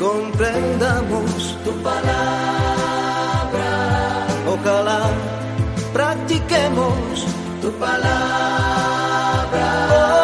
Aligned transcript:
comprendamos 0.00 1.58
tu 1.62 1.72
palabra. 1.82 3.68
Ojalá 4.48 5.10
practiquemos 5.92 7.26
tu 7.60 7.70
palabra. 7.72 9.66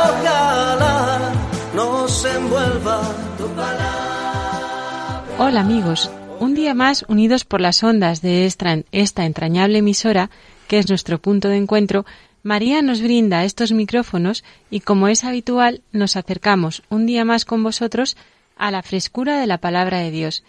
Ojalá 0.09 1.33
nos 1.75 2.25
envuelva 2.25 3.03
tu 3.37 3.47
palabra. 3.49 5.25
Hola 5.39 5.61
amigos, 5.61 6.11
un 6.41 6.55
día 6.55 6.73
más 6.73 7.05
unidos 7.09 7.45
por 7.45 7.61
las 7.61 7.85
ondas 7.85 8.23
de 8.23 8.47
esta, 8.47 8.79
esta 8.93 9.27
entrañable 9.27 9.79
emisora, 9.79 10.31
que 10.69 10.79
es 10.79 10.89
nuestro 10.89 11.19
punto 11.19 11.49
de 11.49 11.59
encuentro, 11.59 12.07
María 12.43 12.81
nos 12.81 13.03
brinda 13.03 13.45
estos 13.45 13.73
micrófonos 13.73 14.43
y 14.71 14.81
como 14.81 15.09
es 15.09 15.25
habitual 15.25 15.83
nos 15.93 16.17
acercamos 16.17 16.83
un 16.89 17.05
día 17.05 17.25
más 17.25 17.45
con 17.45 17.63
vosotros 17.63 18.17
a 18.57 18.71
la 18.71 18.83
frescura 18.83 19.39
de 19.39 19.47
la 19.47 19.59
palabra 19.59 19.99
de 19.99 20.11
Dios, 20.11 20.43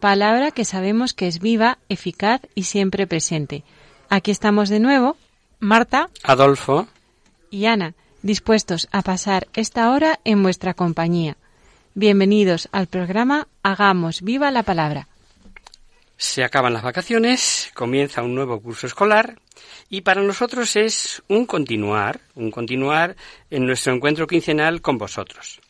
palabra 0.00 0.50
que 0.50 0.64
sabemos 0.64 1.14
que 1.14 1.26
es 1.26 1.40
viva, 1.40 1.78
eficaz 1.88 2.42
y 2.54 2.64
siempre 2.64 3.06
presente. 3.06 3.64
Aquí 4.08 4.30
estamos 4.30 4.68
de 4.68 4.80
nuevo, 4.80 5.16
Marta, 5.58 6.10
Adolfo, 6.22 6.86
y 7.50 7.66
Ana, 7.66 7.94
dispuestos 8.22 8.88
a 8.92 9.02
pasar 9.02 9.48
esta 9.54 9.90
hora 9.90 10.20
en 10.24 10.42
vuestra 10.42 10.74
compañía. 10.74 11.36
Bienvenidos 11.94 12.68
al 12.72 12.86
programa 12.88 13.48
Hagamos 13.62 14.20
viva 14.20 14.50
la 14.50 14.62
palabra. 14.62 15.08
se 16.18 16.44
acaban 16.44 16.72
las 16.72 16.82
vacaciones, 16.82 17.70
comienza 17.74 18.22
un 18.22 18.34
nuevo 18.34 18.60
curso 18.60 18.86
escolar 18.86 19.38
y 19.88 20.02
para 20.02 20.22
nosotros 20.22 20.76
es 20.76 21.22
un 21.28 21.46
continuar, 21.46 22.20
un 22.34 22.50
continuar 22.50 23.16
en 23.50 23.66
nuestro 23.66 23.94
encuentro 23.94 24.26
quincenal 24.26 24.80
con 24.80 24.98
vosotros. 24.98 25.60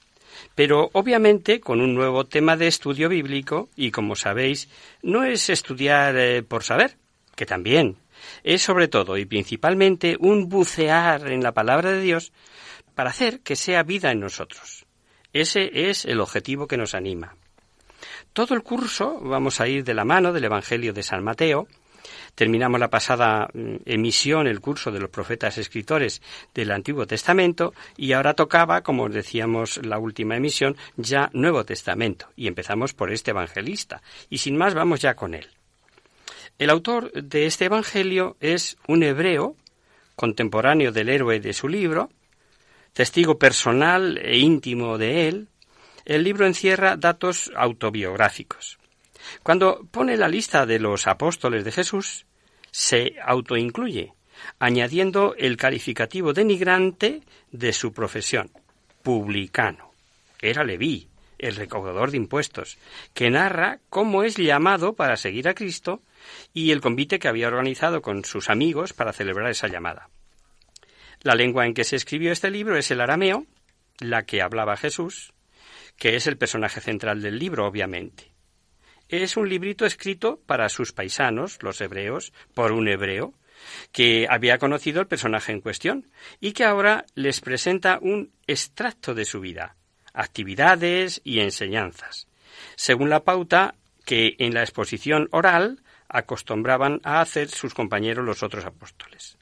Pero 0.57 0.91
obviamente 0.95 1.61
con 1.61 1.81
un 1.81 1.95
nuevo 1.95 2.25
tema 2.25 2.57
de 2.57 2.67
estudio 2.67 3.09
bíblico 3.09 3.69
y 3.77 3.93
como 3.93 4.17
sabéis, 4.17 4.69
no 5.03 5.23
es 5.23 5.48
estudiar 5.51 6.17
eh, 6.17 6.43
por 6.43 6.65
saber, 6.65 6.97
que 7.37 7.47
también, 7.47 7.98
es 8.43 8.63
sobre 8.63 8.89
todo 8.89 9.19
y 9.19 9.27
principalmente 9.27 10.17
un 10.19 10.48
bucear 10.48 11.31
en 11.31 11.43
la 11.43 11.53
palabra 11.53 11.93
de 11.93 12.01
Dios 12.01 12.33
para 12.95 13.11
hacer 13.11 13.41
que 13.41 13.55
sea 13.55 13.83
vida 13.83 14.11
en 14.11 14.21
nosotros. 14.21 14.87
Ese 15.35 15.91
es 15.91 16.07
el 16.07 16.21
objetivo 16.21 16.67
que 16.67 16.79
nos 16.79 16.95
anima. 16.95 17.37
Todo 18.33 18.55
el 18.55 18.63
curso 18.63 19.20
vamos 19.20 19.61
a 19.61 19.69
ir 19.69 19.85
de 19.85 19.93
la 19.93 20.07
mano 20.07 20.33
del 20.33 20.45
Evangelio 20.45 20.95
de 20.95 21.03
San 21.03 21.23
Mateo. 21.23 21.69
Terminamos 22.35 22.81
la 22.81 22.91
pasada 22.91 23.49
mm, 23.53 23.77
emisión, 23.85 24.47
el 24.47 24.61
curso 24.61 24.91
de 24.91 25.01
los 25.01 25.11
profetas 25.11 25.59
escritores 25.59 26.23
del 26.55 26.71
Antiguo 26.71 27.07
Testamento, 27.07 27.75
y 27.97 28.13
ahora 28.13 28.35
tocaba, 28.35 28.83
como 28.83 29.09
decíamos 29.09 29.85
la 29.85 29.98
última 29.98 30.37
emisión, 30.37 30.77
ya 30.97 31.31
Nuevo 31.33 31.64
Testamento, 31.64 32.29
y 32.36 32.47
empezamos 32.47 32.95
por 32.95 33.13
este 33.13 33.30
evangelista. 33.30 34.03
Y 34.30 34.39
sin 34.39 34.57
más 34.57 34.75
vamos 34.75 35.01
ya 35.01 35.14
con 35.14 35.35
él. 35.35 35.48
El 36.58 36.70
autor 36.70 37.13
de 37.13 37.45
este 37.45 37.67
Evangelio 37.67 38.36
es 38.41 38.79
un 38.89 39.03
hebreo, 39.03 39.57
contemporáneo 40.14 40.91
del 40.91 41.11
héroe 41.11 41.39
de 41.39 41.53
su 41.53 41.69
libro, 41.69 42.09
testigo 42.95 43.39
personal 43.39 44.17
e 44.17 44.39
íntimo 44.39 44.97
de 44.97 45.29
él, 45.29 45.48
el 46.07 46.25
libro 46.25 46.47
encierra 46.47 46.97
datos 46.97 47.53
autobiográficos. 47.55 48.79
Cuando 49.42 49.87
pone 49.91 50.17
la 50.17 50.29
lista 50.29 50.67
de 50.67 50.79
los 50.79 51.07
apóstoles 51.07 51.64
de 51.64 51.73
Jesús, 51.73 52.27
se 52.70 53.17
autoincluye, 53.25 54.13
añadiendo 54.59 55.35
el 55.37 55.57
calificativo 55.57 56.33
denigrante 56.33 57.23
de 57.51 57.73
su 57.73 57.92
profesión, 57.92 58.51
publicano. 59.03 59.92
Era 60.41 60.65
Leví, 60.65 61.09
el 61.39 61.57
recaudador 61.57 62.11
de 62.11 62.19
impuestos, 62.19 62.79
que 63.15 63.31
narra 63.31 63.81
cómo 63.89 64.23
es 64.23 64.36
llamado 64.36 64.95
para 64.95 65.17
seguir 65.17 65.48
a 65.48 65.55
Cristo 65.55 66.03
y 66.53 66.70
el 66.70 66.81
convite 66.81 67.19
que 67.19 67.29
había 67.29 67.48
organizado 67.48 68.03
con 68.03 68.25
sus 68.25 68.51
amigos 68.51 68.92
para 68.92 69.13
celebrar 69.13 69.51
esa 69.51 69.69
llamada. 69.69 70.09
La 71.23 71.35
lengua 71.35 71.67
en 71.67 71.75
que 71.75 71.85
se 71.85 71.97
escribió 71.97 72.33
este 72.33 72.51
libro 72.51 72.77
es 72.77 72.91
el 72.91 73.01
arameo, 73.01 73.47
la 73.98 74.25
que 74.25 74.42
hablaba 74.42 74.77
Jesús, 74.77 75.33
que 75.97 76.17
es 76.17 76.27
el 76.27 76.36
personaje 76.36 76.81
central 76.81 77.23
del 77.23 77.39
libro, 77.39 77.67
obviamente. 77.67 78.36
Es 79.08 79.36
un 79.36 79.48
librito 79.48 79.86
escrito 79.86 80.40
para 80.46 80.68
sus 80.68 80.92
paisanos, 80.92 81.62
los 81.62 81.80
hebreos, 81.80 82.33
por 82.55 82.72
un 82.72 82.89
hebreo, 82.89 83.34
que 83.92 84.27
había 84.28 84.58
conocido 84.58 85.00
el 85.00 85.06
personaje 85.06 85.52
en 85.52 85.61
cuestión 85.61 86.11
y 86.40 86.52
que 86.52 86.64
ahora 86.64 87.06
les 87.14 87.40
presenta 87.40 87.98
un 88.00 88.33
extracto 88.46 89.14
de 89.14 89.24
su 89.24 89.40
vida, 89.40 89.77
actividades 90.12 91.20
y 91.24 91.40
enseñanzas, 91.40 92.27
según 92.74 93.08
la 93.08 93.24
pauta 93.24 93.74
que 94.05 94.36
en 94.39 94.55
la 94.55 94.62
exposición 94.62 95.28
oral 95.30 95.83
acostumbraban 96.08 97.00
a 97.02 97.20
hacer 97.20 97.48
sus 97.48 97.74
compañeros 97.74 98.24
los 98.24 98.42
otros 98.42 98.64
apóstoles. 98.64 99.36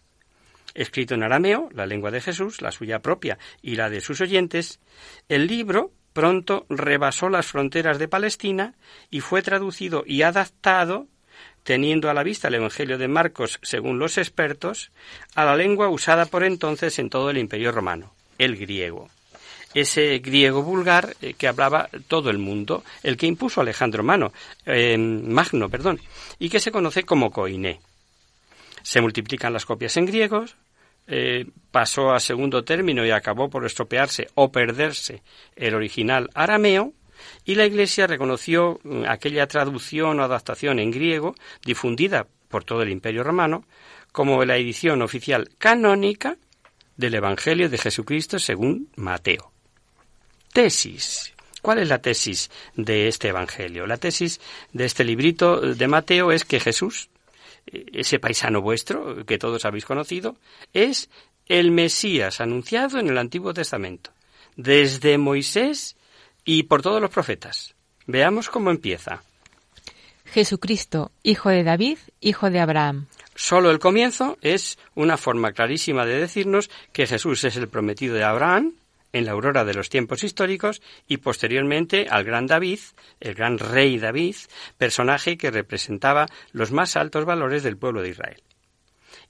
Escrito 0.74 1.14
en 1.14 1.22
arameo, 1.22 1.68
la 1.72 1.86
lengua 1.86 2.10
de 2.10 2.20
Jesús, 2.20 2.60
la 2.60 2.72
suya 2.72 3.00
propia 3.00 3.38
y 3.62 3.76
la 3.76 3.90
de 3.90 4.00
sus 4.00 4.20
oyentes, 4.20 4.80
el 5.28 5.46
libro 5.46 5.92
pronto 6.14 6.64
rebasó 6.70 7.28
las 7.28 7.46
fronteras 7.46 7.98
de 7.98 8.08
Palestina 8.08 8.72
y 9.10 9.20
fue 9.20 9.42
traducido 9.42 10.04
y 10.06 10.22
adaptado, 10.22 11.06
teniendo 11.64 12.08
a 12.08 12.14
la 12.14 12.22
vista 12.22 12.48
el 12.48 12.54
Evangelio 12.54 12.96
de 12.96 13.08
Marcos, 13.08 13.58
según 13.62 13.98
los 13.98 14.16
expertos, 14.16 14.90
a 15.34 15.44
la 15.44 15.56
lengua 15.56 15.88
usada 15.88 16.24
por 16.24 16.44
entonces 16.44 16.98
en 16.98 17.10
todo 17.10 17.28
el 17.28 17.38
Imperio 17.38 17.72
romano, 17.72 18.14
el 18.38 18.56
griego. 18.56 19.10
Ese 19.74 20.18
griego 20.20 20.62
vulgar 20.62 21.16
eh, 21.20 21.34
que 21.34 21.48
hablaba 21.48 21.90
todo 22.06 22.30
el 22.30 22.38
mundo, 22.38 22.84
el 23.02 23.16
que 23.16 23.26
impuso 23.26 23.60
Alejandro 23.60 24.04
Magno, 24.04 24.32
eh, 24.64 24.96
Magno, 24.96 25.68
perdón, 25.68 26.00
y 26.38 26.48
que 26.48 26.60
se 26.60 26.70
conoce 26.70 27.02
como 27.02 27.32
Koiné. 27.32 27.80
Se 28.82 29.00
multiplican 29.00 29.52
las 29.52 29.66
copias 29.66 29.96
en 29.96 30.06
griegos, 30.06 30.54
eh, 31.06 31.46
pasó 31.70 32.12
a 32.12 32.20
segundo 32.20 32.64
término 32.64 33.04
y 33.04 33.10
acabó 33.10 33.50
por 33.50 33.66
estropearse 33.66 34.28
o 34.34 34.50
perderse 34.50 35.22
el 35.56 35.74
original 35.74 36.30
arameo, 36.34 36.92
y 37.44 37.54
la 37.54 37.66
Iglesia 37.66 38.06
reconoció 38.06 38.80
mm, 38.82 39.04
aquella 39.08 39.46
traducción 39.46 40.20
o 40.20 40.24
adaptación 40.24 40.78
en 40.78 40.90
griego 40.90 41.34
difundida 41.64 42.26
por 42.48 42.64
todo 42.64 42.82
el 42.82 42.90
Imperio 42.90 43.22
romano 43.22 43.64
como 44.12 44.44
la 44.44 44.56
edición 44.56 45.02
oficial 45.02 45.50
canónica 45.58 46.36
del 46.96 47.14
Evangelio 47.14 47.68
de 47.68 47.78
Jesucristo 47.78 48.38
según 48.38 48.88
Mateo. 48.96 49.52
Tesis. 50.52 51.32
¿Cuál 51.60 51.78
es 51.80 51.88
la 51.88 52.00
tesis 52.00 52.50
de 52.76 53.08
este 53.08 53.28
Evangelio? 53.28 53.86
La 53.86 53.96
tesis 53.96 54.40
de 54.72 54.84
este 54.84 55.02
librito 55.02 55.60
de 55.60 55.88
Mateo 55.88 56.30
es 56.30 56.44
que 56.44 56.60
Jesús, 56.60 57.08
ese 57.66 58.18
paisano 58.18 58.60
vuestro 58.60 59.24
que 59.24 59.38
todos 59.38 59.64
habéis 59.64 59.84
conocido, 59.84 60.36
es 60.72 61.10
el 61.46 61.70
Mesías 61.70 62.40
anunciado 62.40 62.98
en 62.98 63.08
el 63.08 63.18
Antiguo 63.18 63.52
Testamento, 63.52 64.10
desde 64.56 65.18
Moisés 65.18 65.96
y 66.44 66.64
por 66.64 66.82
todos 66.82 67.00
los 67.00 67.10
profetas. 67.10 67.74
Veamos 68.06 68.48
cómo 68.48 68.70
empieza. 68.70 69.22
Jesucristo, 70.24 71.12
hijo 71.22 71.48
de 71.48 71.62
David, 71.62 71.98
hijo 72.20 72.50
de 72.50 72.60
Abraham. 72.60 73.06
Solo 73.34 73.70
el 73.70 73.78
comienzo 73.78 74.38
es 74.42 74.78
una 74.94 75.16
forma 75.16 75.52
clarísima 75.52 76.06
de 76.06 76.20
decirnos 76.20 76.70
que 76.92 77.06
Jesús 77.06 77.44
es 77.44 77.56
el 77.56 77.68
prometido 77.68 78.14
de 78.14 78.24
Abraham 78.24 78.74
en 79.14 79.24
la 79.24 79.32
aurora 79.32 79.64
de 79.64 79.74
los 79.74 79.88
tiempos 79.88 80.24
históricos 80.24 80.82
y 81.06 81.18
posteriormente 81.18 82.08
al 82.10 82.24
gran 82.24 82.46
David, 82.46 82.80
el 83.20 83.34
gran 83.34 83.58
rey 83.58 83.98
David, 83.98 84.34
personaje 84.76 85.38
que 85.38 85.52
representaba 85.52 86.26
los 86.52 86.72
más 86.72 86.96
altos 86.96 87.24
valores 87.24 87.62
del 87.62 87.78
pueblo 87.78 88.02
de 88.02 88.10
Israel. 88.10 88.42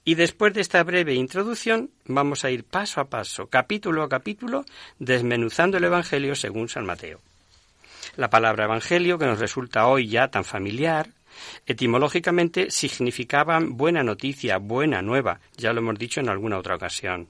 Y 0.03 0.15
después 0.15 0.53
de 0.55 0.61
esta 0.61 0.83
breve 0.83 1.13
introducción 1.13 1.91
vamos 2.05 2.43
a 2.43 2.49
ir 2.49 2.63
paso 2.63 2.99
a 2.99 3.09
paso, 3.09 3.47
capítulo 3.47 4.01
a 4.01 4.09
capítulo, 4.09 4.65
desmenuzando 4.97 5.77
el 5.77 5.83
Evangelio 5.83 6.35
según 6.35 6.67
San 6.67 6.85
Mateo. 6.85 7.21
La 8.15 8.31
palabra 8.31 8.65
Evangelio, 8.65 9.19
que 9.19 9.25
nos 9.25 9.39
resulta 9.39 9.85
hoy 9.85 10.07
ya 10.07 10.29
tan 10.29 10.45
familiar, 10.45 11.09
etimológicamente 11.67 12.71
significaba 12.71 13.59
buena 13.61 14.01
noticia, 14.03 14.57
buena 14.57 15.03
nueva, 15.03 15.41
ya 15.57 15.73
lo 15.73 15.81
hemos 15.81 15.99
dicho 15.99 16.21
en 16.21 16.29
alguna 16.29 16.57
otra 16.57 16.75
ocasión. 16.75 17.29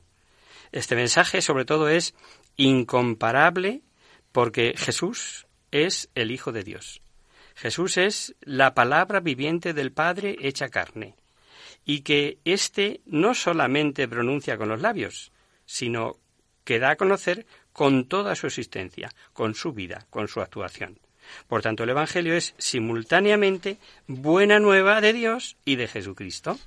Este 0.71 0.95
mensaje 0.95 1.41
sobre 1.41 1.63
todo 1.63 1.87
es 1.87 2.13
incomparable 2.57 3.81
porque 4.31 4.73
Jesús 4.77 5.47
es 5.71 6.09
el 6.15 6.31
Hijo 6.31 6.51
de 6.51 6.63
Dios. 6.63 7.01
Jesús 7.55 7.97
es 7.97 8.35
la 8.41 8.73
palabra 8.73 9.21
viviente 9.21 9.73
del 9.73 9.91
Padre 9.91 10.35
hecha 10.41 10.69
carne, 10.69 11.15
y 11.85 12.01
que 12.01 12.39
éste 12.43 13.01
no 13.05 13.33
solamente 13.33 14.07
pronuncia 14.07 14.57
con 14.57 14.69
los 14.69 14.81
labios, 14.81 15.31
sino 15.65 16.17
que 16.63 16.79
da 16.79 16.91
a 16.91 16.95
conocer 16.95 17.45
con 17.71 18.05
toda 18.05 18.35
su 18.35 18.47
existencia, 18.47 19.11
con 19.33 19.55
su 19.55 19.71
vida, 19.71 20.05
con 20.09 20.27
su 20.27 20.41
actuación. 20.41 20.99
Por 21.47 21.61
tanto, 21.61 21.83
el 21.83 21.89
Evangelio 21.89 22.35
es 22.35 22.53
simultáneamente 22.57 23.77
buena 24.07 24.59
nueva 24.59 25.01
de 25.01 25.13
Dios 25.13 25.57
y 25.65 25.75
de 25.75 25.87
Jesucristo. 25.87 26.59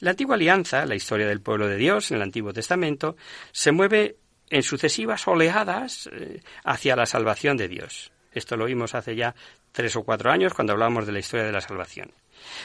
La 0.00 0.10
antigua 0.10 0.36
alianza, 0.36 0.86
la 0.86 0.94
historia 0.94 1.26
del 1.26 1.40
pueblo 1.40 1.66
de 1.66 1.76
Dios 1.76 2.10
en 2.10 2.18
el 2.18 2.22
Antiguo 2.22 2.52
Testamento, 2.52 3.16
se 3.50 3.72
mueve 3.72 4.16
en 4.52 4.62
sucesivas 4.62 5.26
oleadas 5.26 6.10
eh, 6.12 6.42
hacia 6.62 6.94
la 6.94 7.06
salvación 7.06 7.56
de 7.56 7.68
Dios. 7.68 8.12
Esto 8.30 8.56
lo 8.56 8.66
vimos 8.66 8.94
hace 8.94 9.16
ya 9.16 9.34
tres 9.72 9.96
o 9.96 10.04
cuatro 10.04 10.30
años 10.30 10.52
cuando 10.52 10.74
hablábamos 10.74 11.06
de 11.06 11.12
la 11.12 11.20
historia 11.20 11.46
de 11.46 11.52
la 11.52 11.62
salvación. 11.62 12.12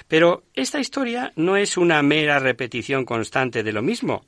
Pero 0.07 0.43
esta 0.53 0.79
historia 0.79 1.31
no 1.37 1.55
es 1.55 1.77
una 1.77 2.01
mera 2.03 2.39
repetición 2.39 3.05
constante 3.05 3.63
de 3.63 3.71
lo 3.71 3.81
mismo, 3.81 4.25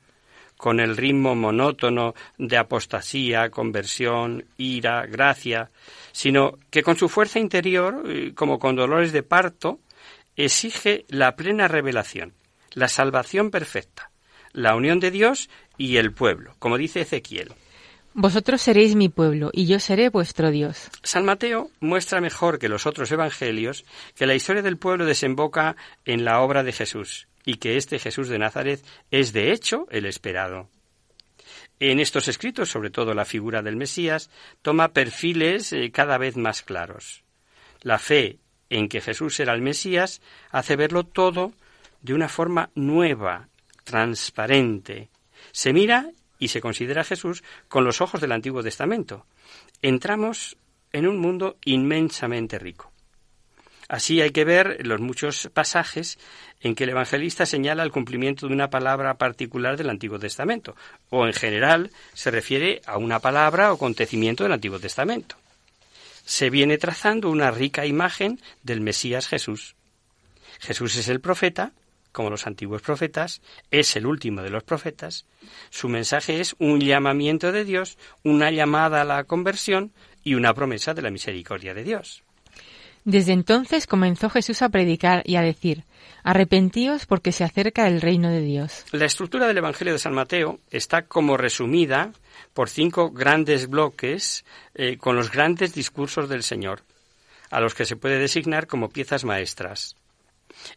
con 0.56 0.80
el 0.80 0.96
ritmo 0.96 1.34
monótono 1.34 2.14
de 2.38 2.56
apostasía, 2.56 3.50
conversión, 3.50 4.46
ira, 4.56 5.04
gracia, 5.04 5.70
sino 6.12 6.58
que 6.70 6.82
con 6.82 6.96
su 6.96 7.10
fuerza 7.10 7.38
interior, 7.40 8.04
eh, 8.06 8.32
como 8.34 8.58
con 8.58 8.74
dolores 8.74 9.12
de 9.12 9.22
parto, 9.22 9.80
exige 10.34 11.04
la 11.08 11.36
plena 11.36 11.68
revelación, 11.68 12.32
la 12.72 12.88
salvación 12.88 13.50
perfecta, 13.50 14.10
la 14.52 14.74
unión 14.74 14.98
de 14.98 15.10
Dios 15.10 15.50
y 15.80 15.96
el 15.96 16.12
pueblo, 16.12 16.54
como 16.58 16.76
dice 16.76 17.00
Ezequiel. 17.00 17.54
Vosotros 18.12 18.60
seréis 18.60 18.96
mi 18.96 19.08
pueblo 19.08 19.48
y 19.50 19.66
yo 19.66 19.80
seré 19.80 20.10
vuestro 20.10 20.50
Dios. 20.50 20.90
San 21.02 21.24
Mateo 21.24 21.70
muestra 21.80 22.20
mejor 22.20 22.58
que 22.58 22.68
los 22.68 22.84
otros 22.84 23.10
evangelios 23.12 23.86
que 24.14 24.26
la 24.26 24.34
historia 24.34 24.60
del 24.60 24.76
pueblo 24.76 25.06
desemboca 25.06 25.76
en 26.04 26.26
la 26.26 26.40
obra 26.40 26.64
de 26.64 26.72
Jesús 26.72 27.28
y 27.46 27.54
que 27.54 27.78
este 27.78 27.98
Jesús 27.98 28.28
de 28.28 28.38
Nazaret 28.38 28.84
es 29.10 29.32
de 29.32 29.52
hecho 29.52 29.86
el 29.90 30.04
esperado. 30.04 30.68
En 31.78 31.98
estos 31.98 32.28
escritos, 32.28 32.68
sobre 32.68 32.90
todo 32.90 33.14
la 33.14 33.24
figura 33.24 33.62
del 33.62 33.76
Mesías, 33.76 34.28
toma 34.60 34.92
perfiles 34.92 35.72
eh, 35.72 35.90
cada 35.90 36.18
vez 36.18 36.36
más 36.36 36.60
claros. 36.60 37.24
La 37.80 37.98
fe 37.98 38.38
en 38.68 38.90
que 38.90 39.00
Jesús 39.00 39.40
era 39.40 39.54
el 39.54 39.62
Mesías 39.62 40.20
hace 40.50 40.76
verlo 40.76 41.04
todo 41.04 41.54
de 42.02 42.12
una 42.12 42.28
forma 42.28 42.68
nueva, 42.74 43.48
transparente. 43.84 45.09
Se 45.52 45.72
mira 45.72 46.10
y 46.38 46.48
se 46.48 46.60
considera 46.60 47.02
a 47.02 47.04
Jesús 47.04 47.44
con 47.68 47.84
los 47.84 48.00
ojos 48.00 48.20
del 48.20 48.32
Antiguo 48.32 48.62
Testamento. 48.62 49.26
Entramos 49.82 50.56
en 50.92 51.06
un 51.06 51.18
mundo 51.18 51.56
inmensamente 51.64 52.58
rico. 52.58 52.90
Así 53.88 54.20
hay 54.20 54.30
que 54.30 54.44
ver 54.44 54.86
los 54.86 55.00
muchos 55.00 55.50
pasajes 55.52 56.16
en 56.60 56.76
que 56.76 56.84
el 56.84 56.90
evangelista 56.90 57.44
señala 57.44 57.82
el 57.82 57.90
cumplimiento 57.90 58.46
de 58.46 58.54
una 58.54 58.70
palabra 58.70 59.14
particular 59.14 59.76
del 59.76 59.90
Antiguo 59.90 60.18
Testamento, 60.18 60.76
o 61.08 61.26
en 61.26 61.32
general 61.32 61.90
se 62.14 62.30
refiere 62.30 62.82
a 62.86 62.98
una 62.98 63.18
palabra 63.18 63.72
o 63.72 63.74
acontecimiento 63.74 64.44
del 64.44 64.52
Antiguo 64.52 64.78
Testamento. 64.78 65.34
Se 66.24 66.50
viene 66.50 66.78
trazando 66.78 67.30
una 67.30 67.50
rica 67.50 67.84
imagen 67.84 68.40
del 68.62 68.80
Mesías 68.80 69.26
Jesús. 69.26 69.74
Jesús 70.60 70.94
es 70.94 71.08
el 71.08 71.20
profeta, 71.20 71.72
como 72.12 72.30
los 72.30 72.46
antiguos 72.46 72.82
profetas, 72.82 73.40
es 73.70 73.96
el 73.96 74.06
último 74.06 74.42
de 74.42 74.50
los 74.50 74.64
profetas. 74.64 75.26
Su 75.70 75.88
mensaje 75.88 76.40
es 76.40 76.54
un 76.58 76.80
llamamiento 76.80 77.52
de 77.52 77.64
Dios, 77.64 77.98
una 78.24 78.50
llamada 78.50 79.02
a 79.02 79.04
la 79.04 79.24
conversión 79.24 79.92
y 80.24 80.34
una 80.34 80.54
promesa 80.54 80.94
de 80.94 81.02
la 81.02 81.10
misericordia 81.10 81.74
de 81.74 81.84
Dios. 81.84 82.22
Desde 83.04 83.32
entonces 83.32 83.86
comenzó 83.86 84.28
Jesús 84.28 84.60
a 84.62 84.68
predicar 84.68 85.22
y 85.24 85.36
a 85.36 85.42
decir, 85.42 85.84
Arrepentíos 86.22 87.06
porque 87.06 87.32
se 87.32 87.44
acerca 87.44 87.88
el 87.88 88.00
reino 88.00 88.30
de 88.30 88.42
Dios. 88.42 88.84
La 88.92 89.06
estructura 89.06 89.46
del 89.46 89.58
Evangelio 89.58 89.92
de 89.92 89.98
San 89.98 90.14
Mateo 90.14 90.60
está 90.70 91.02
como 91.02 91.36
resumida 91.36 92.12
por 92.52 92.68
cinco 92.68 93.10
grandes 93.10 93.68
bloques 93.68 94.44
eh, 94.74 94.98
con 94.98 95.16
los 95.16 95.30
grandes 95.30 95.72
discursos 95.74 96.28
del 96.28 96.42
Señor, 96.42 96.82
a 97.50 97.60
los 97.60 97.74
que 97.74 97.86
se 97.86 97.96
puede 97.96 98.18
designar 98.18 98.66
como 98.66 98.90
piezas 98.90 99.24
maestras. 99.24 99.96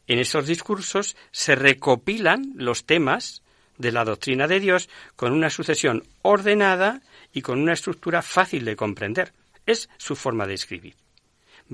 En 0.07 0.19
estos 0.19 0.47
discursos 0.47 1.15
se 1.31 1.55
recopilan 1.55 2.53
los 2.55 2.85
temas 2.85 3.43
de 3.77 3.91
la 3.91 4.05
doctrina 4.05 4.47
de 4.47 4.59
Dios 4.59 4.89
con 5.15 5.33
una 5.33 5.49
sucesión 5.49 6.03
ordenada 6.21 7.01
y 7.33 7.41
con 7.41 7.59
una 7.59 7.73
estructura 7.73 8.21
fácil 8.21 8.65
de 8.65 8.75
comprender. 8.75 9.33
Es 9.65 9.89
su 9.97 10.15
forma 10.15 10.45
de 10.45 10.53
escribir. 10.53 10.95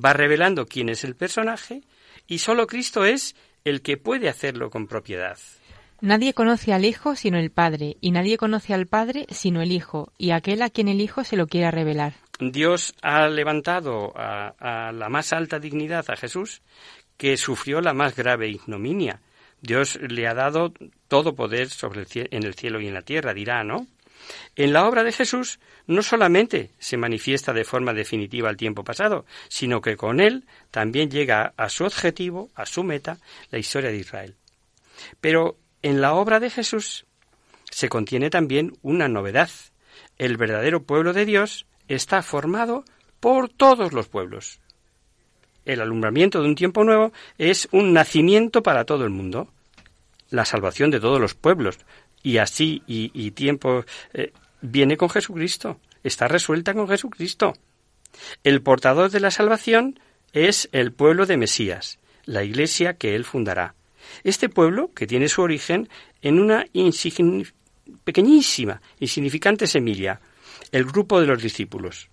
Va 0.03 0.13
revelando 0.13 0.65
quién 0.65 0.89
es 0.89 1.03
el 1.03 1.15
personaje 1.15 1.81
y 2.27 2.39
sólo 2.39 2.67
Cristo 2.67 3.05
es 3.05 3.35
el 3.65 3.81
que 3.81 3.97
puede 3.97 4.29
hacerlo 4.29 4.69
con 4.69 4.87
propiedad. 4.87 5.37
Nadie 6.01 6.33
conoce 6.33 6.71
al 6.71 6.85
Hijo 6.85 7.15
sino 7.15 7.37
el 7.37 7.51
Padre, 7.51 7.97
y 7.99 8.11
nadie 8.11 8.37
conoce 8.37 8.73
al 8.73 8.87
Padre 8.87 9.25
sino 9.29 9.61
el 9.61 9.73
Hijo, 9.73 10.13
y 10.17 10.31
aquel 10.31 10.61
a 10.61 10.69
quien 10.69 10.87
el 10.87 11.01
Hijo 11.01 11.25
se 11.25 11.35
lo 11.35 11.47
quiera 11.47 11.71
revelar. 11.71 12.13
Dios 12.39 12.95
ha 13.01 13.27
levantado 13.27 14.13
a, 14.15 14.53
a 14.59 14.93
la 14.93 15.09
más 15.09 15.33
alta 15.33 15.59
dignidad 15.59 16.05
a 16.07 16.15
Jesús 16.15 16.61
que 17.19 17.35
sufrió 17.35 17.81
la 17.81 17.93
más 17.93 18.15
grave 18.15 18.47
ignominia. 18.47 19.19
Dios 19.61 19.99
le 20.01 20.25
ha 20.25 20.33
dado 20.33 20.73
todo 21.09 21.35
poder 21.35 21.69
sobre 21.69 22.01
el 22.01 22.07
en 22.31 22.43
el 22.43 22.55
cielo 22.55 22.79
y 22.79 22.87
en 22.87 22.93
la 22.93 23.01
tierra, 23.01 23.33
dirá, 23.33 23.65
¿no? 23.65 23.87
En 24.55 24.71
la 24.71 24.87
obra 24.87 25.03
de 25.03 25.11
Jesús 25.11 25.59
no 25.85 26.01
solamente 26.01 26.71
se 26.79 26.95
manifiesta 26.95 27.51
de 27.51 27.65
forma 27.65 27.93
definitiva 27.93 28.49
el 28.49 28.55
tiempo 28.55 28.85
pasado, 28.85 29.25
sino 29.49 29.81
que 29.81 29.97
con 29.97 30.21
él 30.21 30.45
también 30.71 31.11
llega 31.11 31.53
a 31.57 31.67
su 31.67 31.83
objetivo, 31.83 32.49
a 32.55 32.65
su 32.65 32.85
meta, 32.85 33.17
la 33.51 33.59
historia 33.59 33.91
de 33.91 33.97
Israel. 33.97 34.35
Pero 35.19 35.57
en 35.81 35.99
la 35.99 36.13
obra 36.13 36.39
de 36.39 36.49
Jesús 36.49 37.05
se 37.69 37.89
contiene 37.89 38.29
también 38.29 38.77
una 38.81 39.09
novedad. 39.09 39.49
El 40.17 40.37
verdadero 40.37 40.83
pueblo 40.83 41.11
de 41.11 41.25
Dios 41.25 41.65
está 41.89 42.21
formado 42.21 42.85
por 43.19 43.49
todos 43.49 43.91
los 43.91 44.07
pueblos 44.07 44.61
el 45.65 45.81
alumbramiento 45.81 46.41
de 46.41 46.47
un 46.47 46.55
tiempo 46.55 46.83
nuevo 46.83 47.11
es 47.37 47.67
un 47.71 47.93
nacimiento 47.93 48.63
para 48.63 48.85
todo 48.85 49.03
el 49.03 49.09
mundo, 49.09 49.51
la 50.29 50.45
salvación 50.45 50.91
de 50.91 50.99
todos 50.99 51.19
los 51.19 51.35
pueblos. 51.35 51.77
Y 52.21 52.37
así, 52.37 52.83
y, 52.87 53.31
tiempo, 53.31 53.85
eh, 54.13 54.33
viene 54.61 54.97
con 54.97 55.09
Jesucristo, 55.09 55.79
está 56.03 56.27
resuelta 56.27 56.73
con 56.73 56.87
Jesucristo. 56.87 57.53
El 58.43 58.61
portador 58.61 59.09
de 59.11 59.19
la 59.19 59.31
salvación 59.31 59.99
es 60.33 60.67
el 60.71 60.91
pueblo 60.91 61.25
de 61.25 61.37
Mesías, 61.37 61.99
la 62.25 62.43
iglesia 62.43 62.95
que 62.95 63.15
él 63.15 63.23
fundará. 63.23 63.75
Este 64.23 64.49
pueblo, 64.49 64.91
que 64.93 65.07
tiene 65.07 65.29
su 65.29 65.41
origen 65.41 65.87
en 66.21 66.39
una 66.39 66.65
pequeñísima, 68.03 68.81
insignificante 68.99 69.67
semilla, 69.67 70.19
el 70.71 70.85
grupo 70.85 71.21
de 71.21 71.27
los 71.27 71.41
discípulos 71.41 72.09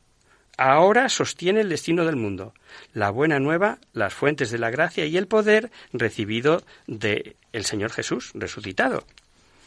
ahora 0.56 1.08
sostiene 1.08 1.60
el 1.60 1.68
destino 1.68 2.04
del 2.04 2.16
mundo, 2.16 2.54
la 2.92 3.10
buena 3.10 3.38
nueva, 3.38 3.78
las 3.92 4.14
fuentes 4.14 4.50
de 4.50 4.58
la 4.58 4.70
gracia 4.70 5.06
y 5.06 5.16
el 5.16 5.26
poder 5.26 5.70
recibido 5.92 6.62
de 6.86 7.36
el 7.52 7.64
Señor 7.64 7.90
Jesús 7.90 8.32
resucitado. 8.34 9.04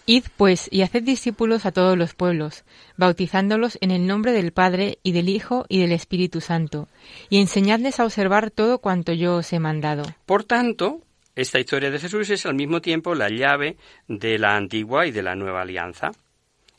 Id 0.05 0.23
pues 0.37 0.67
y 0.71 0.81
haced 0.81 1.03
discípulos 1.03 1.67
a 1.67 1.71
todos 1.71 1.95
los 1.95 2.15
pueblos, 2.15 2.63
bautizándolos 2.97 3.77
en 3.81 3.91
el 3.91 4.07
nombre 4.07 4.31
del 4.31 4.51
Padre 4.51 4.97
y 5.03 5.11
del 5.11 5.29
Hijo 5.29 5.65
y 5.69 5.79
del 5.79 5.91
Espíritu 5.91 6.41
Santo, 6.41 6.87
y 7.29 7.39
enseñadles 7.39 7.99
a 7.99 8.05
observar 8.05 8.49
todo 8.49 8.79
cuanto 8.79 9.13
yo 9.13 9.35
os 9.35 9.53
he 9.53 9.59
mandado. 9.59 10.03
Por 10.25 10.45
tanto, 10.45 11.03
esta 11.35 11.59
historia 11.59 11.91
de 11.91 11.99
Jesús 11.99 12.29
es 12.31 12.47
al 12.47 12.55
mismo 12.55 12.81
tiempo 12.81 13.13
la 13.13 13.29
llave 13.29 13.77
de 14.07 14.39
la 14.39 14.55
antigua 14.55 15.05
y 15.05 15.11
de 15.11 15.21
la 15.21 15.35
nueva 15.35 15.61
alianza. 15.61 16.11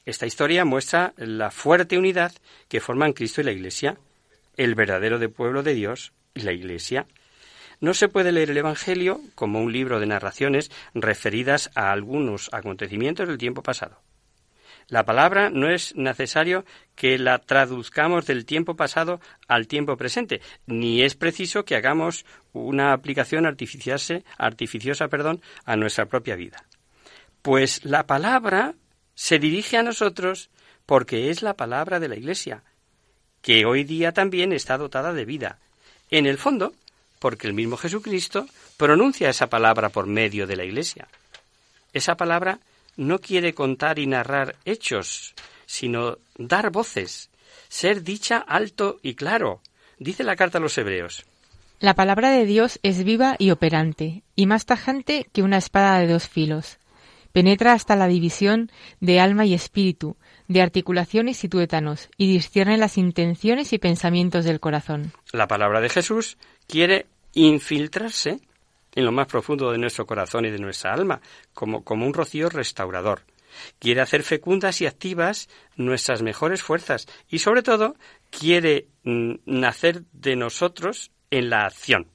Esta 0.04 0.26
historia 0.26 0.64
muestra 0.64 1.12
la 1.16 1.50
fuerte 1.50 1.98
unidad 1.98 2.32
que 2.68 2.80
forman 2.80 3.12
Cristo 3.12 3.40
y 3.40 3.44
la 3.44 3.52
Iglesia, 3.52 3.98
el 4.56 4.74
verdadero 4.74 5.18
de 5.18 5.28
pueblo 5.28 5.62
de 5.62 5.74
Dios 5.74 6.12
y 6.34 6.40
la 6.40 6.52
Iglesia. 6.52 7.06
No 7.80 7.94
se 7.94 8.08
puede 8.08 8.32
leer 8.32 8.50
el 8.50 8.58
Evangelio 8.58 9.20
como 9.34 9.60
un 9.60 9.72
libro 9.72 10.00
de 10.00 10.06
narraciones 10.06 10.70
referidas 10.94 11.70
a 11.74 11.92
algunos 11.92 12.50
acontecimientos 12.52 13.28
del 13.28 13.38
tiempo 13.38 13.62
pasado. 13.62 14.00
La 14.88 15.04
palabra 15.04 15.50
no 15.50 15.70
es 15.70 15.94
necesario 15.94 16.64
que 16.96 17.16
la 17.16 17.38
traduzcamos 17.38 18.26
del 18.26 18.44
tiempo 18.44 18.74
pasado 18.74 19.20
al 19.46 19.68
tiempo 19.68 19.96
presente, 19.96 20.40
ni 20.66 21.02
es 21.02 21.14
preciso 21.14 21.64
que 21.64 21.76
hagamos 21.76 22.26
una 22.52 22.92
aplicación 22.92 23.46
artificiosa, 23.46 24.20
artificiosa 24.36 25.06
perdón, 25.06 25.40
a 25.64 25.76
nuestra 25.76 26.06
propia 26.06 26.34
vida. 26.34 26.64
Pues 27.40 27.84
la 27.84 28.06
palabra 28.06 28.74
se 29.20 29.38
dirige 29.38 29.76
a 29.76 29.82
nosotros 29.82 30.48
porque 30.86 31.28
es 31.28 31.42
la 31.42 31.52
palabra 31.52 32.00
de 32.00 32.08
la 32.08 32.16
Iglesia, 32.16 32.62
que 33.42 33.66
hoy 33.66 33.84
día 33.84 34.12
también 34.12 34.50
está 34.50 34.78
dotada 34.78 35.12
de 35.12 35.26
vida. 35.26 35.58
En 36.10 36.24
el 36.24 36.38
fondo, 36.38 36.72
porque 37.18 37.46
el 37.46 37.52
mismo 37.52 37.76
Jesucristo 37.76 38.46
pronuncia 38.78 39.28
esa 39.28 39.48
palabra 39.48 39.90
por 39.90 40.06
medio 40.06 40.46
de 40.46 40.56
la 40.56 40.64
Iglesia. 40.64 41.06
Esa 41.92 42.16
palabra 42.16 42.60
no 42.96 43.18
quiere 43.18 43.52
contar 43.52 43.98
y 43.98 44.06
narrar 44.06 44.56
hechos, 44.64 45.34
sino 45.66 46.16
dar 46.38 46.70
voces, 46.70 47.28
ser 47.68 48.02
dicha 48.02 48.38
alto 48.38 49.00
y 49.02 49.16
claro. 49.16 49.60
Dice 49.98 50.24
la 50.24 50.34
carta 50.34 50.56
a 50.56 50.62
los 50.62 50.78
Hebreos, 50.78 51.26
La 51.78 51.92
palabra 51.92 52.30
de 52.30 52.46
Dios 52.46 52.80
es 52.82 53.04
viva 53.04 53.36
y 53.38 53.50
operante, 53.50 54.22
y 54.34 54.46
más 54.46 54.64
tajante 54.64 55.28
que 55.30 55.42
una 55.42 55.58
espada 55.58 55.98
de 55.98 56.06
dos 56.06 56.26
filos. 56.26 56.79
Penetra 57.32 57.72
hasta 57.72 57.96
la 57.96 58.08
división 58.08 58.70
de 59.00 59.20
alma 59.20 59.46
y 59.46 59.54
espíritu, 59.54 60.16
de 60.48 60.62
articulaciones 60.62 61.44
y 61.44 61.48
tuétanos, 61.48 62.10
y 62.16 62.30
discierne 62.32 62.76
las 62.76 62.98
intenciones 62.98 63.72
y 63.72 63.78
pensamientos 63.78 64.44
del 64.44 64.60
corazón. 64.60 65.12
La 65.32 65.46
palabra 65.48 65.80
de 65.80 65.88
Jesús 65.88 66.38
quiere 66.66 67.06
infiltrarse 67.34 68.40
en 68.94 69.04
lo 69.04 69.12
más 69.12 69.28
profundo 69.28 69.70
de 69.70 69.78
nuestro 69.78 70.06
corazón 70.06 70.44
y 70.44 70.50
de 70.50 70.58
nuestra 70.58 70.92
alma, 70.92 71.20
como, 71.54 71.84
como 71.84 72.06
un 72.06 72.14
rocío 72.14 72.48
restaurador. 72.48 73.22
Quiere 73.78 74.00
hacer 74.00 74.22
fecundas 74.22 74.80
y 74.80 74.86
activas 74.86 75.48
nuestras 75.76 76.22
mejores 76.22 76.62
fuerzas 76.62 77.06
y, 77.28 77.38
sobre 77.38 77.62
todo, 77.62 77.96
quiere 78.30 78.88
mm, 79.04 79.34
nacer 79.46 80.04
de 80.12 80.36
nosotros 80.36 81.10
en 81.30 81.50
la 81.50 81.66
acción. 81.66 82.08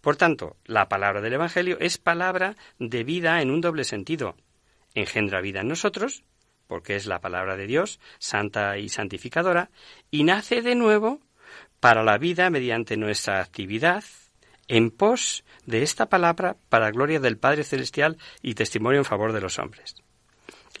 Por 0.00 0.16
tanto, 0.16 0.56
la 0.64 0.88
palabra 0.88 1.20
del 1.20 1.34
Evangelio 1.34 1.78
es 1.80 1.98
palabra 1.98 2.56
de 2.78 3.04
vida 3.04 3.40
en 3.40 3.50
un 3.50 3.60
doble 3.60 3.84
sentido. 3.84 4.36
Engendra 4.96 5.42
vida 5.42 5.60
en 5.60 5.68
nosotros, 5.68 6.24
porque 6.66 6.96
es 6.96 7.06
la 7.06 7.20
palabra 7.20 7.56
de 7.56 7.66
Dios, 7.66 8.00
santa 8.18 8.78
y 8.78 8.88
santificadora, 8.88 9.70
y 10.10 10.24
nace 10.24 10.62
de 10.62 10.74
nuevo 10.74 11.20
para 11.80 12.02
la 12.02 12.16
vida 12.16 12.48
mediante 12.48 12.96
nuestra 12.96 13.40
actividad 13.40 14.02
en 14.68 14.90
pos 14.90 15.44
de 15.66 15.82
esta 15.82 16.08
palabra 16.08 16.56
para 16.70 16.90
gloria 16.90 17.20
del 17.20 17.36
Padre 17.36 17.62
Celestial 17.62 18.16
y 18.42 18.54
testimonio 18.54 18.98
en 18.98 19.04
favor 19.04 19.32
de 19.32 19.42
los 19.42 19.58
hombres. 19.58 19.96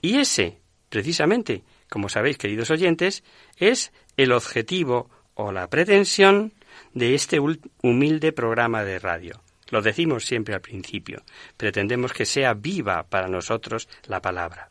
Y 0.00 0.18
ese, 0.18 0.60
precisamente, 0.88 1.62
como 1.90 2.08
sabéis, 2.08 2.38
queridos 2.38 2.70
oyentes, 2.70 3.22
es 3.58 3.92
el 4.16 4.32
objetivo 4.32 5.10
o 5.34 5.52
la 5.52 5.68
pretensión 5.68 6.54
de 6.94 7.14
este 7.14 7.38
humilde 7.82 8.32
programa 8.32 8.82
de 8.82 8.98
radio. 8.98 9.45
Lo 9.68 9.82
decimos 9.82 10.24
siempre 10.24 10.54
al 10.54 10.60
principio. 10.60 11.22
Pretendemos 11.56 12.12
que 12.12 12.26
sea 12.26 12.54
viva 12.54 13.02
para 13.04 13.28
nosotros 13.28 13.88
la 14.06 14.20
palabra. 14.20 14.70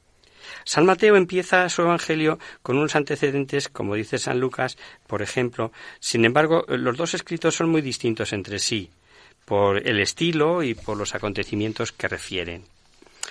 San 0.64 0.86
Mateo 0.86 1.16
empieza 1.16 1.68
su 1.70 1.82
Evangelio 1.82 2.40
con 2.62 2.78
unos 2.78 2.96
antecedentes, 2.96 3.68
como 3.68 3.96
dice 3.96 4.18
San 4.18 4.40
Lucas, 4.40 4.78
por 5.08 5.22
ejemplo. 5.22 5.72
Sin 6.00 6.26
embargo, 6.26 6.66
los 6.68 6.98
dos 6.98 7.14
escritos 7.14 7.56
son 7.56 7.70
muy 7.70 7.82
distintos 7.82 8.32
entre 8.34 8.60
sí, 8.60 8.90
por 9.46 9.86
el 9.88 10.00
estilo 10.00 10.64
y 10.64 10.74
por 10.74 10.98
los 10.98 11.16
acontecimientos 11.16 11.92
que 11.92 12.08
refieren. 12.08 12.64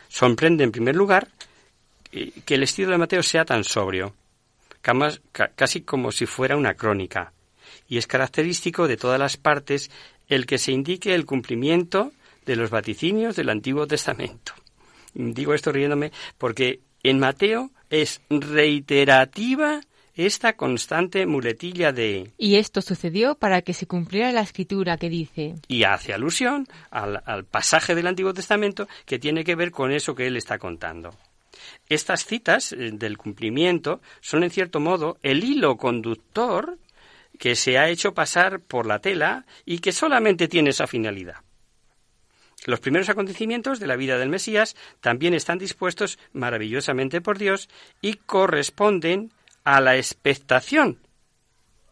Sorprende, 0.09 0.65
en 0.65 0.73
primer 0.73 0.97
lugar, 0.97 1.29
eh, 2.13 2.33
que 2.45 2.55
el 2.55 2.63
estilo 2.63 2.91
de 2.91 2.99
Mateo 2.99 3.23
sea 3.23 3.45
tan 3.45 3.65
sobrio, 3.65 4.15
casi 5.57 5.81
como 5.83 6.13
si 6.13 6.27
fuera 6.27 6.57
una 6.57 6.75
crónica 6.75 7.34
y 7.89 7.99
es 7.99 8.07
característico 8.07 8.89
de 8.89 8.97
todas 8.97 9.19
las 9.19 9.37
partes 9.37 9.91
el 10.29 10.47
que 10.47 10.59
se 10.59 10.73
indique 10.73 11.15
el 11.15 11.27
cumplimiento 11.27 12.13
de 12.47 12.57
los 12.57 12.71
vaticinios 12.71 13.37
del 13.37 13.51
Antiguo 13.51 13.87
Testamento. 13.87 14.53
Digo 15.15 15.55
esto 15.55 15.73
riéndome 15.73 16.13
porque 16.39 16.81
en 17.03 17.19
Mateo 17.19 17.71
es 17.91 18.21
reiterativa 18.31 19.81
esta 20.17 20.55
constante 20.55 21.27
muletilla 21.27 21.93
de 21.93 22.31
Y 22.39 22.57
esto 22.57 22.81
sucedió 22.83 23.35
para 23.35 23.63
que 23.63 23.75
se 23.75 23.87
cumpliera 23.87 24.31
la 24.33 24.43
escritura 24.43 24.97
que 24.97 25.09
dice 25.09 25.57
y 25.67 25.85
hace 25.85 26.13
alusión 26.13 26.67
al, 26.91 27.23
al 27.27 27.45
pasaje 27.45 27.95
del 27.95 28.07
Antiguo 28.07 28.33
Testamento 28.33 28.89
que 29.07 29.19
tiene 29.19 29.45
que 29.45 29.57
ver 29.57 29.71
con 29.71 29.91
eso 29.91 30.15
que 30.15 30.27
él 30.27 30.37
está 30.37 30.59
contando. 30.59 31.15
Estas 31.89 32.25
citas 32.25 32.73
eh, 32.73 32.91
del 32.93 33.19
cumplimiento 33.19 34.01
son 34.21 34.45
en 34.45 34.51
cierto 34.51 34.81
modo 34.81 35.19
el 35.23 35.45
hilo 35.45 35.77
conductor 35.77 36.79
que 37.39 37.57
se 37.57 37.79
ha 37.79 37.89
hecho 37.89 38.15
pasar 38.15 38.61
por 38.61 38.87
la 38.87 39.01
tela 39.01 39.47
y 39.65 39.79
que 39.79 39.93
solamente 39.93 40.49
tiene 40.49 40.71
esa 40.71 40.87
finalidad. 40.87 41.37
Los 42.67 42.81
primeros 42.81 43.09
acontecimientos 43.09 43.79
de 43.79 43.87
la 43.87 43.97
vida 43.97 44.17
del 44.17 44.31
Mesías 44.31 44.75
también 45.01 45.35
están 45.35 45.59
dispuestos 45.59 46.19
maravillosamente 46.33 47.21
por 47.21 47.39
Dios 47.39 47.69
y 48.01 48.15
corresponden 48.15 49.33
a 49.65 49.81
la 49.81 49.97
expectación 49.97 50.99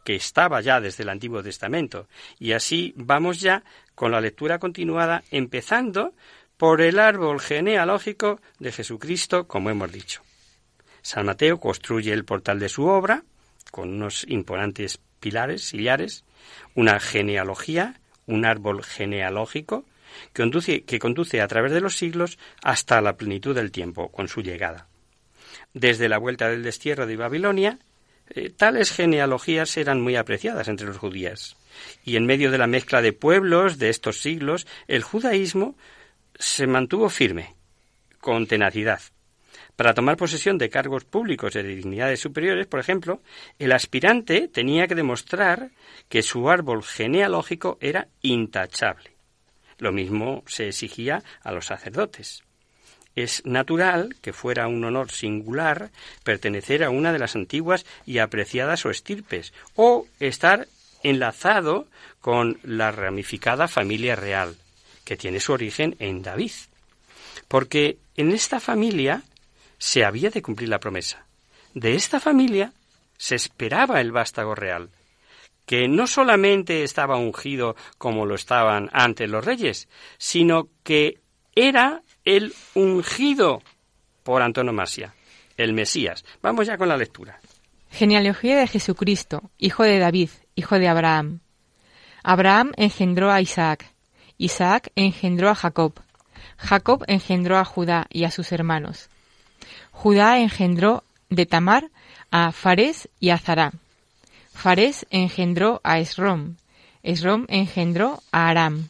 que 0.04 0.14
estaba 0.16 0.60
ya 0.60 0.80
desde 0.80 1.02
el 1.02 1.10
Antiguo 1.10 1.42
Testamento. 1.42 2.08
Y 2.38 2.52
así 2.52 2.92
vamos 2.96 3.40
ya 3.40 3.62
con 3.94 4.12
la 4.12 4.20
lectura 4.20 4.58
continuada, 4.58 5.22
empezando 5.30 6.14
por 6.56 6.80
el 6.80 6.98
árbol 6.98 7.40
genealógico 7.40 8.40
de 8.58 8.72
Jesucristo, 8.72 9.46
como 9.46 9.70
hemos 9.70 9.92
dicho. 9.92 10.22
San 11.02 11.26
Mateo 11.26 11.58
construye 11.58 12.12
el 12.12 12.24
portal 12.24 12.58
de 12.58 12.68
su 12.68 12.86
obra, 12.86 13.24
con 13.70 13.90
unos 13.90 14.24
imponentes 14.28 15.00
pilares, 15.22 15.64
sillares, 15.64 16.24
una 16.74 17.00
genealogía, 17.00 17.98
un 18.26 18.44
árbol 18.44 18.84
genealógico, 18.84 19.86
que 20.34 20.98
conduce, 20.98 21.40
a 21.40 21.48
través 21.48 21.72
de 21.72 21.80
los 21.80 21.96
siglos 21.96 22.38
hasta 22.62 23.00
la 23.00 23.16
plenitud 23.16 23.54
del 23.54 23.72
tiempo, 23.72 24.10
con 24.12 24.28
su 24.28 24.42
llegada. 24.42 24.88
Desde 25.72 26.10
la 26.10 26.18
vuelta 26.18 26.48
del 26.48 26.62
destierro 26.62 27.06
de 27.06 27.16
Babilonia, 27.16 27.78
eh, 28.28 28.50
tales 28.50 28.90
genealogías 28.90 29.76
eran 29.78 30.02
muy 30.02 30.16
apreciadas 30.16 30.68
entre 30.68 30.86
los 30.86 30.98
judíos. 30.98 31.56
Y 32.04 32.16
en 32.16 32.26
medio 32.26 32.50
de 32.50 32.58
la 32.58 32.66
mezcla 32.66 33.00
de 33.00 33.14
pueblos 33.14 33.78
de 33.78 33.88
estos 33.88 34.20
siglos, 34.20 34.66
el 34.86 35.02
judaísmo 35.02 35.76
se 36.38 36.66
mantuvo 36.66 37.08
firme, 37.08 37.54
con 38.20 38.46
tenacidad. 38.46 39.00
Para 39.76 39.94
tomar 39.94 40.16
posesión 40.16 40.58
de 40.58 40.68
cargos 40.68 41.04
públicos 41.04 41.54
de 41.54 41.62
dignidades 41.62 42.20
superiores, 42.20 42.66
por 42.66 42.80
ejemplo, 42.80 43.20
el 43.58 43.72
aspirante 43.72 44.48
tenía 44.48 44.86
que 44.86 44.94
demostrar 44.94 45.70
que 46.08 46.22
su 46.22 46.50
árbol 46.50 46.82
genealógico 46.82 47.78
era 47.80 48.08
intachable. 48.20 49.12
Lo 49.78 49.90
mismo 49.90 50.44
se 50.46 50.68
exigía 50.68 51.22
a 51.42 51.52
los 51.52 51.66
sacerdotes. 51.66 52.42
Es 53.14 53.44
natural 53.44 54.16
que 54.20 54.32
fuera 54.32 54.68
un 54.68 54.84
honor 54.84 55.10
singular 55.10 55.90
pertenecer 56.22 56.84
a 56.84 56.90
una 56.90 57.12
de 57.12 57.18
las 57.18 57.34
antiguas 57.34 57.84
y 58.06 58.18
apreciadas 58.18 58.86
o 58.86 58.90
estirpes, 58.90 59.52
o 59.74 60.06
estar 60.20 60.68
enlazado 61.02 61.88
con 62.20 62.58
la 62.62 62.92
ramificada 62.92 63.68
familia 63.68 64.16
real, 64.16 64.56
que 65.04 65.16
tiene 65.16 65.40
su 65.40 65.52
origen 65.52 65.96
en 65.98 66.22
David. 66.22 66.52
Porque 67.48 67.98
en 68.16 68.30
esta 68.30 68.60
familia 68.60 69.22
se 69.82 70.04
había 70.04 70.30
de 70.30 70.42
cumplir 70.42 70.68
la 70.68 70.78
promesa. 70.78 71.26
De 71.74 71.96
esta 71.96 72.20
familia 72.20 72.72
se 73.18 73.34
esperaba 73.34 74.00
el 74.00 74.12
vástago 74.12 74.54
real, 74.54 74.90
que 75.66 75.88
no 75.88 76.06
solamente 76.06 76.84
estaba 76.84 77.16
ungido 77.16 77.74
como 77.98 78.24
lo 78.24 78.36
estaban 78.36 78.90
antes 78.92 79.28
los 79.28 79.44
reyes, 79.44 79.88
sino 80.18 80.68
que 80.84 81.18
era 81.56 82.02
el 82.24 82.54
ungido 82.74 83.60
por 84.22 84.42
antonomasia, 84.42 85.16
el 85.56 85.72
Mesías. 85.72 86.24
Vamos 86.42 86.68
ya 86.68 86.78
con 86.78 86.88
la 86.88 86.96
lectura. 86.96 87.40
Genealogía 87.90 88.56
de 88.56 88.68
Jesucristo, 88.68 89.50
hijo 89.58 89.82
de 89.82 89.98
David, 89.98 90.30
hijo 90.54 90.78
de 90.78 90.86
Abraham. 90.86 91.40
Abraham 92.22 92.70
engendró 92.76 93.32
a 93.32 93.40
Isaac, 93.40 93.92
Isaac 94.38 94.92
engendró 94.94 95.50
a 95.50 95.56
Jacob, 95.56 95.94
Jacob 96.56 97.02
engendró 97.08 97.58
a 97.58 97.64
Judá 97.64 98.06
y 98.10 98.22
a 98.22 98.30
sus 98.30 98.52
hermanos. 98.52 99.08
Judá 100.02 100.40
engendró 100.40 101.04
de 101.30 101.46
Tamar 101.46 101.88
a 102.32 102.50
Fares 102.50 103.08
y 103.20 103.30
a 103.30 103.38
Zará. 103.38 103.70
Fares 104.52 105.06
engendró 105.10 105.80
a 105.84 106.00
Esrom. 106.00 106.56
Esrom 107.04 107.46
engendró 107.48 108.20
a 108.32 108.48
Aram. 108.48 108.88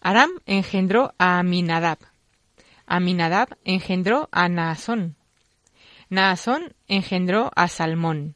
Aram 0.00 0.30
engendró 0.46 1.12
a 1.18 1.40
Aminadab. 1.40 1.98
Aminadab 2.86 3.58
engendró 3.66 4.30
a 4.32 4.48
Naasón. 4.48 5.14
Naasón 6.08 6.74
engendró 6.88 7.50
a 7.54 7.68
Salmón. 7.68 8.34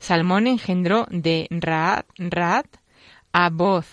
Salmón 0.00 0.48
engendró 0.48 1.06
de 1.10 1.46
Raad, 1.48 2.06
Raad 2.18 2.66
a 3.32 3.50
Boz. 3.50 3.86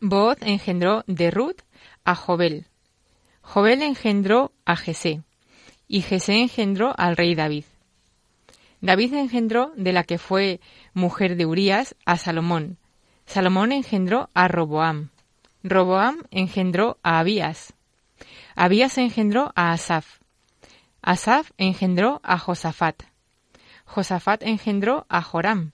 Boz 0.00 0.38
engendró 0.40 1.04
de 1.06 1.30
Ruth 1.30 1.60
a 2.04 2.16
Jobel. 2.16 2.66
Jobel 3.42 3.80
engendró 3.82 4.50
a 4.64 4.74
Jesé 4.74 5.22
y 5.88 6.02
Jesé 6.02 6.40
engendró 6.40 6.94
al 6.96 7.16
rey 7.16 7.34
David. 7.34 7.64
David 8.80 9.14
engendró 9.14 9.72
de 9.76 9.92
la 9.92 10.04
que 10.04 10.18
fue 10.18 10.60
mujer 10.94 11.36
de 11.36 11.46
Urías 11.46 11.96
a 12.04 12.16
Salomón. 12.16 12.78
Salomón 13.24 13.72
engendró 13.72 14.28
a 14.34 14.48
Roboam. 14.48 15.10
Roboam 15.62 16.22
engendró 16.30 16.98
a 17.02 17.18
Abías. 17.18 17.74
Abías 18.54 18.98
engendró 18.98 19.52
a 19.56 19.72
Asaf. 19.72 20.20
Asaf 21.02 21.50
engendró 21.58 22.20
a 22.22 22.38
Josafat. 22.38 23.02
Josafat 23.84 24.42
engendró 24.42 25.06
a 25.08 25.22
Joram. 25.22 25.72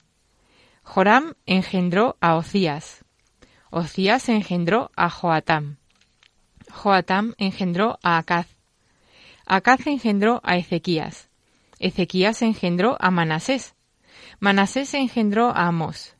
Joram 0.83 1.33
engendró 1.45 2.17
a 2.21 2.35
Ocías. 2.35 3.03
Ocías 3.69 4.29
engendró 4.29 4.91
a 4.95 5.09
Joatam. 5.09 5.77
Joatam 6.71 7.33
engendró 7.37 7.99
a 8.03 8.17
Acaz. 8.17 8.52
Acaz 9.45 9.85
engendró 9.87 10.39
a 10.43 10.57
Ezequías. 10.57 11.29
Ezequías 11.79 12.41
engendró 12.41 12.97
a 12.99 13.11
Manasés. 13.11 13.75
Manasés 14.39 14.93
engendró 14.93 15.49
a 15.49 15.67
Amós. 15.67 16.15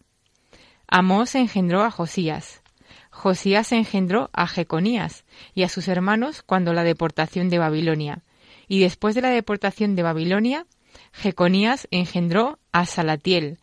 Amós 0.87 1.35
engendró 1.35 1.83
a 1.83 1.91
Josías. 1.91 2.61
Josías 3.09 3.71
engendró 3.71 4.29
a 4.33 4.47
Jeconías 4.47 5.23
y 5.53 5.63
a 5.63 5.69
sus 5.69 5.87
hermanos 5.87 6.41
cuando 6.41 6.73
la 6.73 6.83
deportación 6.83 7.49
de 7.49 7.59
Babilonia. 7.59 8.23
Y 8.67 8.79
después 8.79 9.15
de 9.15 9.21
la 9.21 9.29
deportación 9.29 9.95
de 9.95 10.03
Babilonia, 10.03 10.65
Jeconías 11.13 11.87
engendró 11.91 12.59
a 12.71 12.85
Salatiel. 12.85 13.59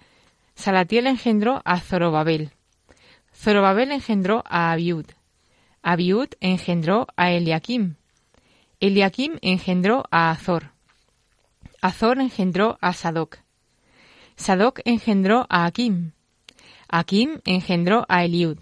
Salatiel 0.55 1.07
engendró 1.07 1.63
a 1.65 1.81
Zorobabel. 1.81 2.53
Zorobabel 3.35 3.93
engendró 3.93 4.43
a 4.47 4.73
Abiud. 4.73 5.07
Abiud 5.83 6.29
engendró 6.41 7.07
a 7.17 7.33
Eliakim. 7.33 7.97
Eliakim 8.83 9.39
engendró 9.43 10.05
a 10.11 10.31
Azor. 10.31 10.73
Azor 11.83 12.19
engendró 12.19 12.79
a 12.81 12.95
Sadoc. 12.95 13.37
Sadoc 14.37 14.81
engendró 14.87 15.45
a 15.51 15.67
Akim. 15.67 16.13
Akim 16.89 17.41
engendró 17.45 18.07
a 18.09 18.25
Eliud. 18.25 18.57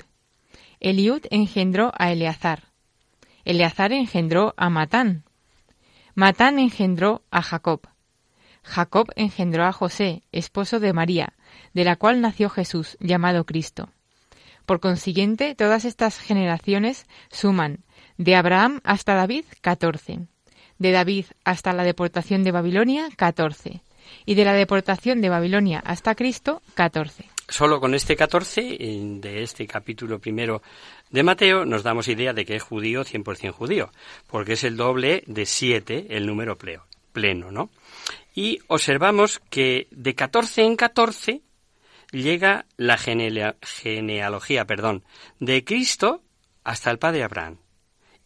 Eliud 0.81 1.25
engendró 1.31 1.93
a 1.97 2.11
Eleazar. 2.11 2.65
Eleazar 3.45 3.93
engendró 3.93 4.55
a 4.57 4.69
Matán. 4.71 5.23
Matán 6.17 6.59
engendró 6.59 7.23
a 7.31 7.41
Jacob. 7.41 7.83
Jacob 8.65 9.13
engendró 9.15 9.67
a 9.67 9.73
José, 9.73 10.25
esposo 10.33 10.81
de 10.81 10.93
María, 10.93 11.35
de 11.75 11.85
la 11.85 11.95
cual 11.95 12.21
nació 12.21 12.51
Jesús, 12.51 12.97
llamado 12.99 13.47
Cristo. 13.47 13.89
Por 14.67 14.81
consiguiente, 14.81 15.55
todas 15.55 15.85
estas 15.85 16.19
generaciones 16.19 17.07
suman 17.31 17.85
de 18.19 18.37
Abraham 18.37 18.81
hasta 18.85 19.15
David 19.15 19.47
catorce, 19.63 20.21
de 20.79 20.93
David 20.93 21.25
hasta 21.45 21.73
la 21.73 21.85
deportación 21.85 22.45
de 22.45 22.53
Babilonia 22.53 23.09
catorce, 23.17 23.81
y 24.25 24.35
de 24.35 24.45
la 24.45 24.55
deportación 24.55 25.21
de 25.21 25.29
Babilonia 25.29 25.81
hasta 25.85 26.15
Cristo 26.15 26.63
catorce. 26.75 27.25
Solo 27.49 27.81
con 27.81 27.95
este 27.95 28.15
14 28.15 28.77
de 28.79 29.43
este 29.43 29.67
capítulo 29.67 30.19
primero 30.19 30.61
de 31.11 31.23
Mateo 31.23 31.65
nos 31.65 31.83
damos 31.83 32.09
idea 32.09 32.35
de 32.35 32.45
que 32.45 32.57
es 32.57 32.63
judío 32.63 33.05
100% 33.05 33.53
judío, 33.53 33.91
porque 34.27 34.53
es 34.53 34.65
el 34.65 34.77
doble 34.77 35.25
de 35.27 35.47
7 35.47 36.09
el 36.11 36.27
número 36.27 36.59
pleno, 37.13 37.51
¿no? 37.51 37.71
Y 38.35 38.61
observamos 38.67 39.41
que 39.51 39.89
de 39.91 40.15
14 40.15 40.63
en 40.63 40.77
14 40.77 41.41
llega 42.13 42.67
la 42.77 42.99
genealogía 42.99 44.65
perdón, 44.67 45.05
de 45.41 45.65
Cristo 45.65 46.23
hasta 46.65 46.91
el 46.91 46.99
padre 46.99 47.25
Abraham. 47.25 47.59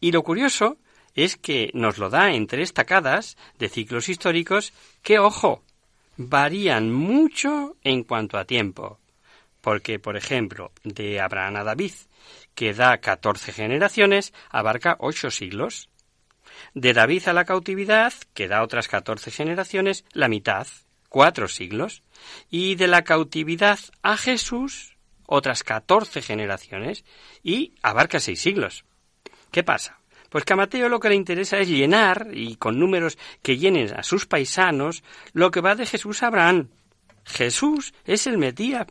Y 0.02 0.12
lo 0.12 0.22
curioso 0.22 0.76
es 1.14 1.38
que 1.38 1.70
nos 1.72 1.96
lo 1.96 2.10
da 2.10 2.32
en 2.32 2.46
tres 2.46 2.74
tacadas 2.74 3.38
de 3.58 3.70
ciclos 3.70 4.10
históricos 4.10 4.74
que, 5.00 5.18
ojo, 5.18 5.62
varían 6.18 6.92
mucho 6.92 7.76
en 7.82 8.04
cuanto 8.04 8.36
a 8.36 8.44
tiempo 8.44 8.98
porque, 9.62 9.98
por 9.98 10.16
ejemplo, 10.16 10.72
de 10.84 11.20
Abraham 11.20 11.56
a 11.56 11.64
David, 11.64 11.92
que 12.54 12.74
da 12.74 12.98
catorce 12.98 13.52
generaciones, 13.52 14.34
abarca 14.50 14.96
ocho 14.98 15.30
siglos. 15.30 15.88
De 16.74 16.92
David 16.92 17.28
a 17.28 17.32
la 17.32 17.46
cautividad, 17.46 18.12
que 18.34 18.48
da 18.48 18.62
otras 18.62 18.88
catorce 18.88 19.30
generaciones, 19.30 20.04
la 20.12 20.28
mitad, 20.28 20.66
cuatro 21.08 21.48
siglos. 21.48 22.02
Y 22.50 22.74
de 22.74 22.88
la 22.88 23.04
cautividad 23.04 23.78
a 24.02 24.16
Jesús, 24.16 24.96
otras 25.26 25.62
catorce 25.62 26.20
generaciones, 26.20 27.04
y 27.42 27.74
abarca 27.82 28.20
seis 28.20 28.40
siglos. 28.40 28.84
¿Qué 29.52 29.62
pasa? 29.62 30.00
Pues 30.30 30.44
que 30.44 30.54
a 30.54 30.56
Mateo 30.56 30.88
lo 30.88 30.98
que 30.98 31.10
le 31.10 31.14
interesa 31.14 31.58
es 31.58 31.68
llenar, 31.68 32.28
y 32.32 32.56
con 32.56 32.80
números 32.80 33.18
que 33.42 33.58
llenen 33.58 33.94
a 33.94 34.02
sus 34.02 34.26
paisanos, 34.26 35.04
lo 35.34 35.50
que 35.50 35.60
va 35.60 35.76
de 35.76 35.86
Jesús 35.86 36.22
a 36.22 36.28
Abraham, 36.28 36.68
Jesús 37.24 37.94
es 38.04 38.26
el, 38.26 38.42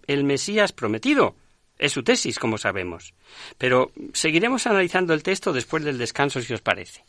el 0.07 0.23
Mesías 0.23 0.71
prometido. 0.71 1.35
Es 1.77 1.93
su 1.93 2.03
tesis, 2.03 2.37
como 2.37 2.59
sabemos. 2.59 3.15
Pero 3.57 3.91
seguiremos 4.13 4.67
analizando 4.67 5.15
el 5.15 5.23
texto 5.23 5.51
después 5.51 5.83
del 5.83 5.97
descanso, 5.97 6.41
si 6.41 6.53
os 6.53 6.61
parece. 6.61 7.03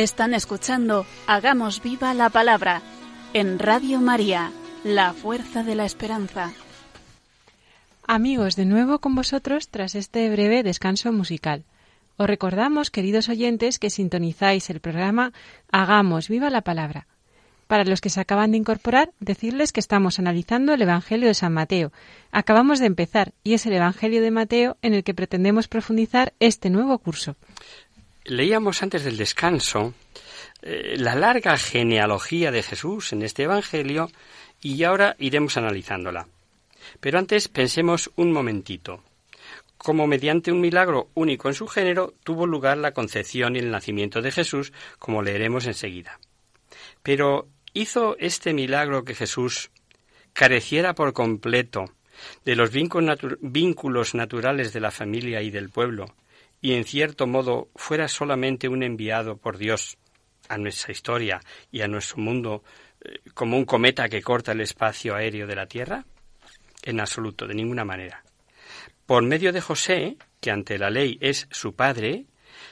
Están 0.00 0.32
escuchando 0.32 1.04
Hagamos 1.26 1.82
viva 1.82 2.14
la 2.14 2.30
palabra 2.30 2.80
en 3.34 3.58
Radio 3.58 4.00
María, 4.00 4.50
la 4.82 5.12
fuerza 5.12 5.62
de 5.62 5.74
la 5.74 5.84
esperanza. 5.84 6.54
Amigos, 8.06 8.56
de 8.56 8.64
nuevo 8.64 9.00
con 9.00 9.14
vosotros 9.14 9.68
tras 9.68 9.94
este 9.94 10.30
breve 10.30 10.62
descanso 10.62 11.12
musical. 11.12 11.64
Os 12.16 12.26
recordamos, 12.26 12.90
queridos 12.90 13.28
oyentes, 13.28 13.78
que 13.78 13.90
sintonizáis 13.90 14.70
el 14.70 14.80
programa 14.80 15.34
Hagamos 15.70 16.30
viva 16.30 16.48
la 16.48 16.62
palabra. 16.62 17.06
Para 17.66 17.84
los 17.84 18.00
que 18.00 18.08
se 18.08 18.20
acaban 18.20 18.52
de 18.52 18.56
incorporar, 18.56 19.12
decirles 19.20 19.70
que 19.70 19.80
estamos 19.80 20.18
analizando 20.18 20.72
el 20.72 20.80
Evangelio 20.80 21.28
de 21.28 21.34
San 21.34 21.52
Mateo. 21.52 21.92
Acabamos 22.32 22.78
de 22.80 22.86
empezar 22.86 23.34
y 23.44 23.52
es 23.52 23.66
el 23.66 23.74
Evangelio 23.74 24.22
de 24.22 24.30
Mateo 24.30 24.78
en 24.80 24.94
el 24.94 25.04
que 25.04 25.12
pretendemos 25.12 25.68
profundizar 25.68 26.32
este 26.40 26.70
nuevo 26.70 26.98
curso. 26.98 27.36
Leíamos 28.24 28.82
antes 28.82 29.04
del 29.04 29.16
descanso 29.16 29.94
eh, 30.62 30.96
la 30.98 31.14
larga 31.14 31.56
genealogía 31.56 32.50
de 32.50 32.62
Jesús 32.62 33.12
en 33.12 33.22
este 33.22 33.44
Evangelio 33.44 34.10
y 34.60 34.82
ahora 34.84 35.16
iremos 35.18 35.56
analizándola. 35.56 36.28
Pero 37.00 37.18
antes 37.18 37.48
pensemos 37.48 38.10
un 38.16 38.32
momentito. 38.32 39.02
Como 39.78 40.06
mediante 40.06 40.52
un 40.52 40.60
milagro 40.60 41.08
único 41.14 41.48
en 41.48 41.54
su 41.54 41.66
género 41.66 42.12
tuvo 42.22 42.46
lugar 42.46 42.76
la 42.76 42.92
concepción 42.92 43.56
y 43.56 43.60
el 43.60 43.70
nacimiento 43.70 44.20
de 44.20 44.30
Jesús, 44.30 44.72
como 44.98 45.22
leeremos 45.22 45.66
enseguida. 45.66 46.20
Pero 47.02 47.48
¿hizo 47.72 48.16
este 48.18 48.52
milagro 48.52 49.04
que 49.04 49.14
Jesús 49.14 49.70
careciera 50.34 50.94
por 50.94 51.14
completo 51.14 51.86
de 52.44 52.56
los 52.56 52.70
vínculos 52.70 54.14
naturales 54.14 54.72
de 54.72 54.80
la 54.80 54.90
familia 54.90 55.40
y 55.40 55.50
del 55.50 55.70
pueblo, 55.70 56.14
y 56.60 56.74
en 56.74 56.84
cierto 56.84 57.26
modo 57.26 57.68
fuera 57.74 58.08
solamente 58.08 58.68
un 58.68 58.82
enviado 58.82 59.36
por 59.36 59.58
Dios 59.58 59.98
a 60.48 60.58
nuestra 60.58 60.92
historia 60.92 61.40
y 61.70 61.80
a 61.80 61.88
nuestro 61.88 62.18
mundo 62.18 62.64
eh, 63.00 63.20
como 63.34 63.56
un 63.56 63.64
cometa 63.64 64.08
que 64.08 64.22
corta 64.22 64.52
el 64.52 64.60
espacio 64.60 65.14
aéreo 65.14 65.46
de 65.46 65.56
la 65.56 65.66
Tierra? 65.66 66.04
En 66.82 67.00
absoluto, 67.00 67.46
de 67.46 67.54
ninguna 67.54 67.84
manera. 67.84 68.24
Por 69.06 69.22
medio 69.22 69.52
de 69.52 69.60
José, 69.60 70.16
que 70.40 70.50
ante 70.50 70.78
la 70.78 70.90
ley 70.90 71.18
es 71.20 71.46
su 71.50 71.74
padre, 71.74 72.26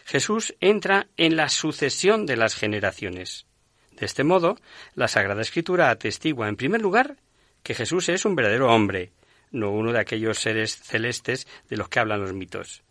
Jesús 0.04 0.54
entra 0.60 1.08
en 1.16 1.36
la 1.36 1.48
sucesión 1.48 2.26
de 2.26 2.36
las 2.36 2.54
generaciones. 2.54 3.46
De 3.92 4.06
este 4.06 4.24
modo, 4.24 4.56
la 4.94 5.08
Sagrada 5.08 5.42
Escritura 5.42 5.90
atestigua, 5.90 6.48
en 6.48 6.56
primer 6.56 6.80
lugar, 6.80 7.16
que 7.62 7.74
Jesús 7.74 8.08
es 8.08 8.24
un 8.24 8.36
verdadero 8.36 8.72
hombre, 8.72 9.12
no 9.50 9.70
uno 9.70 9.92
de 9.92 10.00
aquellos 10.00 10.38
seres 10.38 10.76
celestes 10.76 11.46
de 11.68 11.76
los 11.76 11.88
que 11.88 12.00
hablan 12.00 12.20
los 12.20 12.32
mitos. 12.32 12.82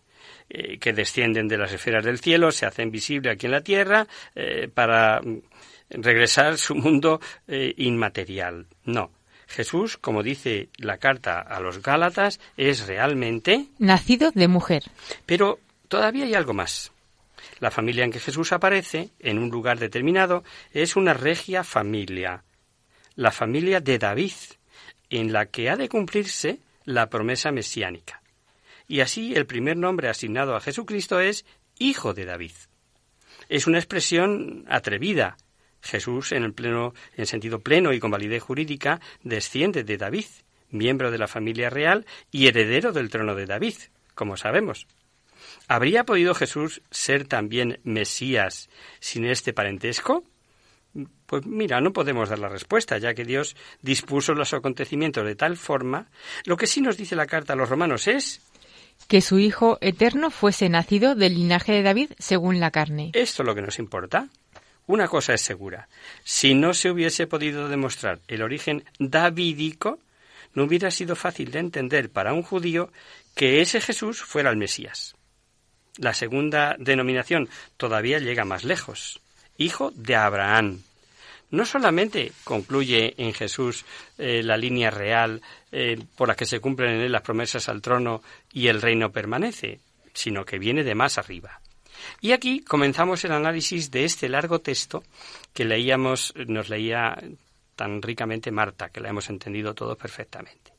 Eh, 0.50 0.78
que 0.80 0.94
descienden 0.94 1.50
de 1.50 1.58
las 1.58 1.74
esferas 1.74 2.06
del 2.06 2.20
cielo, 2.20 2.54
se 2.54 2.66
hacen 2.66 2.90
visibles 2.90 3.34
aquí 3.34 3.48
en 3.48 3.52
la 3.52 3.60
tierra 3.60 4.08
eh, 4.34 4.70
para 4.74 5.20
mm, 5.20 5.42
regresar 5.90 6.58
su 6.58 6.74
mundo 6.74 7.20
eh, 7.50 7.74
inmaterial. 7.76 8.66
No. 8.86 9.12
Jesús, 9.48 9.98
como 9.98 10.24
dice 10.24 10.70
la 10.78 11.00
carta 11.00 11.42
a 11.42 11.60
los 11.60 11.82
Gálatas, 11.82 12.40
es 12.56 12.88
realmente 12.88 13.68
nacido 13.78 14.32
de 14.32 14.48
mujer. 14.48 14.84
Pero 15.26 15.60
todavía 15.90 16.24
hay 16.24 16.34
algo 16.34 16.54
más. 16.54 16.94
La 17.60 17.70
familia 17.70 18.06
en 18.06 18.12
que 18.12 18.20
Jesús 18.22 18.54
aparece, 18.54 19.10
en 19.20 19.40
un 19.40 19.50
lugar 19.50 19.80
determinado, 19.80 20.46
es 20.72 20.96
una 20.96 21.14
regia 21.14 21.66
familia, 21.66 22.44
la 23.16 23.32
familia 23.32 23.82
de 23.82 23.98
David, 23.98 24.34
en 25.10 25.34
la 25.34 25.48
que 25.48 25.70
ha 25.70 25.76
de 25.76 25.90
cumplirse 25.90 26.60
la 26.86 27.10
promesa 27.10 27.52
mesiánica 27.52 28.22
y 28.88 29.02
así 29.02 29.36
el 29.36 29.46
primer 29.46 29.78
nombre 29.78 30.10
asignado 30.10 30.56
a 30.56 30.62
Jesucristo 30.62 31.20
es 31.20 31.46
Hijo 31.78 32.14
de 32.14 32.26
David. 32.26 32.54
Es 33.50 33.68
una 33.68 33.78
expresión 33.78 34.66
atrevida. 34.68 35.38
Jesús, 35.82 36.32
en 36.32 36.44
el 36.44 36.54
pleno, 36.54 36.94
en 37.16 37.26
sentido 37.28 37.60
pleno 37.60 37.94
y 37.94 38.00
con 38.00 38.12
validez 38.12 38.44
jurídica, 38.44 39.00
desciende 39.24 39.84
de 39.84 39.98
David, 39.98 40.26
miembro 40.70 41.12
de 41.12 41.18
la 41.18 41.28
familia 41.28 41.70
real 41.70 42.06
y 42.32 42.48
heredero 42.48 42.92
del 42.92 43.10
trono 43.10 43.36
de 43.36 43.46
David, 43.46 43.76
como 44.16 44.38
sabemos. 44.38 44.88
¿Habría 45.68 46.06
podido 46.06 46.34
Jesús 46.34 46.82
ser 46.92 47.28
también 47.28 47.80
Mesías 47.84 48.70
sin 49.00 49.26
este 49.26 49.54
parentesco? 49.54 50.24
Pues 51.26 51.46
mira, 51.46 51.82
no 51.82 51.94
podemos 51.94 52.30
dar 52.30 52.40
la 52.40 52.50
respuesta, 52.50 52.98
ya 52.98 53.14
que 53.14 53.26
Dios 53.26 53.56
dispuso 53.82 54.34
los 54.34 54.54
acontecimientos 54.54 55.26
de 55.26 55.36
tal 55.36 55.58
forma. 55.58 56.10
Lo 56.46 56.58
que 56.58 56.68
sí 56.68 56.82
nos 56.82 56.98
dice 56.98 57.16
la 57.16 57.28
carta 57.28 57.54
a 57.54 57.56
los 57.56 57.70
romanos 57.70 58.08
es 58.08 58.42
que 59.08 59.22
su 59.22 59.40
Hijo 59.40 59.78
eterno 59.82 60.30
fuese 60.30 60.70
nacido 60.70 61.16
del 61.16 61.36
linaje 61.36 61.72
de 61.72 61.84
David 61.84 62.12
según 62.20 62.60
la 62.60 62.72
carne. 62.72 63.12
Esto 63.14 63.44
es 63.44 63.48
lo 63.48 63.56
que 63.56 63.62
nos 63.62 63.80
importa. 63.80 64.28
Una 64.86 65.08
cosa 65.08 65.34
es 65.34 65.42
segura. 65.42 65.90
Si 66.24 66.56
no 66.56 66.74
se 66.74 66.90
hubiese 66.90 67.28
podido 67.28 67.68
demostrar 67.68 68.20
el 68.28 68.42
origen 68.42 68.86
davídico, 69.00 70.00
no 70.54 70.64
hubiera 70.64 70.92
sido 70.92 71.16
fácil 71.16 71.52
de 71.52 71.60
entender 71.60 72.10
para 72.10 72.34
un 72.34 72.42
judío 72.42 72.92
que 73.36 73.62
ese 73.62 73.82
Jesús 73.82 74.22
fuera 74.22 74.50
el 74.50 74.58
Mesías. 74.58 75.16
La 75.98 76.14
segunda 76.14 76.76
denominación 76.80 77.50
todavía 77.76 78.20
llega 78.20 78.46
más 78.46 78.64
lejos. 78.64 79.20
Hijo 79.58 79.92
de 79.96 80.16
Abraham 80.16 80.84
no 81.50 81.66
solamente 81.66 82.32
concluye 82.44 83.14
en 83.18 83.34
Jesús 83.34 83.86
eh, 84.18 84.42
la 84.44 84.58
línea 84.58 84.92
real 84.92 85.42
eh, 85.72 85.98
por 86.16 86.28
la 86.28 86.36
que 86.36 86.46
se 86.46 86.60
cumplen 86.60 86.96
en 86.96 87.02
él 87.02 87.12
las 87.12 87.22
promesas 87.22 87.70
al 87.70 87.82
trono 87.82 88.22
y 88.52 88.68
el 88.68 88.82
reino 88.82 89.12
permanece, 89.12 89.80
sino 90.14 90.46
que 90.46 90.60
viene 90.60 90.84
de 90.84 90.96
más 90.96 91.18
arriba. 91.18 91.62
Y 92.22 92.32
aquí 92.32 92.62
comenzamos 92.62 93.24
el 93.26 93.32
análisis 93.32 93.92
de 93.92 94.06
este 94.06 94.30
largo 94.30 94.60
texto 94.60 95.04
que 95.54 95.66
leíamos, 95.66 96.34
nos 96.48 96.70
leía 96.70 97.18
tan 97.76 98.02
ricamente 98.02 98.52
Marta, 98.52 98.90
que 98.90 99.00
la 99.00 99.10
hemos 99.10 99.30
entendido 99.30 99.74
todos 99.74 99.98
perfectamente. 99.98 100.74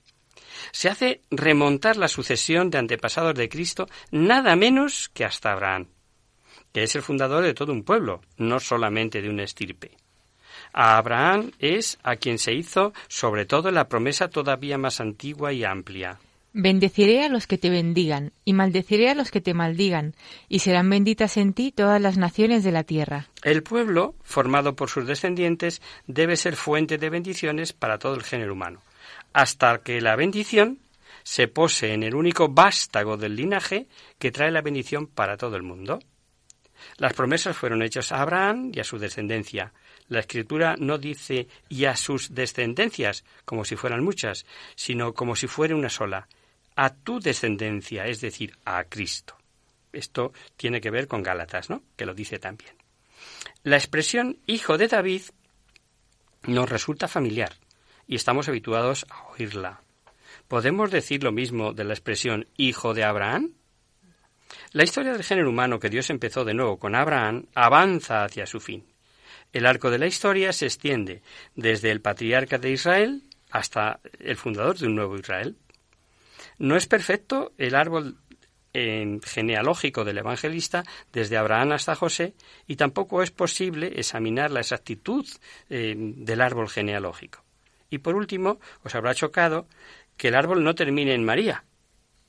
Se 0.72 0.88
hace 0.88 1.22
remontar 1.31 1.96
la 1.96 2.09
sucesión 2.09 2.70
de 2.70 2.78
antepasados 2.78 3.35
de 3.35 3.48
Cristo 3.48 3.88
nada 4.11 4.57
menos 4.57 5.09
que 5.09 5.24
hasta 5.24 5.52
Abraham, 5.52 5.88
que 6.72 6.83
es 6.83 6.94
el 6.94 7.02
fundador 7.02 7.44
de 7.44 7.54
todo 7.54 7.72
un 7.72 7.85
pueblo, 7.85 8.20
no 8.37 8.61
solamente 8.61 9.22
de 9.22 9.31
una 9.31 9.44
estirpe. 9.44 9.96
A 10.72 10.98
Abraham 10.98 11.52
es 11.59 11.98
a 12.02 12.16
quien 12.16 12.38
se 12.38 12.54
hizo 12.54 12.92
sobre 13.09 13.46
todo 13.46 13.70
la 13.70 13.88
promesa 13.88 14.28
todavía 14.28 14.78
más 14.78 15.00
antigua 15.00 15.52
y 15.52 15.64
amplia. 15.64 16.18
Bendeciré 16.54 17.24
a 17.24 17.28
los 17.28 17.46
que 17.46 17.59
te 17.59 17.68
bendigan, 17.68 18.33
y 18.44 18.54
maldeciré 18.54 19.11
a 19.11 19.14
los 19.14 19.31
que 19.31 19.40
te 19.40 19.54
maldigan, 19.54 20.14
y 20.48 20.61
serán 20.61 20.88
benditas 20.88 21.37
en 21.37 21.52
ti 21.52 21.72
todas 21.72 22.00
las 22.00 22.16
naciones 22.16 22.64
de 22.64 22.72
la 22.72 22.85
tierra. 22.85 23.28
El 23.42 23.62
pueblo, 23.62 24.14
formado 24.22 24.74
por 24.74 24.88
sus 24.88 25.07
descendientes, 25.07 25.83
debe 26.07 26.37
ser 26.37 26.57
fuente 26.57 26.96
de 26.96 27.11
bendiciones 27.11 27.74
para 27.74 27.98
todo 27.98 28.14
el 28.14 28.22
género 28.22 28.54
humano, 28.54 28.81
hasta 29.33 29.78
que 29.83 30.00
la 30.00 30.16
bendición 30.16 30.78
se 31.22 31.48
pose 31.48 31.92
en 31.92 32.02
el 32.02 32.14
único 32.14 32.48
vástago 32.48 33.18
del 33.18 33.37
linaje 33.37 33.87
que 34.18 34.33
trae 34.33 34.50
la 34.50 34.62
bendición 34.62 35.07
para 35.07 35.37
todo 35.37 35.57
el 35.57 35.62
mundo. 35.62 35.98
Las 36.96 37.12
promesas 37.12 37.57
fueron 37.57 37.83
hechas 37.83 38.11
a 38.11 38.22
Abraham 38.22 38.72
y 38.74 38.81
a 38.81 38.85
su 38.85 38.98
descendencia, 38.98 39.72
la 40.09 40.21
escritura 40.21 40.77
no 40.79 40.99
dice 40.99 41.49
y 41.68 41.85
a 41.85 41.97
sus 41.97 42.35
descendencias, 42.35 43.25
como 43.44 43.64
si 43.64 43.77
fueran 43.77 44.03
muchas, 44.03 44.47
sino 44.75 45.14
como 45.14 45.37
si 45.37 45.47
fuera 45.47 45.77
una 45.77 45.90
sola, 45.90 46.29
a 46.77 46.94
tu 46.94 47.21
descendencia, 47.21 48.07
es 48.07 48.21
decir, 48.21 48.57
a 48.64 48.85
Cristo. 48.85 49.37
Esto 49.92 50.33
tiene 50.57 50.81
que 50.81 50.90
ver 50.90 51.09
con 51.09 51.23
Gálatas, 51.23 51.71
¿no? 51.71 51.83
Que 51.97 52.07
lo 52.07 52.14
dice 52.14 52.38
también. 52.38 52.73
La 53.62 53.77
expresión 53.77 54.38
hijo 54.47 54.79
de 54.79 54.88
David 54.88 55.23
nos 56.44 56.68
resulta 56.68 57.09
familiar 57.09 57.55
y 58.07 58.14
estamos 58.14 58.49
habituados 58.49 59.07
a 59.11 59.27
oírla. 59.29 59.83
¿Podemos 60.47 60.90
decir 60.90 61.25
lo 61.25 61.33
mismo 61.33 61.73
de 61.75 61.85
la 61.85 61.92
expresión 61.94 62.47
hijo 62.57 62.94
de 62.94 63.05
Abraham? 63.05 63.53
La 64.73 64.85
historia 64.85 65.12
del 65.12 65.25
género 65.25 65.51
humano 65.51 65.79
que 65.79 65.90
Dios 65.90 66.09
empezó 66.11 66.44
de 66.44 66.55
nuevo 66.55 66.79
con 66.79 66.94
Abraham 66.94 67.47
avanza 67.55 68.25
hacia 68.25 68.47
su 68.47 68.61
fin. 68.61 68.85
El 69.52 69.66
arco 69.66 69.90
de 69.90 69.98
la 69.98 70.06
historia 70.06 70.52
se 70.52 70.66
extiende 70.66 71.22
desde 71.54 71.90
el 71.90 72.00
patriarca 72.00 72.58
de 72.58 72.70
Israel 72.70 73.22
hasta 73.50 74.00
el 74.18 74.37
fundador 74.37 74.78
de 74.78 74.87
un 74.87 74.94
nuevo 74.94 75.16
Israel. 75.16 75.56
No 76.58 76.76
es 76.76 76.87
perfecto 76.87 77.52
el 77.56 77.74
árbol 77.74 78.18
genealógico 78.72 80.04
del 80.04 80.18
evangelista 80.18 80.84
desde 81.12 81.37
Abraham 81.37 81.72
hasta 81.72 81.94
José 81.94 82.34
y 82.66 82.76
tampoco 82.76 83.22
es 83.22 83.30
posible 83.30 83.92
examinar 83.96 84.50
la 84.50 84.61
exactitud 84.61 85.26
eh, 85.68 85.94
del 85.96 86.40
árbol 86.40 86.68
genealógico. 86.68 87.42
Y 87.90 87.98
por 87.98 88.14
último, 88.14 88.61
os 88.84 88.94
habrá 88.94 89.14
chocado 89.14 89.66
que 90.16 90.28
el 90.28 90.34
árbol 90.34 90.62
no 90.62 90.74
termine 90.74 91.14
en 91.14 91.24
María, 91.24 91.64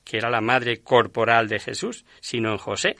que 0.04 0.16
era 0.16 0.30
la 0.30 0.40
madre 0.40 0.80
corporal 0.80 1.48
de 1.48 1.60
Jesús, 1.60 2.04
sino 2.20 2.50
en 2.52 2.58
José, 2.58 2.96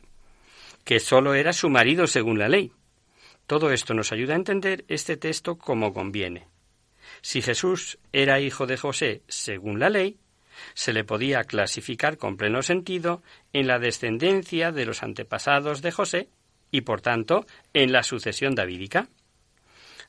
que 0.85 1.00
sólo 1.00 1.35
era 1.35 1.52
su 1.52 1.70
marido 1.70 2.06
según 2.06 2.38
la 2.38 2.48
ley. 2.48 2.72
Todo 3.51 3.73
esto 3.73 3.95
nos 3.95 4.13
ayuda 4.13 4.35
a 4.35 4.37
entender 4.37 4.85
este 4.87 5.17
texto 5.17 5.59
como 5.59 5.93
conviene. 5.93 6.47
Si 7.21 7.43
Jesús 7.43 7.99
era 8.13 8.39
hijo 8.39 8.69
de 8.69 8.77
José 8.77 9.25
según 9.27 9.81
la 9.81 9.91
ley, 9.91 10.21
se 10.75 10.93
le 10.93 11.03
podía 11.03 11.43
clasificar 11.43 12.17
con 12.17 12.37
pleno 12.37 12.63
sentido 12.63 13.25
en 13.53 13.67
la 13.67 13.81
descendencia 13.81 14.71
de 14.71 14.87
los 14.87 15.03
antepasados 15.03 15.83
de 15.83 15.91
José 15.91 16.29
y 16.71 16.83
por 16.83 17.01
tanto 17.01 17.45
en 17.75 17.91
la 17.91 18.05
sucesión 18.05 18.55
davídica. 18.55 19.09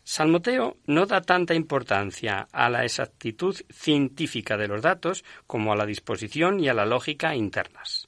Salmoteo 0.04 0.78
no 0.86 1.08
da 1.08 1.22
tanta 1.22 1.56
importancia 1.56 2.48
a 2.52 2.70
la 2.70 2.84
exactitud 2.84 3.56
científica 3.72 4.56
de 4.56 4.68
los 4.68 4.84
datos 4.84 5.26
como 5.48 5.74
a 5.74 5.76
la 5.76 5.88
disposición 5.88 6.60
y 6.60 6.70
a 6.70 6.76
la 6.76 6.86
lógica 6.86 7.34
internas. 7.34 8.08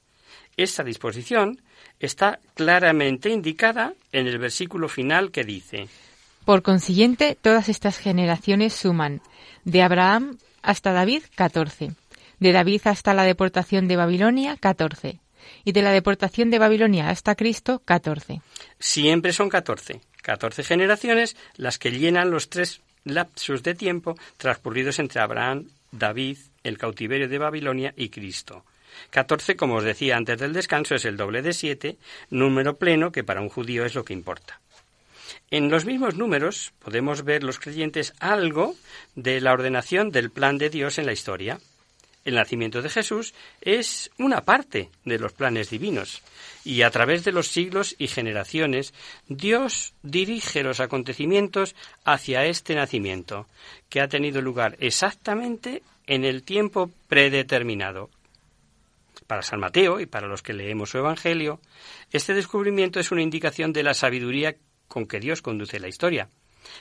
Esta 0.56 0.84
disposición 0.84 1.60
está 2.00 2.38
claramente 2.54 3.30
indicada 3.30 3.94
en 4.12 4.26
el 4.26 4.38
versículo 4.38 4.88
final 4.88 5.30
que 5.30 5.44
dice 5.44 5.88
Por 6.44 6.62
consiguiente, 6.62 7.36
todas 7.40 7.68
estas 7.68 7.98
generaciones 7.98 8.72
suman 8.74 9.20
de 9.64 9.82
Abraham 9.82 10.38
hasta 10.62 10.92
David 10.92 11.22
catorce, 11.34 11.92
de 12.40 12.52
David 12.52 12.82
hasta 12.84 13.14
la 13.14 13.24
deportación 13.24 13.88
de 13.88 13.96
Babilonia 13.96 14.56
catorce, 14.56 15.20
y 15.64 15.72
de 15.72 15.82
la 15.82 15.92
deportación 15.92 16.50
de 16.50 16.58
Babilonia 16.58 17.10
hasta 17.10 17.34
Cristo 17.34 17.82
catorce. 17.84 18.40
Siempre 18.78 19.32
son 19.32 19.48
catorce. 19.48 20.00
14 20.22 20.64
generaciones 20.64 21.36
las 21.56 21.78
que 21.78 21.90
llenan 21.90 22.30
los 22.30 22.48
tres 22.48 22.80
lapsus 23.04 23.62
de 23.62 23.74
tiempo 23.74 24.16
transcurridos 24.38 24.98
entre 24.98 25.20
Abraham, 25.20 25.68
David, 25.92 26.38
el 26.62 26.78
cautiverio 26.78 27.28
de 27.28 27.38
Babilonia 27.38 27.92
y 27.94 28.08
Cristo. 28.08 28.64
14, 29.10 29.56
como 29.56 29.76
os 29.76 29.84
decía 29.84 30.16
antes 30.16 30.38
del 30.38 30.52
descanso, 30.52 30.94
es 30.94 31.04
el 31.04 31.16
doble 31.16 31.42
de 31.42 31.52
7, 31.52 31.96
número 32.30 32.76
pleno 32.76 33.12
que 33.12 33.24
para 33.24 33.40
un 33.40 33.48
judío 33.48 33.84
es 33.84 33.94
lo 33.94 34.04
que 34.04 34.12
importa. 34.12 34.60
En 35.50 35.70
los 35.70 35.84
mismos 35.84 36.16
números 36.16 36.72
podemos 36.80 37.22
ver 37.22 37.44
los 37.44 37.58
creyentes 37.58 38.14
algo 38.18 38.74
de 39.14 39.40
la 39.40 39.52
ordenación 39.52 40.10
del 40.10 40.30
plan 40.30 40.58
de 40.58 40.70
Dios 40.70 40.98
en 40.98 41.06
la 41.06 41.12
historia. 41.12 41.60
El 42.24 42.36
nacimiento 42.36 42.80
de 42.80 42.88
Jesús 42.88 43.34
es 43.60 44.10
una 44.18 44.44
parte 44.44 44.88
de 45.04 45.18
los 45.18 45.32
planes 45.32 45.68
divinos 45.68 46.22
y 46.64 46.82
a 46.82 46.90
través 46.90 47.22
de 47.22 47.32
los 47.32 47.48
siglos 47.48 47.94
y 47.98 48.08
generaciones 48.08 48.94
Dios 49.28 49.92
dirige 50.02 50.62
los 50.62 50.80
acontecimientos 50.80 51.76
hacia 52.04 52.46
este 52.46 52.74
nacimiento, 52.74 53.46
que 53.90 54.00
ha 54.00 54.08
tenido 54.08 54.40
lugar 54.40 54.76
exactamente 54.80 55.82
en 56.06 56.24
el 56.24 56.42
tiempo 56.42 56.90
predeterminado. 57.08 58.08
Para 59.26 59.42
San 59.42 59.60
Mateo 59.60 60.00
y 60.00 60.06
para 60.06 60.28
los 60.28 60.42
que 60.42 60.52
leemos 60.52 60.90
su 60.90 60.98
Evangelio, 60.98 61.60
este 62.10 62.34
descubrimiento 62.34 63.00
es 63.00 63.10
una 63.10 63.22
indicación 63.22 63.72
de 63.72 63.82
la 63.82 63.94
sabiduría 63.94 64.56
con 64.88 65.06
que 65.06 65.20
Dios 65.20 65.42
conduce 65.42 65.80
la 65.80 65.88
historia. 65.88 66.28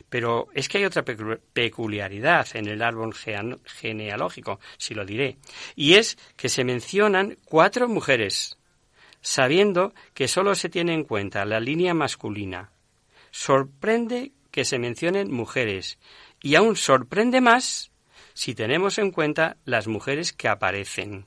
Pero 0.10 0.48
es 0.54 0.70
que 0.70 0.78
hay 0.78 0.86
otra 0.86 1.04
peculiaridad 1.04 2.48
en 2.54 2.68
el 2.68 2.82
árbol 2.82 3.14
genealógico, 3.14 4.60
si 4.78 4.94
lo 4.94 5.06
diré, 5.06 5.38
y 5.76 5.96
es 5.96 6.18
que 6.36 6.50
se 6.50 6.64
mencionan 6.64 7.38
cuatro 7.46 7.88
mujeres, 7.90 8.58
sabiendo 9.22 9.94
que 10.14 10.28
sólo 10.28 10.56
se 10.56 10.70
tiene 10.70 10.94
en 10.94 11.04
cuenta 11.04 11.46
la 11.46 11.60
línea 11.60 11.94
masculina. 11.94 12.72
Sorprende 13.32 14.32
que 14.52 14.64
se 14.64 14.80
mencionen 14.80 15.32
mujeres, 15.32 15.98
y 16.42 16.56
aún 16.56 16.76
sorprende 16.76 17.42
más 17.42 17.92
si 18.34 18.56
tenemos 18.56 18.98
en 18.98 19.12
cuenta 19.12 19.58
las 19.66 19.88
mujeres 19.88 20.34
que 20.34 20.48
aparecen. 20.48 21.26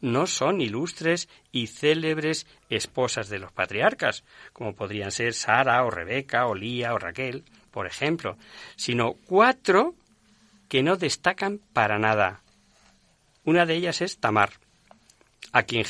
No 0.00 0.26
son 0.26 0.60
ilustres 0.60 1.28
y 1.52 1.66
célebres 1.66 2.46
esposas 2.68 3.28
de 3.28 3.38
los 3.38 3.52
patriarcas, 3.52 4.24
como 4.52 4.74
podrían 4.74 5.10
ser 5.10 5.34
Sara 5.34 5.84
o 5.84 5.90
Rebeca 5.90 6.46
o 6.46 6.54
Lía 6.54 6.94
o 6.94 6.98
Raquel 6.98 7.44
por 7.70 7.86
ejemplo, 7.86 8.36
sino 8.76 9.14
cuatro 9.26 9.94
que 10.68 10.82
no 10.82 10.96
destacan 10.96 11.60
para 11.72 11.98
nada. 11.98 12.42
Una 13.44 13.66
de 13.66 13.74
ellas 13.74 14.00
es 14.00 14.18
Tamar, 14.18 14.52
a 15.52 15.62
quien, 15.62 15.84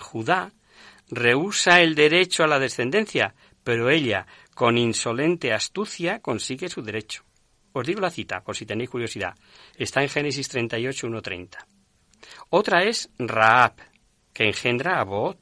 Judá 0.00 0.52
rehúsa 1.10 1.80
el 1.80 1.94
derecho 1.94 2.44
a 2.44 2.46
la 2.46 2.58
descendencia, 2.58 3.34
pero 3.64 3.90
ella, 3.90 4.26
con 4.54 4.78
insolente 4.78 5.52
astucia, 5.52 6.20
consigue 6.20 6.68
su 6.68 6.82
derecho. 6.82 7.24
Os 7.72 7.86
digo 7.86 8.00
la 8.00 8.10
cita, 8.10 8.42
por 8.42 8.56
si 8.56 8.66
tenéis 8.66 8.90
curiosidad. 8.90 9.34
Está 9.76 10.02
en 10.02 10.08
Génesis 10.08 10.48
38, 10.48 11.08
1.30. 11.08 11.79
Otra 12.48 12.84
es 12.84 13.10
Raab, 13.18 13.74
que 14.32 14.46
engendra 14.46 15.00
a 15.00 15.04
Boot. 15.04 15.38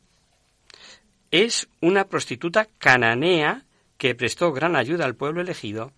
Es 1.30 1.68
una 1.80 2.08
prostituta 2.08 2.66
cananea 2.78 3.64
que 3.98 4.14
prestó 4.14 4.52
gran 4.52 4.76
ayuda 4.76 5.04
al 5.04 5.16
pueblo 5.16 5.40
elegido, 5.40 5.92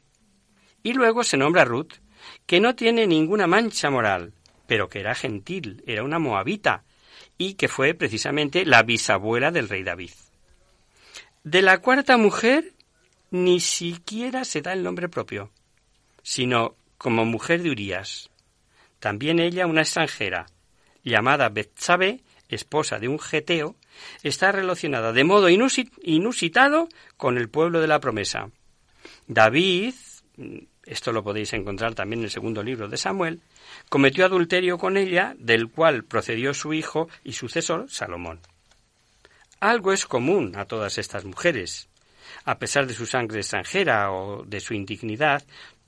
y 0.82 0.94
luego 0.94 1.22
se 1.24 1.36
nombra 1.36 1.64
Ruth, 1.64 1.94
que 2.46 2.60
no 2.60 2.74
tiene 2.74 3.06
ninguna 3.06 3.46
mancha 3.46 3.90
moral, 3.90 4.32
pero 4.66 4.88
que 4.88 5.00
era 5.00 5.14
gentil, 5.14 5.82
era 5.86 6.02
una 6.02 6.18
moabita, 6.18 6.84
y 7.36 7.54
que 7.54 7.68
fue 7.68 7.94
precisamente 7.94 8.64
la 8.64 8.82
bisabuela 8.82 9.50
del 9.50 9.68
rey 9.68 9.82
David. 9.82 10.10
De 11.44 11.62
la 11.62 11.78
cuarta 11.78 12.16
mujer 12.16 12.72
ni 13.30 13.60
siquiera 13.60 14.44
se 14.44 14.62
da 14.62 14.72
el 14.72 14.82
nombre 14.82 15.08
propio, 15.08 15.50
sino 16.22 16.74
como 16.98 17.24
mujer 17.24 17.62
de 17.62 17.70
Urías. 17.70 18.30
También 18.98 19.38
ella, 19.38 19.66
una 19.66 19.82
extranjera, 19.82 20.46
llamada 21.02 21.48
Betsabe, 21.48 22.20
esposa 22.48 22.98
de 22.98 23.08
un 23.08 23.18
geteo, 23.18 23.76
está 24.22 24.52
relacionada 24.52 25.12
de 25.12 25.24
modo 25.24 25.48
inusitado 25.48 26.88
con 27.16 27.38
el 27.38 27.48
pueblo 27.48 27.80
de 27.80 27.86
la 27.86 28.00
promesa. 28.00 28.50
David, 29.26 29.94
esto 30.84 31.12
lo 31.12 31.22
podéis 31.22 31.52
encontrar 31.52 31.94
también 31.94 32.20
en 32.20 32.24
el 32.24 32.30
segundo 32.30 32.62
libro 32.62 32.88
de 32.88 32.96
Samuel, 32.96 33.40
cometió 33.88 34.24
adulterio 34.24 34.78
con 34.78 34.96
ella, 34.96 35.34
del 35.38 35.68
cual 35.68 36.04
procedió 36.04 36.54
su 36.54 36.72
hijo 36.72 37.08
y 37.22 37.32
sucesor 37.32 37.90
Salomón. 37.90 38.40
Algo 39.60 39.92
es 39.92 40.06
común 40.06 40.56
a 40.56 40.64
todas 40.64 40.98
estas 40.98 41.24
mujeres. 41.24 41.88
A 42.44 42.58
pesar 42.58 42.86
de 42.86 42.94
su 42.94 43.06
sangre 43.06 43.40
extranjera 43.40 44.10
o 44.10 44.44
de 44.44 44.60
su 44.60 44.74
indignidad, 44.74 45.44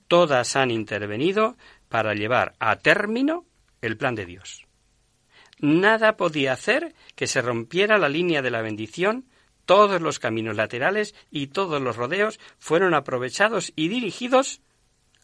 todas 0.07 0.55
han 0.55 0.69
intervenido 0.69 1.57
para 1.89 2.13
llevar 2.13 2.53
a 2.59 2.75
término 2.75 3.45
el 3.81 3.97
plan 3.97 4.15
de 4.15 4.25
Dios. 4.25 4.62
Nada 5.59 6.17
podía 6.17 6.53
hacer 6.53 6.93
que 7.15 7.27
se 7.27 7.41
rompiera 7.41 7.97
la 7.97 8.09
línea 8.09 8.41
de 8.41 8.51
la 8.51 8.61
bendición, 8.61 9.25
todos 9.65 10.01
los 10.01 10.19
caminos 10.19 10.55
laterales 10.55 11.15
y 11.31 11.47
todos 11.47 11.81
los 11.81 11.95
rodeos 11.95 12.39
fueron 12.59 12.93
aprovechados 12.93 13.71
y 13.75 13.87
dirigidos 13.87 14.61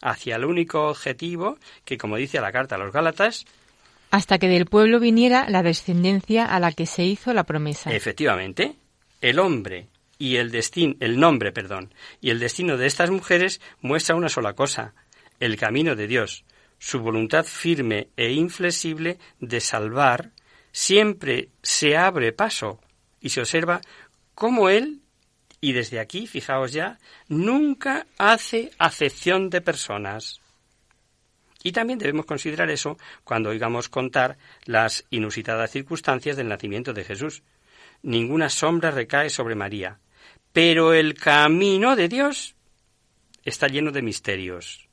hacia 0.00 0.36
el 0.36 0.44
único 0.44 0.88
objetivo 0.88 1.58
que, 1.84 1.98
como 1.98 2.16
dice 2.16 2.40
la 2.40 2.52
carta 2.52 2.76
a 2.76 2.78
los 2.78 2.92
Gálatas, 2.92 3.44
hasta 4.10 4.38
que 4.38 4.48
del 4.48 4.66
pueblo 4.66 4.98
viniera 4.98 5.48
la 5.48 5.62
descendencia 5.62 6.44
a 6.44 6.58
la 6.58 6.72
que 6.72 6.86
se 6.86 7.04
hizo 7.04 7.32
la 7.32 7.44
promesa. 7.44 7.94
Efectivamente, 7.94 8.74
el 9.20 9.38
hombre 9.38 9.88
y 10.18 10.36
el 10.36 10.50
destino, 10.50 10.94
el 11.00 11.20
nombre, 11.20 11.52
perdón, 11.52 11.94
y 12.20 12.30
el 12.30 12.40
destino 12.40 12.76
de 12.76 12.86
estas 12.86 13.10
mujeres 13.10 13.60
muestra 13.80 14.16
una 14.16 14.28
sola 14.28 14.54
cosa, 14.54 14.94
el 15.38 15.56
camino 15.56 15.94
de 15.94 16.08
Dios, 16.08 16.44
su 16.80 16.98
voluntad 16.98 17.44
firme 17.44 18.08
e 18.16 18.32
inflexible 18.32 19.18
de 19.38 19.60
salvar, 19.60 20.32
siempre 20.72 21.50
se 21.62 21.96
abre 21.96 22.32
paso 22.32 22.80
y 23.20 23.28
se 23.28 23.40
observa 23.40 23.82
cómo 24.34 24.70
Él, 24.70 25.02
y 25.60 25.72
desde 25.72 26.00
aquí, 26.00 26.26
fijaos 26.26 26.72
ya, 26.72 26.98
nunca 27.28 28.06
hace 28.16 28.70
acepción 28.78 29.50
de 29.50 29.60
personas. 29.60 30.40
Y 31.62 31.72
también 31.72 31.98
debemos 31.98 32.24
considerar 32.24 32.70
eso 32.70 32.96
cuando 33.24 33.50
oigamos 33.50 33.90
contar 33.90 34.38
las 34.64 35.04
inusitadas 35.10 35.70
circunstancias 35.70 36.38
del 36.38 36.48
nacimiento 36.48 36.94
de 36.94 37.04
Jesús. 37.04 37.42
Ninguna 38.02 38.48
sombra 38.48 38.90
recae 38.90 39.28
sobre 39.28 39.54
María, 39.54 40.00
pero 40.54 40.94
el 40.94 41.12
camino 41.12 41.94
de 41.94 42.08
Dios 42.08 42.54
está 43.44 43.68
lleno 43.68 43.92
de 43.92 44.00
misterios 44.00 44.89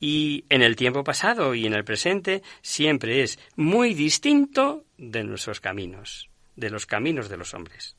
y 0.00 0.44
en 0.48 0.62
el 0.62 0.76
tiempo 0.76 1.04
pasado 1.04 1.54
y 1.54 1.66
en 1.66 1.74
el 1.74 1.84
presente 1.84 2.42
siempre 2.62 3.22
es 3.22 3.38
muy 3.56 3.94
distinto 3.94 4.84
de 4.98 5.24
nuestros 5.24 5.60
caminos, 5.60 6.30
de 6.56 6.70
los 6.70 6.86
caminos 6.86 7.28
de 7.28 7.36
los 7.36 7.54
hombres. 7.54 7.96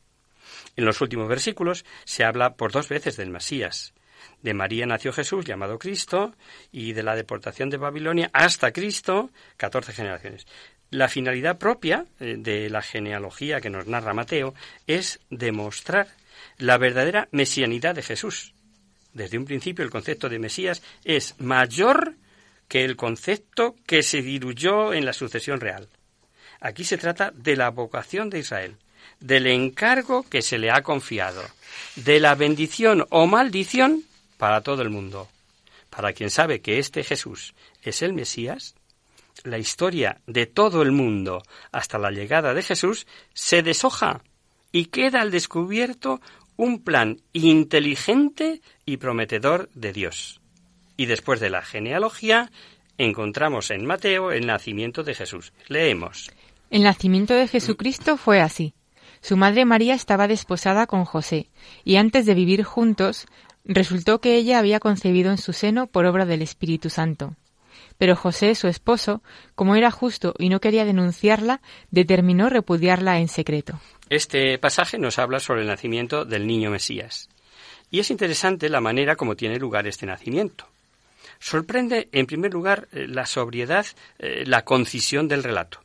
En 0.76 0.86
los 0.86 1.02
últimos 1.02 1.28
versículos 1.28 1.86
se 2.04 2.24
habla 2.24 2.56
por 2.56 2.72
dos 2.72 2.90
veces 2.90 3.18
del 3.18 3.30
Mesías. 3.30 3.94
De 4.42 4.54
María 4.54 4.86
nació 4.86 5.14
Jesús, 5.14 5.46
llamado 5.46 5.80
Cristo, 5.80 6.36
y 6.72 6.94
de 6.94 7.04
la 7.04 7.16
deportación 7.16 7.70
de 7.70 7.78
Babilonia 7.78 8.30
hasta 8.34 8.72
Cristo, 8.72 9.30
catorce 9.58 9.94
generaciones. 9.94 10.46
La 10.90 11.08
finalidad 11.08 11.58
propia 11.58 12.06
eh, 12.20 12.36
de 12.38 12.70
la 12.70 12.82
genealogía 12.82 13.62
que 13.62 13.70
nos 13.70 13.88
narra 13.88 14.14
Mateo 14.14 14.54
es 14.88 15.20
demostrar 15.30 16.08
la 16.58 16.78
verdadera 16.78 17.28
mesianidad 17.32 17.96
de 17.96 18.04
Jesús, 18.04 18.55
desde 19.16 19.38
un 19.38 19.46
principio 19.46 19.84
el 19.84 19.90
concepto 19.90 20.30
de 20.30 20.38
Mesías 20.38 20.84
es 21.04 21.36
mayor 21.40 22.16
que 22.68 22.84
el 22.84 22.96
concepto 22.96 23.76
que 23.88 24.04
se 24.04 24.22
diluyó 24.22 24.94
en 24.94 25.06
la 25.06 25.14
sucesión 25.14 25.60
real. 25.60 25.88
Aquí 26.60 26.84
se 26.84 26.98
trata 26.98 27.32
de 27.32 27.56
la 27.56 27.70
vocación 27.70 28.30
de 28.30 28.40
Israel, 28.40 28.76
del 29.22 29.48
encargo 29.48 30.24
que 30.30 30.42
se 30.42 30.58
le 30.58 30.70
ha 30.70 30.84
confiado, 30.84 31.42
de 31.96 32.20
la 32.20 32.36
bendición 32.36 33.06
o 33.10 33.26
maldición 33.26 34.04
para 34.38 34.62
todo 34.62 34.82
el 34.82 34.90
mundo. 34.90 35.30
Para 35.90 36.12
quien 36.12 36.30
sabe 36.30 36.60
que 36.60 36.78
este 36.78 37.04
Jesús 37.04 37.56
es 37.84 38.02
el 38.02 38.12
Mesías, 38.12 38.76
la 39.44 39.58
historia 39.58 40.20
de 40.28 40.46
todo 40.46 40.82
el 40.82 40.92
mundo 40.92 41.42
hasta 41.72 41.98
la 41.98 42.12
llegada 42.12 42.54
de 42.54 42.64
Jesús 42.64 43.08
se 43.34 43.64
deshoja 43.64 44.22
y 44.74 44.88
queda 44.88 45.22
al 45.22 45.32
descubierto 45.32 46.20
un 46.58 46.82
plan 46.84 47.22
inteligente 47.34 48.62
y 48.86 48.98
prometedor 48.98 49.70
de 49.74 49.94
Dios. 49.94 50.42
Y 50.98 51.08
después 51.08 51.40
de 51.40 51.50
la 51.50 51.62
genealogía, 51.62 52.52
encontramos 52.98 53.72
en 53.72 53.86
Mateo 53.86 54.32
el 54.32 54.46
nacimiento 54.46 55.04
de 55.04 55.16
Jesús. 55.16 55.54
Leemos. 55.68 56.32
El 56.70 56.84
nacimiento 56.84 57.34
de 57.34 57.48
Jesucristo 57.48 58.18
fue 58.18 58.42
así. 58.42 58.74
Su 59.22 59.38
madre 59.38 59.66
María 59.66 59.94
estaba 59.96 60.28
desposada 60.28 60.88
con 60.88 61.04
José, 61.04 61.50
y 61.84 61.96
antes 61.96 62.26
de 62.26 62.36
vivir 62.36 62.64
juntos, 62.64 63.26
resultó 63.64 64.22
que 64.22 64.36
ella 64.36 64.60
había 64.60 64.80
concebido 64.80 65.32
en 65.32 65.38
su 65.38 65.52
seno 65.52 65.88
por 65.88 66.06
obra 66.06 66.26
del 66.26 66.42
Espíritu 66.42 66.90
Santo. 66.90 67.36
Pero 67.98 68.16
José, 68.16 68.56
su 68.56 68.68
esposo, 68.68 69.24
como 69.56 69.76
era 69.76 69.90
justo 69.90 70.34
y 70.38 70.50
no 70.50 70.60
quería 70.60 70.86
denunciarla, 70.86 71.62
determinó 71.92 72.50
repudiarla 72.50 73.20
en 73.20 73.28
secreto. 73.28 73.80
Este 74.10 74.60
pasaje 74.60 75.00
nos 75.00 75.18
habla 75.18 75.40
sobre 75.40 75.62
el 75.62 75.68
nacimiento 75.68 76.26
del 76.26 76.46
niño 76.46 76.70
Mesías. 76.70 77.28
Y 77.90 78.00
es 78.00 78.12
interesante 78.12 78.70
la 78.70 78.80
manera 78.80 79.16
como 79.16 79.36
tiene 79.36 79.58
lugar 79.58 79.88
este 79.88 80.06
nacimiento. 80.06 80.68
Sorprende, 81.40 82.10
en 82.12 82.28
primer 82.28 82.54
lugar, 82.54 82.88
eh, 82.92 83.08
la 83.08 83.26
sobriedad, 83.26 83.86
eh, 84.20 84.44
la 84.46 84.64
concisión 84.64 85.28
del 85.28 85.44
relato, 85.44 85.82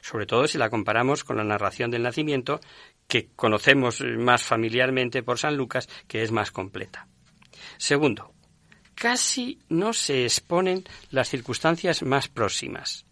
sobre 0.00 0.24
todo 0.24 0.46
si 0.48 0.56
la 0.56 0.70
comparamos 0.70 1.24
con 1.24 1.36
la 1.36 1.44
narración 1.44 1.90
del 1.90 2.02
nacimiento 2.02 2.60
que 3.06 3.28
conocemos 3.36 4.00
eh, 4.00 4.04
más 4.16 4.42
familiarmente 4.42 5.22
por 5.22 5.38
San 5.38 5.56
Lucas, 5.56 5.88
que 6.08 6.22
es 6.22 6.32
más 6.32 6.50
completa. 6.50 7.06
Segundo, 7.76 8.32
casi 8.94 9.58
no 9.68 9.92
se 9.92 10.24
exponen 10.24 10.84
las 11.10 11.28
circunstancias 11.28 12.02
más 12.02 12.28
próximas, 12.28 13.04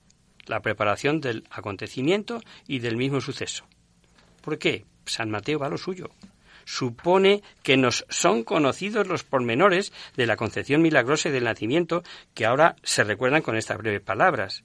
la 0.47 0.61
preparación 0.61 1.21
del 1.21 1.45
acontecimiento 1.51 2.41
y 2.67 2.79
del 2.79 2.97
mismo 2.97 3.21
suceso. 3.21 3.67
¿Por 4.47 4.61
qué? 4.61 4.85
San 5.07 5.29
Mateo 5.29 5.59
va 5.59 5.67
a 5.67 5.71
lo 5.71 5.77
suyo. 5.77 6.09
Supone 6.65 7.43
que 7.65 7.77
nos 7.77 8.07
son 8.09 8.45
conocidos 8.45 9.09
los 9.09 9.25
pormenores 9.25 9.93
de 10.17 10.25
la 10.25 10.37
concepción 10.37 10.83
milagrosa 10.83 11.29
y 11.29 11.33
del 11.33 11.43
nacimiento 11.43 12.05
que 12.33 12.47
ahora 12.47 12.77
se 12.85 13.03
recuerdan 13.03 13.43
con 13.43 13.57
estas 13.57 13.77
breves 13.79 14.03
palabras. 14.03 14.63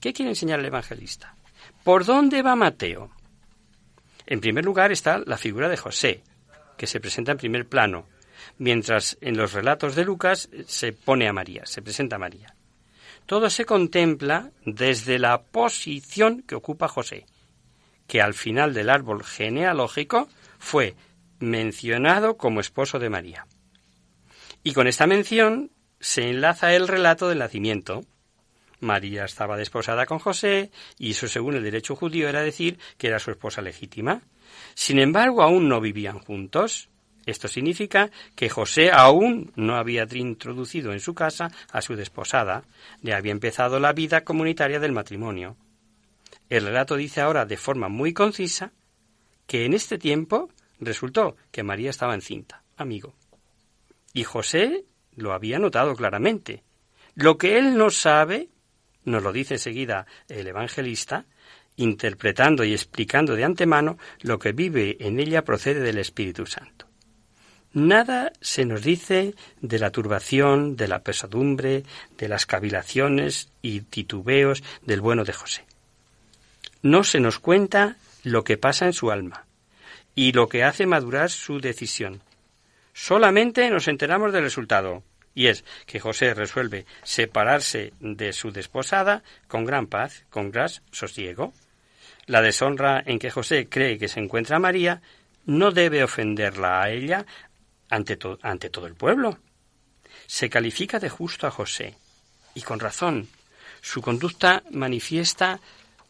¿Qué 0.00 0.12
quiere 0.12 0.32
enseñar 0.32 0.58
el 0.58 0.66
evangelista? 0.66 1.36
¿Por 1.84 2.04
dónde 2.04 2.42
va 2.42 2.56
Mateo? 2.56 3.12
En 4.26 4.40
primer 4.40 4.64
lugar 4.64 4.90
está 4.90 5.18
la 5.24 5.38
figura 5.38 5.68
de 5.68 5.76
José, 5.76 6.24
que 6.76 6.88
se 6.88 6.98
presenta 6.98 7.30
en 7.30 7.38
primer 7.38 7.68
plano, 7.68 8.08
mientras 8.58 9.18
en 9.20 9.36
los 9.36 9.52
relatos 9.52 9.94
de 9.94 10.04
Lucas 10.04 10.48
se 10.66 10.92
pone 10.92 11.28
a 11.28 11.32
María, 11.32 11.64
se 11.64 11.80
presenta 11.80 12.16
a 12.16 12.18
María. 12.18 12.56
Todo 13.24 13.50
se 13.50 13.64
contempla 13.64 14.50
desde 14.64 15.20
la 15.20 15.42
posición 15.42 16.42
que 16.42 16.56
ocupa 16.56 16.88
José, 16.88 17.26
que 18.06 18.22
al 18.22 18.34
final 18.34 18.74
del 18.74 18.90
árbol 18.90 19.24
genealógico 19.24 20.28
fue 20.58 20.94
mencionado 21.38 22.36
como 22.36 22.60
esposo 22.60 22.98
de 22.98 23.10
María. 23.10 23.46
Y 24.62 24.72
con 24.72 24.86
esta 24.86 25.06
mención 25.06 25.70
se 26.00 26.28
enlaza 26.28 26.74
el 26.74 26.88
relato 26.88 27.28
del 27.28 27.38
nacimiento. 27.38 28.04
María 28.80 29.24
estaba 29.24 29.56
desposada 29.56 30.06
con 30.06 30.18
José 30.18 30.70
y 30.98 31.12
eso 31.12 31.28
según 31.28 31.56
el 31.56 31.62
derecho 31.62 31.96
judío 31.96 32.28
era 32.28 32.42
decir 32.42 32.78
que 32.98 33.08
era 33.08 33.18
su 33.18 33.30
esposa 33.30 33.62
legítima. 33.62 34.22
Sin 34.74 34.98
embargo, 34.98 35.42
aún 35.42 35.68
no 35.68 35.80
vivían 35.80 36.18
juntos. 36.18 36.88
Esto 37.24 37.48
significa 37.48 38.10
que 38.36 38.48
José 38.48 38.92
aún 38.92 39.52
no 39.56 39.76
había 39.76 40.06
introducido 40.12 40.92
en 40.92 41.00
su 41.00 41.14
casa 41.14 41.50
a 41.72 41.82
su 41.82 41.96
desposada, 41.96 42.62
le 43.02 43.14
había 43.14 43.32
empezado 43.32 43.80
la 43.80 43.92
vida 43.92 44.22
comunitaria 44.22 44.78
del 44.78 44.92
matrimonio. 44.92 45.56
El 46.48 46.64
relato 46.64 46.96
dice 46.96 47.20
ahora 47.20 47.44
de 47.44 47.56
forma 47.56 47.88
muy 47.88 48.12
concisa 48.12 48.72
que 49.46 49.64
en 49.64 49.74
este 49.74 49.98
tiempo 49.98 50.50
resultó 50.78 51.36
que 51.50 51.62
María 51.62 51.90
estaba 51.90 52.14
encinta, 52.14 52.62
amigo. 52.76 53.14
Y 54.12 54.24
José 54.24 54.84
lo 55.14 55.32
había 55.32 55.58
notado 55.58 55.94
claramente. 55.94 56.62
Lo 57.14 57.38
que 57.38 57.58
él 57.58 57.76
no 57.76 57.90
sabe, 57.90 58.48
nos 59.04 59.22
lo 59.22 59.32
dice 59.32 59.54
enseguida 59.54 60.06
el 60.28 60.46
evangelista, 60.46 61.26
interpretando 61.76 62.64
y 62.64 62.72
explicando 62.72 63.34
de 63.36 63.44
antemano 63.44 63.98
lo 64.20 64.38
que 64.38 64.52
vive 64.52 64.96
en 65.00 65.20
ella 65.20 65.44
procede 65.44 65.80
del 65.80 65.98
Espíritu 65.98 66.46
Santo. 66.46 66.86
Nada 67.72 68.32
se 68.40 68.64
nos 68.64 68.82
dice 68.82 69.34
de 69.60 69.78
la 69.78 69.90
turbación, 69.90 70.76
de 70.76 70.88
la 70.88 71.02
pesadumbre, 71.02 71.84
de 72.16 72.28
las 72.28 72.46
cavilaciones 72.46 73.52
y 73.60 73.80
titubeos 73.80 74.62
del 74.82 75.02
bueno 75.02 75.24
de 75.24 75.34
José. 75.34 75.66
No 76.86 77.02
se 77.02 77.18
nos 77.18 77.40
cuenta 77.40 77.96
lo 78.22 78.44
que 78.44 78.58
pasa 78.58 78.86
en 78.86 78.92
su 78.92 79.10
alma 79.10 79.44
y 80.14 80.30
lo 80.30 80.48
que 80.48 80.62
hace 80.62 80.86
madurar 80.86 81.30
su 81.30 81.58
decisión. 81.58 82.22
Solamente 82.94 83.68
nos 83.70 83.88
enteramos 83.88 84.32
del 84.32 84.44
resultado, 84.44 85.02
y 85.34 85.48
es 85.48 85.64
que 85.86 85.98
José 85.98 86.32
resuelve 86.32 86.86
separarse 87.02 87.92
de 87.98 88.32
su 88.32 88.52
desposada 88.52 89.24
con 89.48 89.64
gran 89.64 89.88
paz, 89.88 90.26
con 90.30 90.52
gran 90.52 90.70
sosiego. 90.92 91.52
La 92.26 92.40
deshonra 92.40 93.02
en 93.04 93.18
que 93.18 93.32
José 93.32 93.68
cree 93.68 93.98
que 93.98 94.06
se 94.06 94.20
encuentra 94.20 94.60
María 94.60 95.02
no 95.44 95.72
debe 95.72 96.04
ofenderla 96.04 96.82
a 96.82 96.90
ella 96.90 97.26
ante, 97.90 98.16
ante 98.42 98.70
todo 98.70 98.86
el 98.86 98.94
pueblo. 98.94 99.40
Se 100.28 100.48
califica 100.48 101.00
de 101.00 101.08
justo 101.08 101.48
a 101.48 101.50
José, 101.50 101.96
y 102.54 102.62
con 102.62 102.78
razón. 102.78 103.26
Su 103.80 104.02
conducta 104.02 104.62
manifiesta 104.70 105.58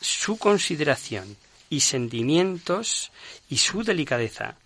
su 0.01 0.39
consideración 0.39 1.37
y 1.71 1.81
sentimientos 1.81 3.13
y 3.49 3.59
su 3.59 3.83
delicadeza. 3.83 4.57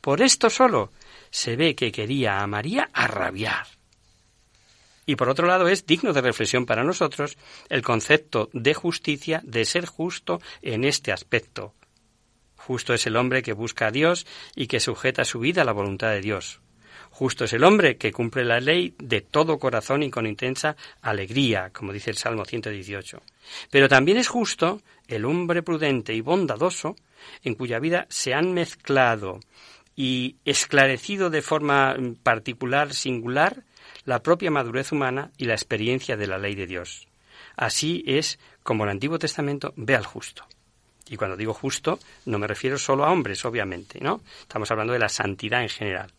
Por 0.00 0.22
esto 0.22 0.50
solo 0.50 0.90
se 1.30 1.56
ve 1.56 1.74
que 1.74 1.92
quería 1.92 2.40
a 2.40 2.46
María 2.46 2.90
arrabiar. 2.92 3.66
Y 5.06 5.16
por 5.16 5.28
otro 5.28 5.46
lado 5.46 5.68
es 5.68 5.86
digno 5.86 6.12
de 6.12 6.20
reflexión 6.20 6.66
para 6.66 6.84
nosotros 6.84 7.36
el 7.68 7.82
concepto 7.82 8.50
de 8.52 8.74
justicia, 8.74 9.40
de 9.44 9.64
ser 9.64 9.86
justo 9.86 10.40
en 10.62 10.84
este 10.84 11.10
aspecto, 11.12 11.74
Justo 12.66 12.94
es 12.94 13.08
el 13.08 13.16
hombre 13.16 13.42
que 13.42 13.54
busca 13.54 13.88
a 13.88 13.90
Dios 13.90 14.24
y 14.54 14.68
que 14.68 14.78
sujeta 14.78 15.24
su 15.24 15.40
vida 15.40 15.62
a 15.62 15.64
la 15.64 15.72
voluntad 15.72 16.10
de 16.10 16.20
Dios. 16.20 16.60
Justo 17.12 17.44
es 17.44 17.52
el 17.52 17.62
hombre 17.62 17.98
que 17.98 18.10
cumple 18.10 18.42
la 18.42 18.58
ley 18.58 18.94
de 18.98 19.20
todo 19.20 19.58
corazón 19.58 20.02
y 20.02 20.10
con 20.10 20.26
intensa 20.26 20.76
alegría, 21.02 21.70
como 21.70 21.92
dice 21.92 22.10
el 22.10 22.16
Salmo 22.16 22.46
118. 22.46 23.22
Pero 23.70 23.88
también 23.88 24.16
es 24.16 24.28
justo 24.28 24.80
el 25.08 25.26
hombre 25.26 25.62
prudente 25.62 26.14
y 26.14 26.22
bondadoso, 26.22 26.96
en 27.44 27.54
cuya 27.54 27.78
vida 27.78 28.06
se 28.08 28.32
han 28.32 28.54
mezclado 28.54 29.40
y 29.94 30.36
esclarecido 30.46 31.28
de 31.28 31.42
forma 31.42 31.94
particular, 32.22 32.94
singular, 32.94 33.62
la 34.06 34.22
propia 34.22 34.50
madurez 34.50 34.90
humana 34.90 35.30
y 35.36 35.44
la 35.44 35.54
experiencia 35.54 36.16
de 36.16 36.26
la 36.26 36.38
ley 36.38 36.54
de 36.54 36.66
Dios. 36.66 37.06
Así 37.56 38.02
es 38.06 38.38
como 38.62 38.84
el 38.84 38.90
Antiguo 38.90 39.18
Testamento 39.18 39.74
ve 39.76 39.94
al 39.94 40.06
justo. 40.06 40.46
Y 41.10 41.16
cuando 41.16 41.36
digo 41.36 41.52
justo, 41.52 41.98
no 42.24 42.38
me 42.38 42.46
refiero 42.46 42.78
solo 42.78 43.04
a 43.04 43.12
hombres, 43.12 43.44
obviamente, 43.44 44.00
¿no? 44.00 44.22
Estamos 44.40 44.70
hablando 44.70 44.94
de 44.94 44.98
la 44.98 45.10
santidad 45.10 45.60
en 45.60 45.68
general. 45.68 46.10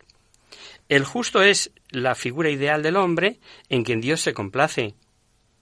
El 0.90 1.06
justo 1.06 1.42
es 1.42 1.72
la 1.90 2.16
figura 2.16 2.50
ideal 2.50 2.84
del 2.84 2.98
hombre 2.98 3.40
en 3.70 3.84
quien 3.84 4.02
Dios 4.02 4.22
se 4.22 4.34
complace. 4.34 4.96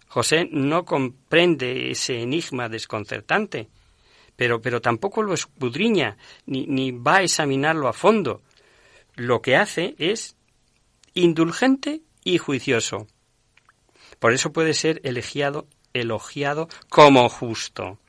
José 0.07 0.47
no 0.51 0.85
comprende 0.85 1.91
ese 1.91 2.21
enigma 2.21 2.67
desconcertante, 2.69 3.69
pero, 4.35 4.61
pero 4.61 4.81
tampoco 4.81 5.21
lo 5.21 5.33
escudriña, 5.33 6.17
ni, 6.45 6.65
ni 6.65 6.91
va 6.91 7.17
a 7.17 7.23
examinarlo 7.23 7.87
a 7.87 7.93
fondo. 7.93 8.41
Lo 9.15 9.41
que 9.41 9.55
hace 9.55 9.95
es 9.97 10.35
indulgente 11.13 12.01
y 12.23 12.37
juicioso. 12.37 13.07
Por 14.19 14.33
eso 14.33 14.51
puede 14.51 14.73
ser 14.73 14.99
elegiado, 15.03 15.67
elogiado 15.93 16.67
como 16.89 17.27
justo 17.29 17.99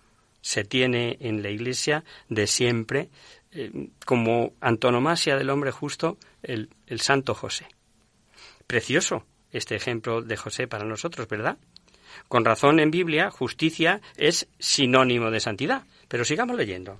se 0.43 0.65
tiene 0.65 1.17
en 1.21 1.43
la 1.43 1.49
Iglesia 1.49 2.05
de 2.29 2.47
siempre 2.47 3.09
eh, 3.53 3.91
como 4.05 4.53
antonomasia 4.61 5.37
del 5.37 5.51
hombre 5.51 5.71
justo 5.71 6.19
el, 6.43 6.71
el 6.87 7.01
Santo 7.01 7.35
José. 7.35 7.67
Precioso 8.67 9.25
este 9.53 9.77
ejemplo 9.77 10.23
de 10.23 10.37
José 10.37 10.67
para 10.67 10.85
nosotros, 10.85 11.29
¿verdad? 11.29 11.59
Con 12.29 12.45
razón 12.45 12.81
en 12.81 12.91
Biblia, 12.91 13.31
justicia 13.31 14.01
es 14.17 14.49
sinónimo 14.59 15.31
de 15.31 15.41
santidad. 15.41 15.83
Pero 16.09 16.25
sigamos 16.25 16.57
leyendo. 16.57 16.99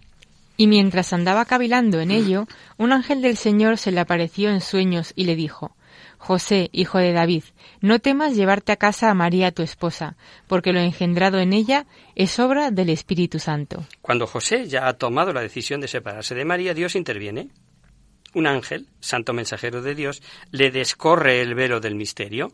Y 0.57 0.67
mientras 0.67 1.13
andaba 1.13 1.45
cavilando 1.45 2.01
en 2.01 2.11
ello, 2.11 2.47
un 2.77 2.93
ángel 2.93 3.23
del 3.23 3.37
Señor 3.37 3.79
se 3.79 3.91
le 3.91 4.01
apareció 4.01 4.51
en 4.51 4.61
sueños 4.61 5.13
y 5.17 5.25
le 5.25 5.35
dijo, 5.35 5.75
José, 6.23 6.71
hijo 6.71 6.99
de 6.99 7.13
David, 7.13 7.43
no 7.81 7.99
temas 7.99 8.37
llevarte 8.37 8.71
a 8.71 8.77
casa 8.77 9.11
a 9.11 9.15
María 9.15 9.51
tu 9.51 9.63
esposa, 9.63 10.17
porque 10.47 10.73
lo 10.73 10.79
engendrado 10.79 11.41
en 11.41 11.53
ella 11.53 11.85
es 12.15 12.39
obra 12.39 12.71
del 12.71 12.91
Espíritu 12.91 13.41
Santo. 13.41 13.85
Cuando 14.03 14.29
José 14.29 14.69
ya 14.69 14.87
ha 14.87 14.93
tomado 14.93 15.33
la 15.33 15.41
decisión 15.41 15.81
de 15.81 15.89
separarse 15.89 16.37
de 16.37 16.45
María, 16.45 16.75
Dios 16.75 16.95
interviene. 16.95 17.49
Un 18.35 18.47
ángel, 18.47 18.87
santo 19.01 19.33
mensajero 19.33 19.83
de 19.83 19.97
Dios, 19.97 20.23
le 20.53 20.71
descorre 20.71 21.41
el 21.41 21.57
velo 21.57 21.81
del 21.81 21.97
misterio, 21.97 22.53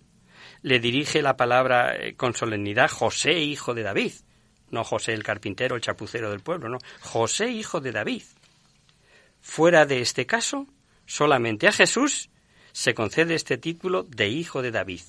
le 0.63 0.81
dirige 0.81 1.21
la 1.21 1.37
palabra 1.37 1.95
eh, 1.95 2.17
con 2.17 2.33
solemnidad 2.33 2.91
José, 2.91 3.35
hijo 3.39 3.75
de 3.75 3.83
David. 3.83 4.13
No 4.71 4.83
José 4.83 5.13
el 5.13 5.23
carpintero, 5.23 5.77
el 5.77 5.83
chapucero 5.83 6.31
del 6.31 6.41
pueblo, 6.41 6.71
no. 6.71 6.79
José, 7.03 7.51
hijo 7.51 7.83
de 7.83 7.93
David. 7.93 8.23
Fuera 9.43 9.85
de 9.85 10.01
este 10.01 10.25
caso, 10.25 10.67
Solamente 11.09 11.67
a 11.67 11.73
Jesús 11.73 12.29
se 12.79 12.95
concede 12.95 13.35
este 13.35 13.59
título 13.59 14.05
de 14.05 14.29
Hijo 14.29 14.63
de 14.63 14.71
David. 14.71 15.01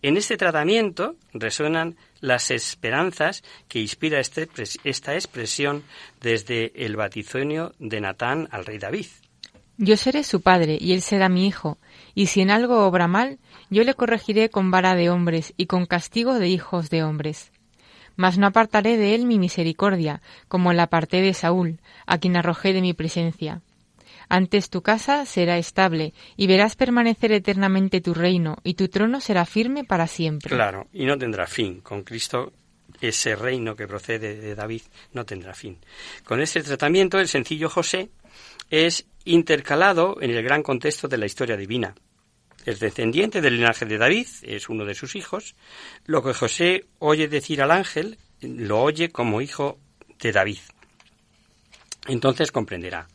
En 0.00 0.16
este 0.16 0.36
tratamiento 0.36 1.16
resuenan 1.32 1.96
las 2.20 2.52
esperanzas 2.52 3.42
que 3.66 3.80
inspira 3.80 4.20
este 4.20 4.48
esta 4.84 5.14
expresión 5.14 5.82
desde 6.20 6.70
el 6.76 6.94
vaticinio 6.94 7.74
de 7.80 8.00
Natán 8.00 8.46
al 8.52 8.64
rey 8.64 8.78
David. 8.78 9.06
Yo 9.76 9.96
seré 9.96 10.22
su 10.22 10.40
padre 10.40 10.78
y 10.80 10.92
él 10.92 11.02
será 11.02 11.28
mi 11.28 11.48
hijo, 11.48 11.78
y 12.14 12.26
si 12.26 12.42
en 12.42 12.52
algo 12.52 12.86
obra 12.86 13.08
mal, 13.08 13.40
yo 13.70 13.82
le 13.82 13.94
corregiré 13.94 14.48
con 14.48 14.70
vara 14.70 14.94
de 14.94 15.10
hombres 15.10 15.52
y 15.56 15.66
con 15.66 15.86
castigo 15.86 16.38
de 16.38 16.46
hijos 16.46 16.90
de 16.90 17.02
hombres. 17.02 17.50
Mas 18.14 18.38
no 18.38 18.46
apartaré 18.46 18.98
de 18.98 19.16
él 19.16 19.26
mi 19.26 19.40
misericordia, 19.40 20.22
como 20.46 20.72
la 20.72 20.84
aparté 20.84 21.22
de 21.22 21.34
Saúl, 21.34 21.80
a 22.06 22.18
quien 22.18 22.36
arrojé 22.36 22.72
de 22.72 22.82
mi 22.82 22.94
presencia. 22.94 23.62
Antes 24.28 24.70
tu 24.70 24.82
casa 24.82 25.26
será 25.26 25.58
estable, 25.58 26.14
y 26.36 26.46
verás 26.46 26.76
permanecer 26.76 27.32
eternamente 27.32 28.00
tu 28.00 28.14
reino, 28.14 28.56
y 28.64 28.74
tu 28.74 28.88
trono 28.88 29.20
será 29.20 29.44
firme 29.44 29.84
para 29.84 30.06
siempre. 30.06 30.54
Claro, 30.54 30.88
y 30.92 31.04
no 31.04 31.18
tendrá 31.18 31.46
fin. 31.46 31.80
Con 31.80 32.02
Cristo 32.02 32.52
ese 33.00 33.36
reino 33.36 33.74
que 33.74 33.86
procede 33.86 34.36
de 34.36 34.54
David 34.54 34.82
no 35.12 35.24
tendrá 35.24 35.54
fin. 35.54 35.78
Con 36.24 36.40
este 36.40 36.62
tratamiento, 36.62 37.18
el 37.18 37.28
sencillo 37.28 37.68
José 37.68 38.10
es 38.70 39.06
intercalado 39.24 40.20
en 40.20 40.30
el 40.30 40.42
gran 40.42 40.62
contexto 40.62 41.08
de 41.08 41.18
la 41.18 41.26
historia 41.26 41.56
divina. 41.56 41.94
Es 42.64 42.80
descendiente 42.80 43.40
del 43.40 43.56
linaje 43.56 43.84
de 43.84 43.98
David, 43.98 44.26
es 44.42 44.68
uno 44.68 44.84
de 44.84 44.94
sus 44.94 45.16
hijos. 45.16 45.54
Lo 46.06 46.22
que 46.22 46.32
José 46.32 46.86
oye 46.98 47.28
decir 47.28 47.60
al 47.60 47.70
ángel, 47.70 48.18
lo 48.40 48.80
oye 48.80 49.10
como 49.10 49.42
hijo 49.42 49.78
de 50.18 50.32
David. 50.32 50.58
Entonces 52.06 52.52
comprenderá. 52.52 53.08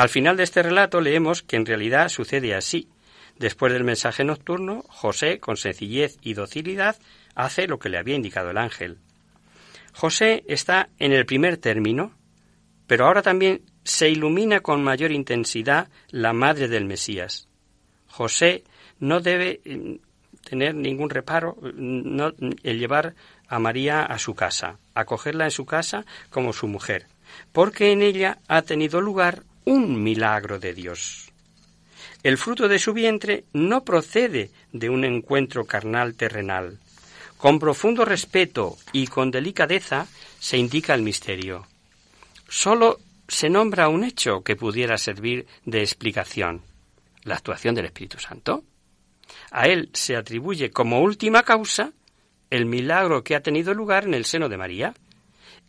Al 0.00 0.08
final 0.08 0.38
de 0.38 0.44
este 0.44 0.62
relato 0.62 1.02
leemos 1.02 1.42
que 1.42 1.56
en 1.56 1.66
realidad 1.66 2.08
sucede 2.08 2.54
así. 2.54 2.88
Después 3.36 3.70
del 3.70 3.84
mensaje 3.84 4.24
nocturno, 4.24 4.82
José, 4.88 5.40
con 5.40 5.58
sencillez 5.58 6.16
y 6.22 6.32
docilidad, 6.32 6.96
hace 7.34 7.66
lo 7.66 7.78
que 7.78 7.90
le 7.90 7.98
había 7.98 8.14
indicado 8.14 8.48
el 8.48 8.56
ángel. 8.56 8.96
José 9.92 10.42
está 10.48 10.88
en 10.98 11.12
el 11.12 11.26
primer 11.26 11.58
término, 11.58 12.14
pero 12.86 13.04
ahora 13.04 13.20
también 13.20 13.60
se 13.84 14.08
ilumina 14.08 14.60
con 14.60 14.82
mayor 14.82 15.12
intensidad 15.12 15.90
la 16.08 16.32
madre 16.32 16.68
del 16.68 16.86
Mesías. 16.86 17.46
José 18.06 18.64
no 19.00 19.20
debe 19.20 19.60
mm, 19.66 19.96
tener 20.48 20.76
ningún 20.76 21.10
reparo 21.10 21.58
mm, 21.60 22.22
el 22.62 22.78
llevar 22.78 23.14
a 23.48 23.58
María 23.58 24.04
a 24.04 24.18
su 24.18 24.34
casa, 24.34 24.78
acogerla 24.94 25.44
en 25.44 25.50
su 25.50 25.66
casa 25.66 26.06
como 26.30 26.54
su 26.54 26.68
mujer, 26.68 27.06
porque 27.52 27.92
en 27.92 28.00
ella 28.00 28.38
ha 28.48 28.62
tenido 28.62 29.02
lugar 29.02 29.44
un 29.70 30.02
milagro 30.02 30.58
de 30.58 30.74
Dios. 30.74 31.30
El 32.24 32.38
fruto 32.38 32.66
de 32.66 32.80
su 32.80 32.92
vientre 32.92 33.44
no 33.52 33.84
procede 33.84 34.50
de 34.72 34.90
un 34.90 35.04
encuentro 35.04 35.64
carnal 35.64 36.16
terrenal. 36.16 36.80
Con 37.36 37.60
profundo 37.60 38.04
respeto 38.04 38.76
y 38.92 39.06
con 39.06 39.30
delicadeza 39.30 40.08
se 40.40 40.58
indica 40.58 40.92
el 40.92 41.02
misterio. 41.02 41.68
Solo 42.48 42.98
se 43.28 43.48
nombra 43.48 43.88
un 43.88 44.02
hecho 44.02 44.42
que 44.42 44.56
pudiera 44.56 44.98
servir 44.98 45.46
de 45.64 45.82
explicación, 45.82 46.62
la 47.22 47.36
actuación 47.36 47.76
del 47.76 47.84
Espíritu 47.84 48.18
Santo. 48.18 48.64
A 49.52 49.68
él 49.68 49.90
se 49.92 50.16
atribuye 50.16 50.72
como 50.72 51.00
última 51.00 51.44
causa 51.44 51.92
el 52.50 52.66
milagro 52.66 53.22
que 53.22 53.36
ha 53.36 53.40
tenido 53.40 53.72
lugar 53.72 54.02
en 54.02 54.14
el 54.14 54.24
seno 54.24 54.48
de 54.48 54.56
María. 54.56 54.94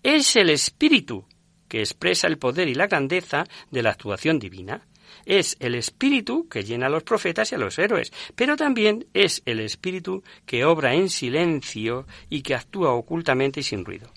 Es 0.01 0.35
el 0.35 0.49
Espíritu 0.49 1.23
que 1.71 1.79
expresa 1.79 2.27
el 2.27 2.37
poder 2.37 2.67
y 2.67 2.75
la 2.75 2.87
grandeza 2.87 3.45
de 3.69 3.81
la 3.81 3.91
actuación 3.91 4.39
divina. 4.39 4.85
Es 5.25 5.55
el 5.61 5.73
Espíritu 5.75 6.49
que 6.49 6.65
llena 6.65 6.87
a 6.87 6.89
los 6.89 7.03
profetas 7.03 7.49
y 7.49 7.55
a 7.55 7.57
los 7.57 7.79
héroes, 7.79 8.11
pero 8.35 8.57
también 8.57 9.07
es 9.13 9.41
el 9.45 9.61
Espíritu 9.61 10.21
que 10.45 10.65
obra 10.65 10.95
en 10.95 11.09
silencio 11.09 12.05
y 12.29 12.41
que 12.41 12.55
actúa 12.55 12.91
ocultamente 12.91 13.61
y 13.61 13.63
sin 13.63 13.85
ruido. 13.85 14.11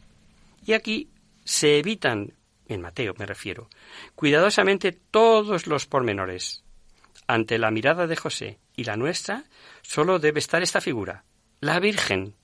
Y 0.66 0.72
aquí 0.72 1.10
se 1.44 1.78
evitan 1.78 2.32
en 2.66 2.80
Mateo 2.80 3.14
me 3.16 3.26
refiero, 3.26 3.70
cuidadosamente 4.16 4.90
todos 4.90 5.68
los 5.68 5.86
pormenores. 5.86 6.64
Ante 7.28 7.56
la 7.58 7.70
mirada 7.70 8.08
de 8.08 8.16
José 8.16 8.58
y 8.74 8.82
la 8.82 8.96
nuestra, 8.96 9.44
solo 9.82 10.18
debe 10.18 10.40
estar 10.40 10.60
esta 10.64 10.80
figura, 10.80 11.22
la 11.60 11.78
Virgen, 11.78 12.34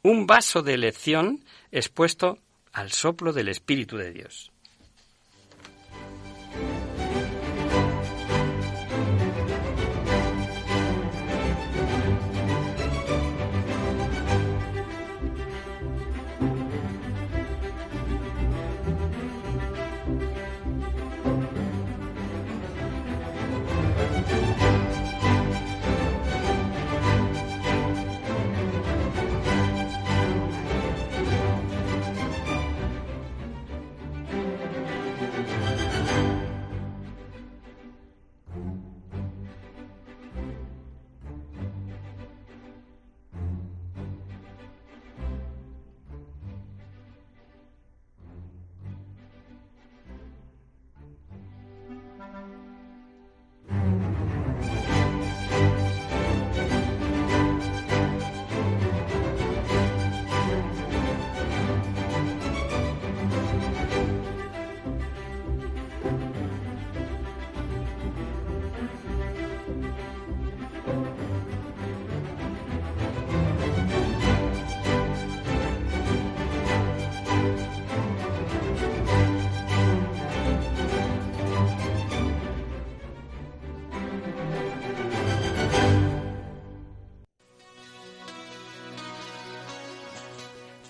un 0.00 0.26
vaso 0.26 0.62
de 0.62 0.72
elección 0.72 1.44
expuesto 1.70 2.38
al 2.72 2.92
soplo 2.92 3.34
del 3.34 3.48
Espíritu 3.50 3.98
de 3.98 4.10
Dios. 4.10 4.53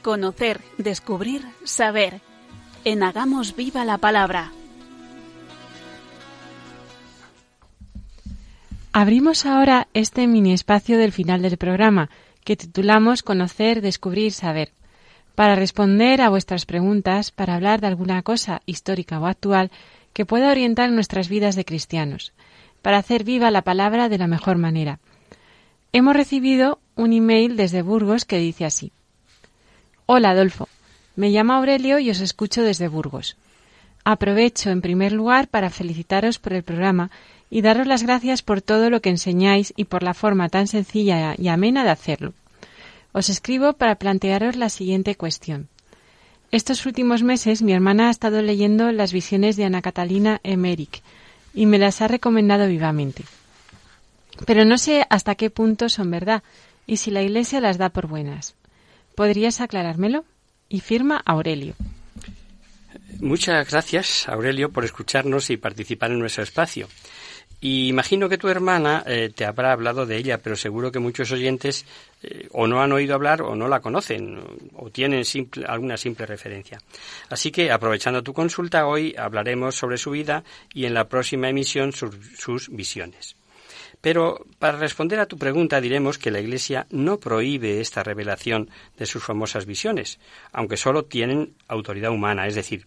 Conocer, 0.05 0.61
descubrir, 0.77 1.47
saber. 1.65 2.21
En 2.85 3.03
Hagamos 3.03 3.57
Viva 3.57 3.87
la 3.87 3.97
Palabra. 3.97 4.53
Abrimos 8.93 9.47
ahora 9.47 9.89
este 9.95 10.27
mini 10.27 10.53
espacio 10.53 10.99
del 10.99 11.11
final 11.11 11.41
del 11.41 11.57
programa, 11.57 12.11
que 12.45 12.55
titulamos 12.55 13.23
Conocer, 13.23 13.81
Descubrir, 13.81 14.33
Saber, 14.33 14.73
para 15.35 15.55
responder 15.55 16.21
a 16.21 16.29
vuestras 16.29 16.67
preguntas, 16.67 17.31
para 17.31 17.55
hablar 17.55 17.81
de 17.81 17.87
alguna 17.87 18.21
cosa 18.21 18.61
histórica 18.67 19.19
o 19.19 19.25
actual 19.25 19.71
que 20.13 20.27
pueda 20.27 20.51
orientar 20.51 20.93
nuestras 20.93 21.31
vidas 21.31 21.57
de 21.57 21.65
cristianos, 21.65 22.35
para 22.83 22.99
hacer 22.99 23.25
viva 23.25 23.51
la 23.51 23.63
palabra 23.63 24.11
de 24.11 24.19
la 24.19 24.27
mejor 24.27 24.59
manera. 24.59 25.01
Hemos 25.95 26.15
recibido 26.15 26.79
un 26.95 27.15
email 27.15 27.57
desde 27.57 27.81
Burgos 27.81 28.27
que 28.27 28.37
dice 28.37 28.67
así. 28.67 28.93
Hola, 30.07 30.31
Adolfo. 30.31 30.69
Me 31.17 31.31
llamo 31.31 31.55
Aurelio 31.55 31.99
y 31.99 32.11
os 32.11 32.21
escucho 32.21 32.63
desde 32.63 32.89
Burgos. 32.89 33.39
Aprovecho, 34.05 34.69
en 34.69 34.83
primer 34.83 35.13
lugar, 35.13 35.49
para 35.49 35.71
felicitaros 35.71 36.39
por 36.39 36.53
el 36.53 36.63
programa 36.63 37.11
y 37.49 37.63
daros 37.63 37.87
las 37.87 38.03
gracias 38.03 38.43
por 38.43 38.61
todo 38.61 38.91
lo 38.91 39.01
que 39.01 39.09
enseñáis 39.09 39.73
y 39.77 39.85
por 39.85 40.03
la 40.03 40.13
forma 40.13 40.51
tan 40.51 40.67
sencilla 40.67 41.35
y 41.39 41.49
amena 41.49 41.85
de 41.85 41.91
hacerlo. 41.91 42.35
Os 43.13 43.31
escribo 43.31 43.73
para 43.73 43.95
plantearos 43.95 44.57
la 44.57 44.69
siguiente 44.69 45.15
cuestión. 45.15 45.69
Estos 46.51 46.85
últimos 46.85 47.23
meses 47.23 47.63
mi 47.63 47.73
hermana 47.73 48.09
ha 48.09 48.11
estado 48.11 48.43
leyendo 48.43 48.93
las 48.93 49.11
visiones 49.11 49.57
de 49.57 49.65
Ana 49.65 49.81
Catalina 49.81 50.39
Emmerich 50.43 51.03
y 51.55 51.65
me 51.65 51.79
las 51.79 52.03
ha 52.03 52.09
recomendado 52.09 52.69
vivamente. 52.69 53.25
Pero 54.45 54.67
no 54.67 54.77
sé 54.77 55.07
hasta 55.09 55.35
qué 55.35 55.49
punto 55.49 55.89
son 55.89 56.11
verdad 56.11 56.43
y 56.87 56.99
si 56.99 57.11
la 57.11 57.23
Iglesia 57.23 57.63
las 57.63 57.79
da 57.79 57.89
por 57.89 58.07
buenas. 58.07 58.55
¿Podrías 59.15 59.61
aclarármelo? 59.61 60.25
Y 60.69 60.81
firma 60.81 61.23
Aurelio. 61.25 61.75
Muchas 63.21 63.71
gracias, 63.71 64.29
Aurelio, 64.29 64.71
por 64.71 64.85
escucharnos 64.85 65.51
y 65.51 65.57
participar 65.57 66.11
en 66.11 66.19
nuestro 66.19 66.43
espacio. 66.43 66.89
Y 67.61 67.89
imagino 67.89 68.29
que 68.29 68.37
tu 68.37 68.49
hermana 68.49 69.03
eh, 69.07 69.31
te 69.35 69.47
habrá 69.47 69.73
hablado 69.73 70.05
de 70.05 70.19
ella, 70.19 70.39
pero 70.39 70.57
seguro 70.57 70.93
que 70.93 70.99
muchos 70.99 71.33
oyentes 71.33 71.87
eh, 72.23 72.49
o 72.53 72.67
no 72.67 72.83
han 72.83 72.93
oído 72.93 73.15
hablar 73.15 73.41
o 73.41 73.55
no 73.55 73.69
la 73.69 73.81
conocen 73.81 74.39
o 74.75 74.91
tienen 74.91 75.25
alguna 75.67 75.97
simple 75.97 76.27
referencia. 76.27 76.79
Así 77.31 77.51
que, 77.51 77.71
aprovechando 77.71 78.23
tu 78.23 78.35
consulta, 78.35 78.87
hoy 78.87 79.15
hablaremos 79.17 79.77
sobre 79.77 79.97
su 79.97 80.11
vida 80.11 80.45
y 80.75 80.85
en 80.85 80.93
la 80.93 81.09
próxima 81.09 81.49
emisión 81.49 81.93
sus 81.93 82.69
visiones. 82.69 83.37
Pero 84.05 84.45
para 84.59 84.77
responder 84.77 85.19
a 85.19 85.25
tu 85.25 85.39
pregunta 85.39 85.81
diremos 85.81 86.19
que 86.19 86.31
la 86.31 86.39
Iglesia 86.39 86.87
no 86.91 87.19
prohíbe 87.19 87.81
esta 87.81 88.03
revelación 88.03 88.69
de 88.99 89.07
sus 89.07 89.25
famosas 89.25 89.65
visiones, 89.65 90.19
aunque 90.53 90.77
solo 90.77 91.07
tienen 91.07 91.55
autoridad 91.69 92.11
humana, 92.11 92.47
es 92.47 92.55
decir, 92.55 92.87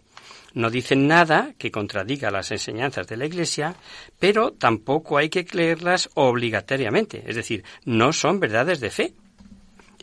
no 0.54 0.70
dicen 0.70 1.08
nada 1.08 1.56
que 1.58 1.72
contradiga 1.72 2.30
las 2.30 2.52
enseñanzas 2.52 3.08
de 3.08 3.18
la 3.18 3.26
Iglesia, 3.26 3.74
pero 4.20 4.52
tampoco 4.52 5.18
hay 5.18 5.30
que 5.30 5.44
creerlas 5.44 6.08
obligatoriamente, 6.14 7.24
es 7.26 7.36
decir, 7.36 7.64
no 7.84 8.14
son 8.14 8.40
verdades 8.40 8.80
de 8.80 8.92
fe. 8.92 9.14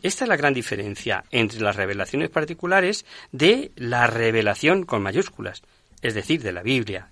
Esta 0.01 0.25
es 0.25 0.27
la 0.27 0.35
gran 0.35 0.53
diferencia 0.53 1.23
entre 1.31 1.61
las 1.61 1.77
revelaciones 1.77 2.29
particulares 2.29 3.05
de 3.31 3.71
la 3.77 4.07
revelación 4.07 4.83
con 4.83 5.01
mayúsculas, 5.01 5.63
es 6.01 6.13
decir, 6.13 6.43
de 6.43 6.51
la 6.51 6.61
Biblia. 6.61 7.07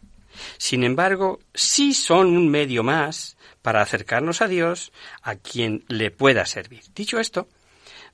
Sin 0.57 0.83
embargo, 0.83 1.39
sí 1.53 1.93
son 1.93 2.35
un 2.35 2.49
medio 2.49 2.83
más 2.83 3.37
para 3.63 3.81
acercarnos 3.81 4.43
a 4.43 4.47
Dios 4.47 4.91
a 5.23 5.35
quien 5.35 5.83
le 5.87 6.11
pueda 6.11 6.45
servir. 6.45 6.83
Dicho 6.93 7.19
esto, 7.19 7.47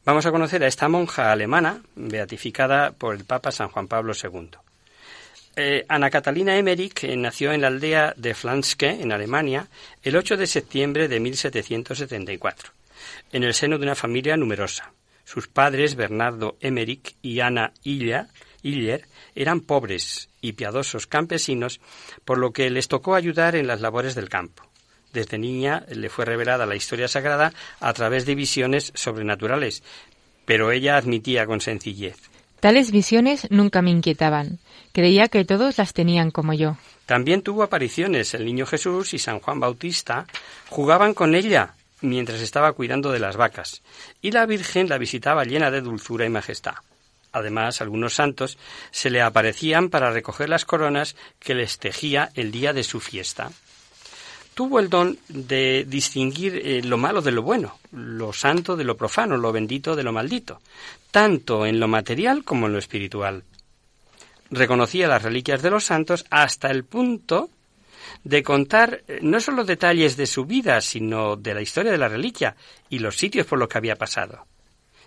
vamos 0.05 0.25
a 0.25 0.31
conocer 0.31 0.63
a 0.63 0.67
esta 0.67 0.87
monja 0.87 1.33
alemana, 1.33 1.81
beatificada 1.95 2.91
por 2.91 3.15
el 3.15 3.25
Papa 3.25 3.51
San 3.51 3.67
Juan 3.67 3.89
Pablo 3.89 4.13
II. 4.13 4.51
Eh, 5.57 5.85
Ana 5.89 6.09
Catalina 6.09 6.57
Emmerich 6.57 7.03
nació 7.17 7.51
en 7.51 7.61
la 7.61 7.67
aldea 7.67 8.13
de 8.15 8.33
Flanske, 8.33 9.01
en 9.01 9.11
Alemania, 9.11 9.67
el 10.03 10.15
8 10.15 10.37
de 10.37 10.47
septiembre 10.47 11.09
de 11.09 11.19
1774, 11.19 12.71
en 13.33 13.43
el 13.43 13.53
seno 13.53 13.77
de 13.77 13.83
una 13.83 13.95
familia 13.95 14.37
numerosa. 14.37 14.93
Sus 15.25 15.47
padres, 15.47 15.95
Bernardo 15.95 16.57
Emmerich 16.61 17.15
y 17.21 17.39
Ana 17.39 17.73
Iller, 17.83 19.05
eran 19.35 19.61
pobres 19.61 20.29
y 20.41 20.53
piadosos 20.53 21.07
campesinos, 21.07 21.81
por 22.23 22.37
lo 22.37 22.51
que 22.51 22.69
les 22.69 22.87
tocó 22.87 23.15
ayudar 23.15 23.55
en 23.55 23.67
las 23.67 23.81
labores 23.81 24.15
del 24.15 24.29
campo. 24.29 24.68
Desde 25.13 25.37
niña 25.37 25.85
le 25.89 26.09
fue 26.09 26.25
revelada 26.25 26.65
la 26.65 26.75
historia 26.75 27.07
sagrada 27.07 27.53
a 27.79 27.93
través 27.93 28.25
de 28.25 28.35
visiones 28.35 28.91
sobrenaturales, 28.95 29.83
pero 30.45 30.71
ella 30.71 30.97
admitía 30.97 31.45
con 31.45 31.61
sencillez. 31.61 32.17
Tales 32.59 32.91
visiones 32.91 33.47
nunca 33.49 33.81
me 33.81 33.89
inquietaban. 33.89 34.59
Creía 34.91 35.29
que 35.29 35.45
todos 35.45 35.77
las 35.77 35.93
tenían 35.93 36.29
como 36.29 36.53
yo. 36.53 36.77
También 37.05 37.41
tuvo 37.41 37.63
apariciones. 37.63 38.33
El 38.33 38.45
niño 38.45 38.65
Jesús 38.65 39.13
y 39.13 39.19
San 39.19 39.39
Juan 39.39 39.59
Bautista 39.59 40.27
jugaban 40.69 41.13
con 41.13 41.35
ella 41.35 41.75
mientras 42.01 42.41
estaba 42.41 42.73
cuidando 42.73 43.11
de 43.11 43.19
las 43.19 43.35
vacas, 43.35 43.81
y 44.21 44.31
la 44.31 44.45
Virgen 44.45 44.87
la 44.87 44.97
visitaba 44.97 45.43
llena 45.43 45.69
de 45.69 45.81
dulzura 45.81 46.25
y 46.25 46.29
majestad. 46.29 46.75
Además, 47.31 47.81
algunos 47.81 48.13
santos 48.13 48.57
se 48.91 49.09
le 49.09 49.21
aparecían 49.21 49.89
para 49.89 50.11
recoger 50.11 50.49
las 50.49 50.65
coronas 50.65 51.15
que 51.39 51.55
les 51.55 51.77
tejía 51.77 52.31
el 52.35 52.51
día 52.51 52.73
de 52.73 52.83
su 52.83 52.99
fiesta 52.99 53.51
tuvo 54.59 54.81
el 54.81 54.89
don 54.89 55.17
de 55.29 55.85
distinguir 55.87 56.61
eh, 56.61 56.81
lo 56.83 56.97
malo 56.97 57.21
de 57.21 57.31
lo 57.31 57.43
bueno, 57.43 57.79
lo 57.93 58.33
santo 58.33 58.75
de 58.75 58.83
lo 58.83 58.97
profano, 58.97 59.37
lo 59.37 59.53
bendito 59.53 59.95
de 59.95 60.03
lo 60.03 60.11
maldito, 60.11 60.59
tanto 61.11 61.65
en 61.65 61.79
lo 61.79 61.87
material 61.87 62.43
como 62.43 62.65
en 62.65 62.73
lo 62.73 62.79
espiritual. 62.79 63.45
Reconocía 64.51 65.07
las 65.07 65.23
reliquias 65.23 65.61
de 65.61 65.69
los 65.69 65.85
santos 65.85 66.25
hasta 66.29 66.69
el 66.71 66.83
punto 66.83 67.49
de 68.25 68.43
contar 68.43 69.01
eh, 69.07 69.19
no 69.21 69.39
solo 69.39 69.63
detalles 69.63 70.17
de 70.17 70.27
su 70.27 70.43
vida, 70.43 70.81
sino 70.81 71.37
de 71.37 71.53
la 71.53 71.61
historia 71.61 71.93
de 71.93 71.97
la 71.97 72.09
reliquia 72.09 72.57
y 72.89 72.99
los 72.99 73.15
sitios 73.15 73.47
por 73.47 73.59
los 73.59 73.69
que 73.69 73.77
había 73.77 73.95
pasado. 73.95 74.45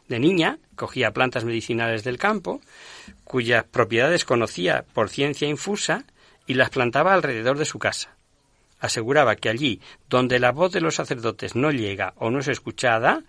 De 0.09 0.19
niña 0.19 0.61
cogía 0.77 1.13
plantas 1.13 1.45
medicinales 1.45 2.05
del 2.05 2.17
campo, 2.17 2.63
cuyas 3.23 3.65
propiedades 3.65 4.25
conocía 4.25 4.87
por 4.95 5.11
ciencia 5.11 5.47
infusa, 5.47 6.07
y 6.47 6.55
las 6.55 6.71
plantaba 6.71 7.13
alrededor 7.13 7.59
de 7.59 7.67
su 7.67 7.79
casa 7.79 8.17
aseguraba 8.83 9.37
que 9.37 9.49
allí 9.49 9.81
donde 10.11 10.41
la 10.41 10.51
voz 10.51 10.73
de 10.73 10.81
los 10.81 10.97
sacerdotes 10.97 11.55
no 11.55 11.71
llega 11.71 12.15
o 12.17 12.31
no 12.31 12.41
es 12.41 12.49
escuchada, 12.49 13.23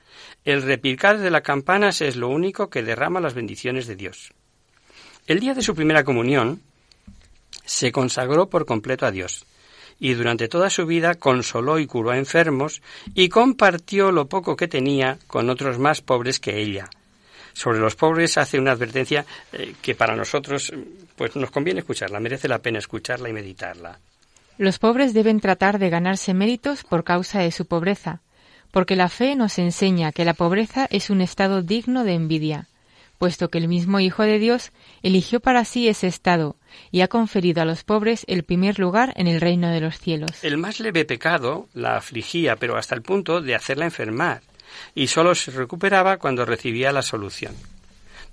el 0.44 0.64
repicar 0.64 1.20
de 1.20 1.30
las 1.30 1.44
campanas 1.44 2.02
es 2.02 2.16
lo 2.16 2.28
único 2.28 2.70
que 2.70 2.82
derrama 2.82 3.22
las 3.22 3.36
bendiciones 3.36 3.86
de 3.86 3.96
Dios. 3.96 4.34
El 5.28 5.40
día 5.40 5.54
de 5.54 5.62
su 5.62 5.76
primera 5.76 6.04
comunión 6.04 6.62
se 7.66 7.92
consagró 7.92 8.50
por 8.50 8.66
completo 8.66 9.06
a 9.06 9.12
Dios 9.12 9.46
y 10.00 10.16
durante 10.16 10.48
toda 10.48 10.72
su 10.72 10.88
vida 10.88 11.14
consoló 11.14 11.78
y 11.78 11.86
curó 11.86 12.10
a 12.10 12.18
enfermos 12.18 12.82
y 13.14 13.30
compartió 13.30 14.12
lo 14.12 14.28
poco 14.28 14.56
que 14.56 14.68
tenía 14.68 15.20
con 15.28 15.52
otros 15.52 15.78
más 15.78 16.02
pobres 16.02 16.40
que 16.40 16.60
ella. 16.60 16.90
Sobre 17.54 17.78
los 17.78 17.96
pobres 17.96 18.40
hace 18.40 18.58
una 18.58 18.72
advertencia 18.72 19.24
eh, 19.52 19.76
que 19.84 19.94
para 19.94 20.16
nosotros 20.16 20.74
pues 21.16 21.36
nos 21.36 21.52
conviene 21.52 21.82
escucharla, 21.82 22.20
merece 22.20 22.48
la 22.48 22.58
pena 22.58 22.80
escucharla 22.80 23.30
y 23.30 23.34
meditarla. 23.34 24.00
Los 24.58 24.80
pobres 24.80 25.14
deben 25.14 25.40
tratar 25.40 25.80
de 25.80 25.90
ganarse 25.90 26.34
méritos 26.34 26.84
por 26.84 27.04
causa 27.04 27.40
de 27.40 27.52
su 27.52 27.66
pobreza, 27.66 28.22
porque 28.72 28.96
la 28.96 29.10
fe 29.10 29.36
nos 29.36 29.58
enseña 29.58 30.12
que 30.12 30.26
la 30.26 30.34
pobreza 30.34 30.88
es 30.90 31.10
un 31.10 31.22
estado 31.22 31.62
digno 31.62 32.04
de 32.04 32.14
envidia, 32.14 32.68
puesto 33.18 33.50
que 33.50 33.58
el 33.58 33.68
mismo 33.68 34.00
Hijo 34.00 34.24
de 34.24 34.38
Dios 34.38 34.72
eligió 35.02 35.40
para 35.40 35.66
sí 35.66 35.88
ese 35.88 36.08
estado 36.08 36.56
y 36.92 37.02
ha 37.02 37.08
conferido 37.08 37.62
a 37.62 37.66
los 37.66 37.84
pobres 37.84 38.26
el 38.28 38.44
primer 38.44 38.80
lugar 38.80 39.14
en 39.16 39.28
el 39.28 39.42
reino 39.42 39.70
de 39.70 39.82
los 39.82 39.98
cielos. 39.98 40.44
El 40.44 40.58
más 40.58 40.80
leve 40.80 41.06
pecado 41.06 41.68
la 41.74 41.98
afligía, 41.98 42.56
pero 42.56 42.78
hasta 42.78 42.96
el 42.96 43.02
punto 43.02 43.42
de 43.42 43.56
hacerla 43.56 43.86
enfermar, 43.86 44.42
y 44.94 45.08
sólo 45.08 45.36
se 45.36 45.52
recuperaba 45.52 46.18
cuando 46.18 46.46
recibía 46.46 46.92
la 46.92 47.02
solución. 47.02 47.54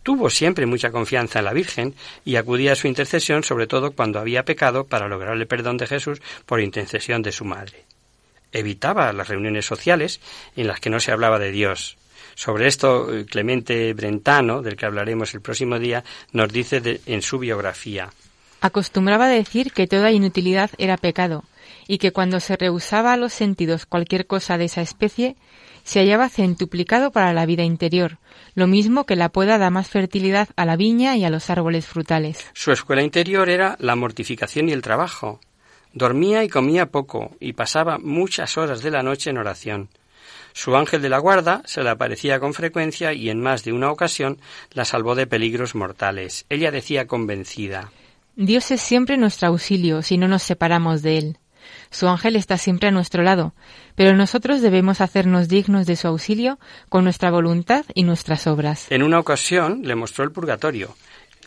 Tuvo 0.02 0.30
siempre 0.30 0.66
mucha 0.66 0.90
confianza 0.90 1.40
en 1.40 1.44
la 1.44 1.52
Virgen 1.52 1.94
y 2.24 2.36
acudía 2.36 2.72
a 2.72 2.76
su 2.76 2.88
intercesión 2.88 3.44
sobre 3.44 3.66
todo 3.66 3.92
cuando 3.92 4.18
había 4.18 4.44
pecado 4.44 4.84
para 4.84 5.08
lograr 5.08 5.36
el 5.36 5.46
perdón 5.46 5.76
de 5.76 5.86
Jesús 5.86 6.22
por 6.46 6.60
intercesión 6.60 7.22
de 7.22 7.32
su 7.32 7.44
madre. 7.44 7.84
Evitaba 8.52 9.12
las 9.12 9.28
reuniones 9.28 9.66
sociales 9.66 10.20
en 10.56 10.66
las 10.66 10.80
que 10.80 10.90
no 10.90 11.00
se 11.00 11.12
hablaba 11.12 11.38
de 11.38 11.52
Dios. 11.52 11.98
Sobre 12.34 12.66
esto, 12.66 13.14
eh, 13.14 13.26
Clemente 13.26 13.92
Brentano, 13.92 14.62
del 14.62 14.76
que 14.76 14.86
hablaremos 14.86 15.34
el 15.34 15.42
próximo 15.42 15.78
día, 15.78 16.02
nos 16.32 16.50
dice 16.50 17.00
en 17.06 17.22
su 17.22 17.38
biografía. 17.38 18.10
Acostumbraba 18.60 19.28
decir 19.28 19.72
que 19.72 19.86
toda 19.86 20.10
inutilidad 20.10 20.70
era 20.78 20.96
pecado, 20.96 21.44
y 21.86 21.98
que 21.98 22.12
cuando 22.12 22.40
se 22.40 22.56
rehusaba 22.56 23.12
a 23.12 23.16
los 23.16 23.32
sentidos 23.32 23.86
cualquier 23.86 24.26
cosa 24.26 24.58
de 24.58 24.66
esa 24.66 24.80
especie, 24.80 25.36
se 25.90 25.98
hallaba 25.98 26.28
centuplicado 26.28 27.10
para 27.10 27.32
la 27.32 27.46
vida 27.46 27.64
interior, 27.64 28.18
lo 28.54 28.68
mismo 28.68 29.06
que 29.06 29.16
la 29.16 29.30
poda 29.30 29.58
da 29.58 29.70
más 29.70 29.88
fertilidad 29.88 30.48
a 30.54 30.64
la 30.64 30.76
viña 30.76 31.16
y 31.16 31.24
a 31.24 31.30
los 31.30 31.50
árboles 31.50 31.84
frutales. 31.84 32.46
Su 32.52 32.70
escuela 32.70 33.02
interior 33.02 33.50
era 33.50 33.74
la 33.80 33.96
mortificación 33.96 34.68
y 34.68 34.72
el 34.72 34.82
trabajo. 34.82 35.40
Dormía 35.92 36.44
y 36.44 36.48
comía 36.48 36.92
poco 36.92 37.32
y 37.40 37.54
pasaba 37.54 37.98
muchas 37.98 38.56
horas 38.56 38.82
de 38.82 38.92
la 38.92 39.02
noche 39.02 39.30
en 39.30 39.38
oración. 39.38 39.88
Su 40.52 40.76
ángel 40.76 41.02
de 41.02 41.08
la 41.08 41.18
guarda 41.18 41.60
se 41.64 41.82
le 41.82 41.90
aparecía 41.90 42.38
con 42.38 42.54
frecuencia 42.54 43.12
y 43.12 43.28
en 43.28 43.40
más 43.40 43.64
de 43.64 43.72
una 43.72 43.90
ocasión 43.90 44.38
la 44.70 44.84
salvó 44.84 45.16
de 45.16 45.26
peligros 45.26 45.74
mortales. 45.74 46.46
Ella 46.50 46.70
decía 46.70 47.08
convencida 47.08 47.90
Dios 48.36 48.70
es 48.70 48.80
siempre 48.80 49.16
nuestro 49.16 49.48
auxilio 49.48 50.02
si 50.02 50.18
no 50.18 50.28
nos 50.28 50.44
separamos 50.44 51.02
de 51.02 51.18
él. 51.18 51.38
Su 51.90 52.08
ángel 52.08 52.36
está 52.36 52.56
siempre 52.56 52.88
a 52.88 52.92
nuestro 52.92 53.22
lado, 53.22 53.52
pero 53.96 54.16
nosotros 54.16 54.62
debemos 54.62 55.00
hacernos 55.00 55.48
dignos 55.48 55.86
de 55.86 55.96
su 55.96 56.06
auxilio 56.06 56.58
con 56.88 57.04
nuestra 57.04 57.30
voluntad 57.30 57.84
y 57.94 58.04
nuestras 58.04 58.46
obras. 58.46 58.86
En 58.90 59.02
una 59.02 59.18
ocasión 59.18 59.82
le 59.82 59.96
mostró 59.96 60.24
el 60.24 60.30
purgatorio. 60.30 60.94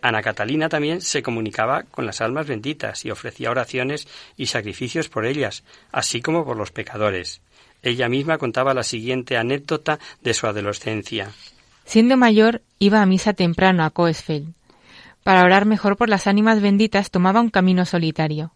Ana 0.02 0.22
Catalina 0.22 0.68
también 0.68 1.00
se 1.00 1.24
comunicaba 1.24 1.84
con 1.84 2.06
las 2.06 2.20
almas 2.20 2.46
benditas 2.46 3.06
y 3.06 3.12
ofrecía 3.12 3.52
oraciones 3.52 4.06
y 4.36 4.48
sacrificios 4.48 5.08
por 5.08 5.26
ellas, 5.26 5.64
así 5.94 6.22
como 6.22 6.44
por 6.44 6.58
los 6.58 6.72
pecadores. 6.72 7.42
Ella 7.82 8.10
misma 8.10 8.38
contaba 8.38 8.74
la 8.74 8.84
siguiente 8.84 9.38
anécdota 9.38 10.00
de 10.22 10.34
su 10.34 10.46
adolescencia. 10.46 11.32
Siendo 11.86 12.18
mayor, 12.18 12.62
iba 12.80 13.02
a 13.02 13.06
misa 13.06 13.32
temprano 13.32 13.86
a 13.86 13.92
Coesfeld. 13.92 14.54
Para 15.24 15.44
orar 15.44 15.66
mejor 15.66 15.96
por 15.96 16.10
las 16.10 16.28
ánimas 16.28 16.62
benditas 16.62 17.10
tomaba 17.10 17.40
un 17.40 17.50
camino 17.50 17.86
solitario. 17.86 18.52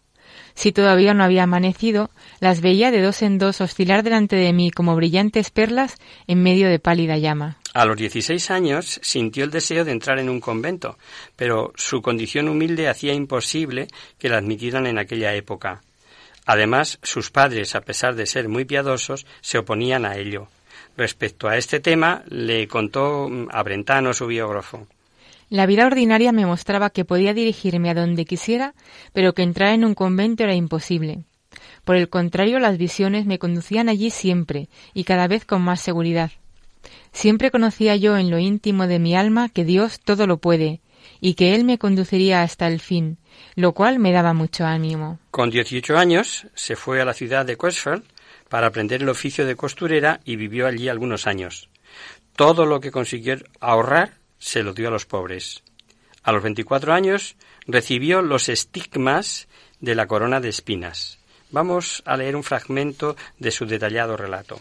Si 0.58 0.72
todavía 0.72 1.14
no 1.14 1.22
había 1.22 1.44
amanecido, 1.44 2.10
las 2.40 2.60
veía 2.60 2.90
de 2.90 3.00
dos 3.00 3.22
en 3.22 3.38
dos 3.38 3.60
oscilar 3.60 4.02
delante 4.02 4.34
de 4.34 4.52
mí 4.52 4.72
como 4.72 4.96
brillantes 4.96 5.52
perlas 5.52 5.94
en 6.26 6.42
medio 6.42 6.68
de 6.68 6.80
pálida 6.80 7.16
llama. 7.16 7.58
A 7.74 7.84
los 7.84 7.96
16 7.96 8.50
años 8.50 8.98
sintió 9.00 9.44
el 9.44 9.52
deseo 9.52 9.84
de 9.84 9.92
entrar 9.92 10.18
en 10.18 10.28
un 10.28 10.40
convento, 10.40 10.98
pero 11.36 11.72
su 11.76 12.02
condición 12.02 12.48
humilde 12.48 12.88
hacía 12.88 13.14
imposible 13.14 13.86
que 14.18 14.28
la 14.28 14.38
admitieran 14.38 14.88
en 14.88 14.98
aquella 14.98 15.32
época. 15.32 15.82
Además, 16.44 16.98
sus 17.04 17.30
padres, 17.30 17.76
a 17.76 17.82
pesar 17.82 18.16
de 18.16 18.26
ser 18.26 18.48
muy 18.48 18.64
piadosos, 18.64 19.26
se 19.40 19.58
oponían 19.58 20.04
a 20.04 20.16
ello. 20.16 20.48
Respecto 20.96 21.46
a 21.46 21.56
este 21.56 21.78
tema, 21.78 22.24
le 22.30 22.66
contó 22.66 23.30
a 23.52 23.62
Brentano, 23.62 24.12
su 24.12 24.26
biógrafo. 24.26 24.88
La 25.50 25.66
vida 25.66 25.86
ordinaria 25.86 26.32
me 26.32 26.44
mostraba 26.44 26.90
que 26.90 27.04
podía 27.04 27.32
dirigirme 27.32 27.90
a 27.90 27.94
donde 27.94 28.26
quisiera, 28.26 28.74
pero 29.12 29.32
que 29.32 29.42
entrar 29.42 29.72
en 29.72 29.84
un 29.84 29.94
convento 29.94 30.44
era 30.44 30.54
imposible. 30.54 31.24
Por 31.84 31.96
el 31.96 32.10
contrario, 32.10 32.58
las 32.58 32.76
visiones 32.76 33.24
me 33.24 33.38
conducían 33.38 33.88
allí 33.88 34.10
siempre 34.10 34.68
y 34.92 35.04
cada 35.04 35.26
vez 35.26 35.46
con 35.46 35.62
más 35.62 35.80
seguridad. 35.80 36.32
Siempre 37.12 37.50
conocía 37.50 37.96
yo 37.96 38.16
en 38.18 38.30
lo 38.30 38.38
íntimo 38.38 38.86
de 38.86 38.98
mi 38.98 39.16
alma 39.16 39.48
que 39.48 39.64
Dios 39.64 40.00
todo 40.00 40.26
lo 40.26 40.38
puede 40.38 40.80
y 41.20 41.34
que 41.34 41.54
Él 41.54 41.64
me 41.64 41.78
conduciría 41.78 42.42
hasta 42.42 42.66
el 42.66 42.80
fin, 42.80 43.16
lo 43.54 43.72
cual 43.72 43.98
me 43.98 44.12
daba 44.12 44.34
mucho 44.34 44.66
ánimo. 44.66 45.18
Con 45.30 45.50
18 45.50 45.96
años 45.96 46.46
se 46.54 46.76
fue 46.76 47.00
a 47.00 47.04
la 47.06 47.14
ciudad 47.14 47.46
de 47.46 47.56
Questfeld 47.56 48.04
para 48.48 48.66
aprender 48.66 49.02
el 49.02 49.08
oficio 49.08 49.46
de 49.46 49.56
costurera 49.56 50.20
y 50.24 50.36
vivió 50.36 50.66
allí 50.66 50.88
algunos 50.88 51.26
años. 51.26 51.70
Todo 52.36 52.66
lo 52.66 52.80
que 52.80 52.90
consiguió 52.90 53.36
ahorrar 53.60 54.17
se 54.38 54.62
lo 54.62 54.74
dio 54.74 54.88
a 54.88 54.90
los 54.90 55.06
pobres. 55.06 55.62
A 56.22 56.32
los 56.32 56.42
24 56.42 56.92
años 56.92 57.36
recibió 57.66 58.22
los 58.22 58.48
estigmas 58.48 59.48
de 59.80 59.94
la 59.94 60.06
corona 60.06 60.40
de 60.40 60.48
espinas. 60.48 61.18
Vamos 61.50 62.02
a 62.04 62.16
leer 62.16 62.36
un 62.36 62.42
fragmento 62.42 63.16
de 63.38 63.50
su 63.50 63.66
detallado 63.66 64.16
relato. 64.16 64.60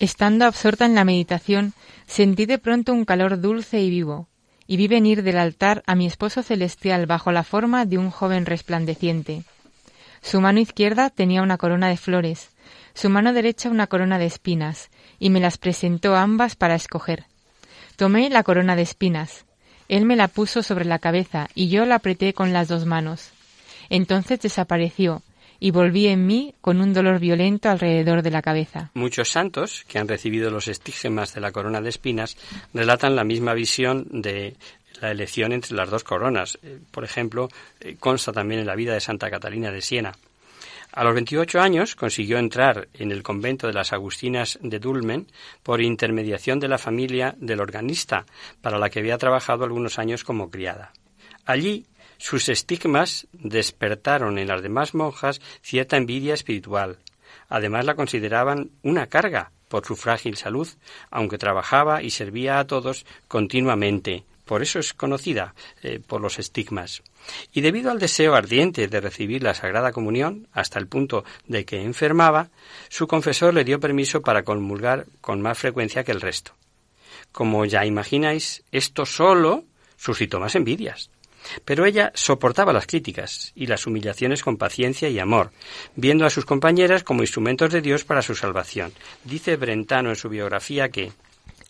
Estando 0.00 0.44
absorta 0.44 0.84
en 0.84 0.94
la 0.94 1.04
meditación, 1.04 1.72
sentí 2.06 2.46
de 2.46 2.58
pronto 2.58 2.92
un 2.92 3.04
calor 3.04 3.40
dulce 3.40 3.80
y 3.80 3.90
vivo, 3.90 4.28
y 4.66 4.76
vi 4.76 4.88
venir 4.88 5.22
del 5.22 5.38
altar 5.38 5.82
a 5.86 5.94
mi 5.94 6.06
esposo 6.06 6.42
celestial 6.42 7.06
bajo 7.06 7.32
la 7.32 7.44
forma 7.44 7.86
de 7.86 7.98
un 7.98 8.10
joven 8.10 8.44
resplandeciente. 8.44 9.44
Su 10.20 10.40
mano 10.40 10.60
izquierda 10.60 11.10
tenía 11.10 11.42
una 11.42 11.58
corona 11.58 11.88
de 11.88 11.96
flores, 11.96 12.50
su 12.94 13.08
mano 13.08 13.32
derecha 13.32 13.70
una 13.70 13.86
corona 13.86 14.18
de 14.18 14.26
espinas, 14.26 14.90
y 15.18 15.30
me 15.30 15.40
las 15.40 15.58
presentó 15.58 16.16
ambas 16.16 16.56
para 16.56 16.74
escoger. 16.74 17.26
Tomé 17.96 18.30
la 18.30 18.42
corona 18.42 18.76
de 18.76 18.82
espinas. 18.82 19.44
Él 19.88 20.04
me 20.04 20.16
la 20.16 20.28
puso 20.28 20.62
sobre 20.62 20.84
la 20.84 20.98
cabeza 20.98 21.48
y 21.54 21.68
yo 21.68 21.84
la 21.84 21.96
apreté 21.96 22.32
con 22.32 22.52
las 22.52 22.68
dos 22.68 22.86
manos. 22.86 23.30
Entonces 23.90 24.40
desapareció, 24.40 25.22
y 25.60 25.70
volví 25.70 26.08
en 26.08 26.26
mí 26.26 26.54
con 26.60 26.80
un 26.82 26.92
dolor 26.92 27.18
violento 27.18 27.70
alrededor 27.70 28.22
de 28.22 28.30
la 28.30 28.42
cabeza. 28.42 28.90
Muchos 28.92 29.30
santos 29.30 29.84
que 29.88 29.98
han 29.98 30.08
recibido 30.08 30.50
los 30.50 30.68
estigmas 30.68 31.34
de 31.34 31.40
la 31.40 31.52
corona 31.52 31.80
de 31.80 31.88
espinas 31.88 32.36
relatan 32.74 33.16
la 33.16 33.24
misma 33.24 33.54
visión 33.54 34.06
de 34.10 34.56
la 35.00 35.10
elección 35.10 35.52
entre 35.52 35.74
las 35.74 35.88
dos 35.88 36.04
coronas. 36.04 36.58
Eh, 36.62 36.78
por 36.90 37.04
ejemplo, 37.04 37.48
eh, 37.80 37.96
consta 37.98 38.32
también 38.32 38.60
en 38.60 38.66
la 38.66 38.74
vida 38.74 38.94
de 38.94 39.00
Santa 39.00 39.30
Catalina 39.30 39.70
de 39.70 39.80
Siena. 39.80 40.12
A 40.96 41.02
los 41.02 41.14
28 41.14 41.60
años 41.60 41.96
consiguió 41.96 42.38
entrar 42.38 42.86
en 42.94 43.10
el 43.10 43.24
convento 43.24 43.66
de 43.66 43.72
las 43.72 43.92
Agustinas 43.92 44.60
de 44.62 44.78
Dulmen 44.78 45.26
por 45.64 45.80
intermediación 45.80 46.60
de 46.60 46.68
la 46.68 46.78
familia 46.78 47.34
del 47.36 47.60
organista, 47.60 48.26
para 48.62 48.78
la 48.78 48.88
que 48.90 49.00
había 49.00 49.18
trabajado 49.18 49.64
algunos 49.64 49.98
años 49.98 50.22
como 50.22 50.52
criada. 50.52 50.92
Allí 51.46 51.86
sus 52.16 52.48
estigmas 52.48 53.26
despertaron 53.32 54.38
en 54.38 54.46
las 54.46 54.62
demás 54.62 54.94
monjas 54.94 55.40
cierta 55.62 55.96
envidia 55.96 56.32
espiritual. 56.32 57.00
Además 57.48 57.86
la 57.86 57.96
consideraban 57.96 58.70
una 58.84 59.08
carga 59.08 59.50
por 59.66 59.84
su 59.84 59.96
frágil 59.96 60.36
salud, 60.36 60.68
aunque 61.10 61.38
trabajaba 61.38 62.04
y 62.04 62.10
servía 62.10 62.60
a 62.60 62.68
todos 62.68 63.04
continuamente. 63.26 64.22
Por 64.44 64.62
eso 64.62 64.78
es 64.78 64.94
conocida 64.94 65.56
eh, 65.82 65.98
por 66.06 66.20
los 66.20 66.38
estigmas. 66.38 67.02
Y 67.52 67.60
debido 67.60 67.90
al 67.90 67.98
deseo 67.98 68.34
ardiente 68.34 68.88
de 68.88 69.00
recibir 69.00 69.42
la 69.42 69.54
Sagrada 69.54 69.92
Comunión, 69.92 70.48
hasta 70.52 70.78
el 70.78 70.86
punto 70.86 71.24
de 71.46 71.64
que 71.64 71.82
enfermaba, 71.82 72.50
su 72.88 73.06
confesor 73.06 73.54
le 73.54 73.64
dio 73.64 73.80
permiso 73.80 74.22
para 74.22 74.42
comulgar 74.42 75.06
con 75.20 75.40
más 75.40 75.58
frecuencia 75.58 76.04
que 76.04 76.12
el 76.12 76.20
resto. 76.20 76.52
Como 77.32 77.64
ya 77.64 77.84
imagináis, 77.84 78.62
esto 78.70 79.06
solo 79.06 79.64
suscitó 79.96 80.40
más 80.40 80.54
envidias. 80.54 81.10
Pero 81.64 81.84
ella 81.84 82.10
soportaba 82.14 82.72
las 82.72 82.86
críticas 82.86 83.52
y 83.54 83.66
las 83.66 83.86
humillaciones 83.86 84.42
con 84.42 84.56
paciencia 84.56 85.08
y 85.08 85.18
amor, 85.18 85.50
viendo 85.94 86.24
a 86.24 86.30
sus 86.30 86.44
compañeras 86.44 87.04
como 87.04 87.22
instrumentos 87.22 87.72
de 87.72 87.82
Dios 87.82 88.04
para 88.04 88.22
su 88.22 88.34
salvación. 88.34 88.92
Dice 89.24 89.56
Brentano 89.56 90.10
en 90.10 90.16
su 90.16 90.28
biografía 90.28 90.88
que 90.88 91.12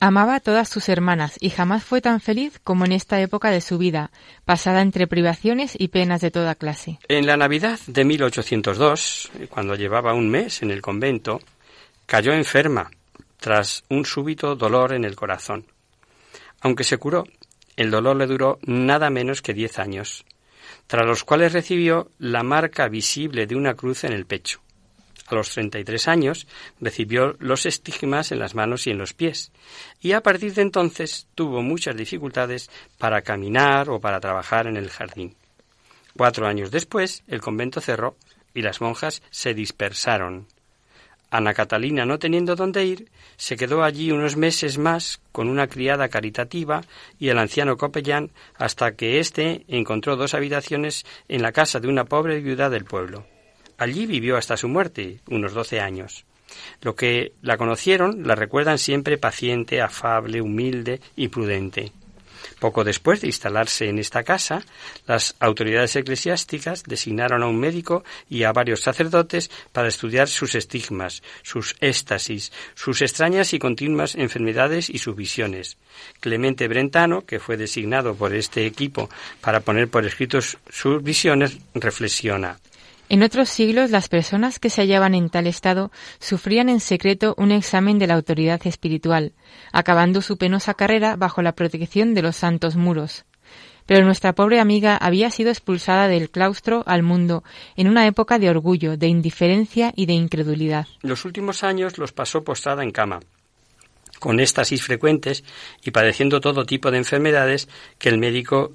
Amaba 0.07 0.35
a 0.35 0.41
todas 0.41 0.69
sus 0.69 0.91
hermanas 0.91 1.39
y 1.41 1.49
jamás 1.49 1.83
fue 1.83 2.03
tan 2.03 2.21
feliz 2.21 2.61
como 2.63 2.85
en 2.85 2.93
esta 2.93 3.23
época 3.23 3.51
de 3.51 3.63
su 3.63 3.79
vida, 3.79 4.11
pasada 4.45 4.83
entre 4.83 5.07
privaciones 5.07 5.75
y 5.79 5.89
penas 5.89 6.21
de 6.21 6.31
toda 6.31 6.57
clase. 6.57 6.99
En 7.09 7.27
la 7.27 7.39
Navidad 7.39 7.79
de 7.87 8.05
1802, 8.05 9.31
cuando 9.49 9.77
llevaba 9.77 10.13
un 10.13 10.29
mes 10.29 10.61
en 10.61 10.71
el 10.71 10.83
convento, 10.83 11.41
cayó 12.05 12.35
enferma 12.35 12.91
tras 13.41 13.85
un 13.89 14.05
súbito 14.05 14.57
dolor 14.57 14.93
en 14.93 15.07
el 15.07 15.17
corazón. 15.17 15.65
Aunque 16.61 16.85
se 16.85 16.99
curó, 16.99 17.25
el 17.75 17.91
dolor 17.91 18.17
le 18.17 18.27
duró 18.27 18.59
nada 18.67 19.09
menos 19.09 19.41
que 19.41 19.55
diez 19.55 19.79
años, 19.79 20.27
tras 20.87 21.07
los 21.07 21.25
cuales 21.25 21.55
recibió 21.55 22.11
la 22.19 22.43
marca 22.43 22.89
visible 22.89 23.47
de 23.47 23.57
una 23.57 23.73
cruz 23.73 24.05
en 24.05 24.13
el 24.13 24.27
pecho. 24.27 24.61
A 25.27 25.35
los 25.35 25.51
treinta 25.51 25.79
y 25.79 25.85
tres 25.85 26.07
años 26.07 26.47
recibió 26.81 27.37
los 27.39 27.67
estigmas 27.67 28.31
en 28.31 28.39
las 28.39 28.55
manos 28.55 28.87
y 28.87 28.91
en 28.91 28.99
los 28.99 29.15
pies, 29.15 29.53
y 30.01 30.13
a 30.13 30.23
partir 30.23 30.53
de 30.55 30.63
entonces 30.63 31.27
tuvo 31.35 31.63
muchas 31.63 31.97
dificultades 31.97 32.71
para 32.99 33.23
caminar 33.23 33.89
o 33.89 34.01
para 34.01 34.21
trabajar 34.21 34.67
en 34.67 34.77
el 34.77 34.91
jardín. 34.91 35.35
Cuatro 36.17 36.47
años 36.47 36.71
después, 36.71 37.25
el 37.27 37.41
convento 37.41 37.81
cerró 37.81 38.17
y 38.53 38.63
las 38.63 38.81
monjas 38.81 39.23
se 39.31 39.55
dispersaron. 39.55 40.47
Ana 41.31 41.53
Catalina, 41.53 42.07
no 42.07 42.21
teniendo 42.21 42.55
dónde 42.55 42.85
ir, 42.85 43.11
se 43.37 43.57
quedó 43.57 43.83
allí 43.83 44.13
unos 44.13 44.37
meses 44.37 44.79
más 44.79 45.21
con 45.33 45.49
una 45.49 45.67
criada 45.67 46.09
caritativa 46.09 46.83
y 47.19 47.31
el 47.31 47.39
anciano 47.39 47.77
capellán 47.77 48.31
hasta 48.55 48.95
que 48.95 49.19
éste 49.19 49.65
encontró 49.67 50.15
dos 50.15 50.35
habitaciones 50.35 51.05
en 51.27 51.43
la 51.43 51.51
casa 51.51 51.81
de 51.81 51.89
una 51.89 52.05
pobre 52.05 52.41
viuda 52.41 52.71
del 52.71 52.85
pueblo. 52.85 53.27
Allí 53.79 54.07
vivió 54.07 54.37
hasta 54.37 54.57
su 54.57 54.69
muerte, 54.69 55.21
unos 55.29 55.53
doce 55.53 55.81
años. 55.81 56.25
Lo 56.83 56.95
que 56.95 57.33
la 57.43 57.57
conocieron 57.57 58.27
la 58.27 58.35
recuerdan 58.35 58.79
siempre 58.79 59.19
paciente, 59.19 59.81
afable, 59.81 60.41
humilde 60.41 61.01
y 61.17 61.29
prudente. 61.29 61.93
Poco 62.59 62.85
después 62.85 63.21
de 63.21 63.27
instalarse 63.27 63.89
en 63.89 63.99
esta 63.99 64.23
casa, 64.23 64.63
las 65.07 65.35
autoridades 65.41 65.97
eclesiásticas 65.97 66.85
designaron 66.85 67.43
a 67.43 67.47
un 67.47 67.59
médico 67.59 68.05
y 68.29 68.45
a 68.45 68.53
varios 68.53 68.81
sacerdotes 68.81 69.51
para 69.73 69.89
estudiar 69.89 70.29
sus 70.29 70.55
estigmas, 70.55 71.23
sus 71.43 71.77
éxtasis, 71.81 72.53
sus 72.75 73.03
extrañas 73.03 73.53
y 73.55 73.59
continuas 73.59 74.15
enfermedades 74.15 74.89
y 74.89 74.99
sus 74.99 75.17
visiones. 75.17 75.79
Clemente 76.21 76.69
Brentano, 76.69 77.25
que 77.27 77.41
fue 77.41 77.57
designado 77.57 78.15
por 78.15 78.35
este 78.35 78.67
equipo 78.67 79.09
para 79.41 79.61
poner 79.61 79.89
por 79.89 80.07
escrito 80.07 80.39
sus 80.41 81.03
visiones, 81.03 81.59
reflexiona. 81.75 82.59
En 83.15 83.23
otros 83.23 83.49
siglos, 83.49 83.93
las 83.93 84.09
personas 84.09 84.59
que 84.59 84.71
se 84.71 84.83
hallaban 84.83 85.15
en 85.15 85.31
tal 85.31 85.47
estado 85.47 85.93
sufrían 86.19 86.69
en 86.69 86.81
secreto 86.81 87.37
un 87.39 87.53
examen 87.53 87.97
de 88.01 88.09
la 88.09 88.15
autoridad 88.15 88.61
espiritual, 88.67 89.35
acabando 89.71 90.21
su 90.21 90.37
penosa 90.37 90.75
carrera 90.75 91.15
bajo 91.15 91.41
la 91.41 91.55
protección 91.55 92.15
de 92.15 92.23
los 92.23 92.35
santos 92.35 92.75
muros. 92.75 93.25
Pero 93.87 94.05
nuestra 94.05 94.33
pobre 94.33 94.59
amiga 94.59 94.97
había 94.97 95.31
sido 95.31 95.51
expulsada 95.51 96.09
del 96.09 96.29
claustro 96.29 96.83
al 96.87 97.05
mundo 97.05 97.45
en 97.77 97.87
una 97.87 98.05
época 98.09 98.41
de 98.41 98.51
orgullo, 98.51 98.97
de 98.97 99.07
indiferencia 99.07 99.93
y 99.95 100.07
de 100.07 100.15
incredulidad. 100.15 100.89
Los 101.03 101.25
últimos 101.25 101.63
años 101.63 101.99
los 101.99 102.11
pasó 102.11 102.43
postrada 102.43 102.83
en 102.83 102.91
cama, 102.91 103.21
con 104.19 104.41
éxtasis 104.41 104.83
frecuentes 104.83 105.45
y 105.85 105.93
padeciendo 105.93 106.41
todo 106.41 106.67
tipo 106.67 106.91
de 106.91 106.99
enfermedades 106.99 107.69
que 107.97 108.09
el 108.09 108.19
médico 108.19 108.73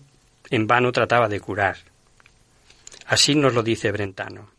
en 0.49 0.65
vano 0.65 0.93
trataba 0.93 1.27
de 1.27 1.41
curar. 1.41 1.88
Así 3.09 3.33
nos 3.33 3.55
lo 3.55 3.63
dice 3.63 3.91
Brentano. 3.91 4.51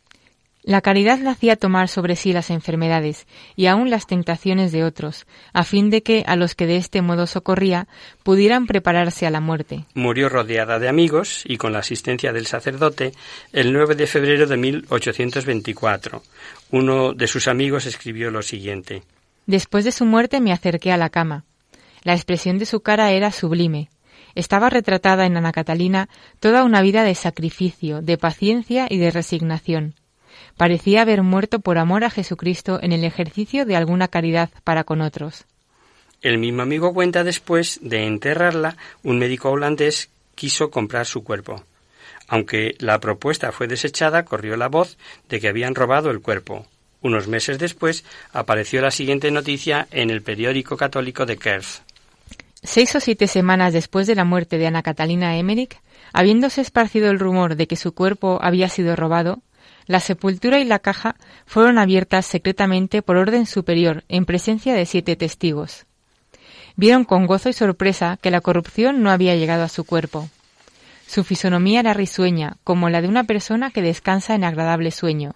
La 0.62 0.80
caridad 0.82 1.20
la 1.20 1.30
hacía 1.30 1.54
tomar 1.54 1.88
sobre 1.88 2.16
sí 2.16 2.32
las 2.32 2.50
enfermedades 2.50 3.26
y 3.54 3.66
aun 3.66 3.90
las 3.90 4.08
tentaciones 4.08 4.72
de 4.72 4.82
otros, 4.82 5.26
a 5.52 5.62
fin 5.62 5.88
de 5.88 6.02
que 6.02 6.24
a 6.26 6.34
los 6.34 6.56
que 6.56 6.66
de 6.66 6.76
este 6.76 7.00
modo 7.00 7.28
socorría 7.28 7.86
pudieran 8.24 8.66
prepararse 8.66 9.24
a 9.24 9.30
la 9.30 9.40
muerte. 9.40 9.86
Murió 9.94 10.28
rodeada 10.28 10.80
de 10.80 10.88
amigos 10.88 11.44
y 11.46 11.58
con 11.58 11.72
la 11.72 11.78
asistencia 11.78 12.32
del 12.32 12.46
sacerdote 12.46 13.12
el 13.52 13.72
9 13.72 13.94
de 13.94 14.06
febrero 14.08 14.46
de 14.48 14.56
1824. 14.56 16.22
Uno 16.72 17.14
de 17.14 17.26
sus 17.28 17.46
amigos 17.46 17.86
escribió 17.86 18.32
lo 18.32 18.42
siguiente. 18.42 19.04
Después 19.46 19.84
de 19.84 19.92
su 19.92 20.04
muerte 20.04 20.40
me 20.40 20.52
acerqué 20.52 20.90
a 20.90 20.96
la 20.96 21.08
cama. 21.08 21.44
La 22.02 22.14
expresión 22.14 22.58
de 22.58 22.66
su 22.66 22.80
cara 22.80 23.12
era 23.12 23.30
sublime 23.30 23.90
estaba 24.34 24.70
retratada 24.70 25.26
en 25.26 25.36
Ana 25.36 25.52
Catalina 25.52 26.08
toda 26.38 26.64
una 26.64 26.82
vida 26.82 27.04
de 27.04 27.14
sacrificio, 27.14 28.02
de 28.02 28.18
paciencia 28.18 28.86
y 28.88 28.98
de 28.98 29.10
resignación. 29.10 29.94
Parecía 30.56 31.02
haber 31.02 31.22
muerto 31.22 31.60
por 31.60 31.78
amor 31.78 32.04
a 32.04 32.10
Jesucristo 32.10 32.78
en 32.82 32.92
el 32.92 33.04
ejercicio 33.04 33.64
de 33.64 33.76
alguna 33.76 34.08
caridad 34.08 34.50
para 34.64 34.84
con 34.84 35.00
otros. 35.00 35.44
El 36.22 36.38
mismo 36.38 36.62
amigo 36.62 36.92
cuenta 36.92 37.24
después 37.24 37.80
de 37.82 38.06
enterrarla, 38.06 38.76
un 39.02 39.18
médico 39.18 39.50
holandés 39.50 40.10
quiso 40.34 40.70
comprar 40.70 41.06
su 41.06 41.24
cuerpo. 41.24 41.64
Aunque 42.28 42.76
la 42.78 43.00
propuesta 43.00 43.52
fue 43.52 43.66
desechada, 43.66 44.24
corrió 44.24 44.56
la 44.56 44.68
voz 44.68 44.98
de 45.28 45.40
que 45.40 45.48
habían 45.48 45.74
robado 45.74 46.10
el 46.10 46.20
cuerpo. 46.20 46.66
Unos 47.00 47.26
meses 47.26 47.58
después 47.58 48.04
apareció 48.32 48.82
la 48.82 48.90
siguiente 48.90 49.30
noticia 49.30 49.88
en 49.90 50.10
el 50.10 50.22
periódico 50.22 50.76
católico 50.76 51.24
de 51.24 51.38
Kerz. 51.38 51.82
Seis 52.62 52.94
o 52.94 53.00
siete 53.00 53.26
semanas 53.26 53.72
después 53.72 54.06
de 54.06 54.14
la 54.14 54.24
muerte 54.24 54.58
de 54.58 54.66
Ana 54.66 54.82
Catalina 54.82 55.36
Emmerich, 55.36 55.80
habiéndose 56.12 56.60
esparcido 56.60 57.10
el 57.10 57.18
rumor 57.18 57.56
de 57.56 57.66
que 57.66 57.76
su 57.76 57.94
cuerpo 57.94 58.38
había 58.42 58.68
sido 58.68 58.96
robado, 58.96 59.42
La 59.86 59.98
sepultura 59.98 60.60
y 60.60 60.64
la 60.64 60.78
caja 60.78 61.16
fueron 61.46 61.78
abiertas 61.78 62.26
secretamente 62.26 63.02
por 63.02 63.16
orden 63.16 63.46
superior 63.46 64.04
en 64.08 64.24
presencia 64.24 64.74
de 64.74 64.86
siete 64.86 65.16
testigos. 65.16 65.86
Vieron 66.76 67.04
con 67.04 67.26
gozo 67.26 67.48
y 67.48 67.52
sorpresa 67.52 68.18
que 68.22 68.30
la 68.30 68.40
corrupción 68.40 69.02
no 69.02 69.10
había 69.10 69.34
llegado 69.34 69.64
a 69.64 69.68
su 69.68 69.84
cuerpo. 69.84 70.28
Su 71.06 71.24
fisonomía 71.24 71.80
era 71.80 71.92
risueña, 71.92 72.56
como 72.62 72.88
la 72.88 73.00
de 73.00 73.08
una 73.08 73.24
persona 73.24 73.70
que 73.70 73.82
descansa 73.82 74.34
en 74.34 74.44
agradable 74.44 74.92
sueño. 74.92 75.34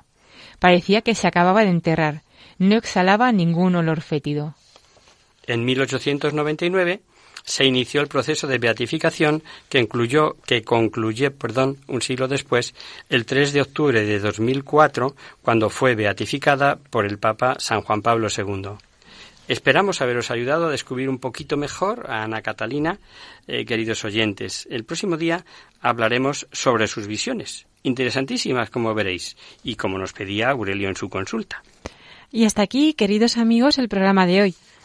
Parecía 0.61 1.03
que 1.03 1.17
se 1.17 1.27
acababa 1.27 1.65
de 1.65 1.71
enterrar, 1.71 2.23
no 2.59 2.77
exhalaba 2.77 3.33
ningún 3.33 3.75
olor 3.75 4.03
fétido. 4.03 4.55
En 5.47 5.65
1899 5.65 7.01
se 7.45 7.65
inició 7.65 8.01
el 8.01 8.09
proceso 8.09 8.47
de 8.47 8.59
beatificación 8.59 9.43
que, 9.69 9.79
incluyó, 9.79 10.37
que 10.47 10.63
concluyó 10.63 11.33
perdón, 11.35 11.79
un 11.87 12.03
siglo 12.03 12.27
después, 12.27 12.75
el 13.11 13.27
3 13.27 13.53
de 13.53 13.61
octubre 13.61 14.05
de 14.05 14.19
2004, 14.19 15.15
cuando 15.43 15.71
fue 15.71 15.95
beatificada 15.95 16.77
por 16.77 17.05
el 17.05 17.19
Papa 17.19 17.57
San 17.59 17.83
Juan 17.83 18.03
Pablo 18.03 18.29
II. 18.35 18.71
Esperamos 19.47 20.01
haberos 20.01 20.31
ayudado 20.31 20.69
a 20.69 20.71
descubrir 20.71 21.11
un 21.11 21.19
poquito 21.19 21.59
mejor 21.59 22.07
a 22.09 22.23
Ana 22.23 22.41
Catalina, 22.41 22.99
eh, 23.47 23.67
queridos 23.67 24.03
oyentes. 24.07 24.67
El 24.71 24.85
próximo 24.85 25.19
día 25.19 25.45
hablaremos 25.83 26.47
sobre 26.51 26.89
sus 26.89 27.07
visiones, 27.07 27.67
interesantísimas 27.83 28.71
como 28.71 28.95
veréis, 28.95 29.37
y 29.63 29.77
como 29.77 29.99
nos 29.99 30.15
pedía 30.15 30.49
Aurelio 30.49 30.89
en 30.89 30.97
su 30.97 31.11
consulta. 31.11 31.63
Y 32.33 32.47
hasta 32.47 32.63
aquí, 32.63 32.95
queridos 32.95 33.37
amigos, 33.37 33.77
el 33.77 33.91
programa 33.91 34.27
de 34.27 34.43
hoy. 34.43 34.55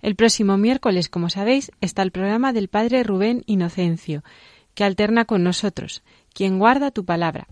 El 0.00 0.14
próximo 0.14 0.56
miércoles, 0.56 1.08
como 1.08 1.28
sabéis, 1.28 1.72
está 1.80 2.02
el 2.02 2.12
programa 2.12 2.52
del 2.52 2.68
Padre 2.68 3.02
Rubén 3.02 3.42
Inocencio, 3.46 4.22
que 4.74 4.84
alterna 4.84 5.24
con 5.24 5.42
nosotros, 5.42 6.02
quien 6.32 6.58
guarda 6.58 6.90
tu 6.90 7.04
palabra. 7.04 7.48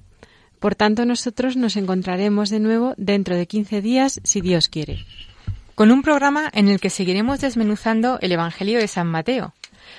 Por 0.61 0.75
tanto, 0.75 1.05
nosotros 1.05 1.57
nos 1.57 1.77
encontraremos 1.77 2.51
de 2.51 2.61
nuevo 2.61 2.95
dentro 2.97 3.37
de 3.37 3.47
15 3.47 3.83
días, 3.83 4.21
si 4.23 4.41
Dios 4.41 4.69
quiere. 4.69 5.05
Con 5.75 5.91
un 5.91 6.03
programa 6.03 6.49
en 6.55 6.69
el 6.69 6.81
que 6.81 6.89
seguiremos 6.89 7.41
desmenuzando 7.41 8.19
el 8.21 8.33
Evangelio 8.33 8.79
de 8.79 8.89
San 8.89 9.09
Mateo. 9.09 9.55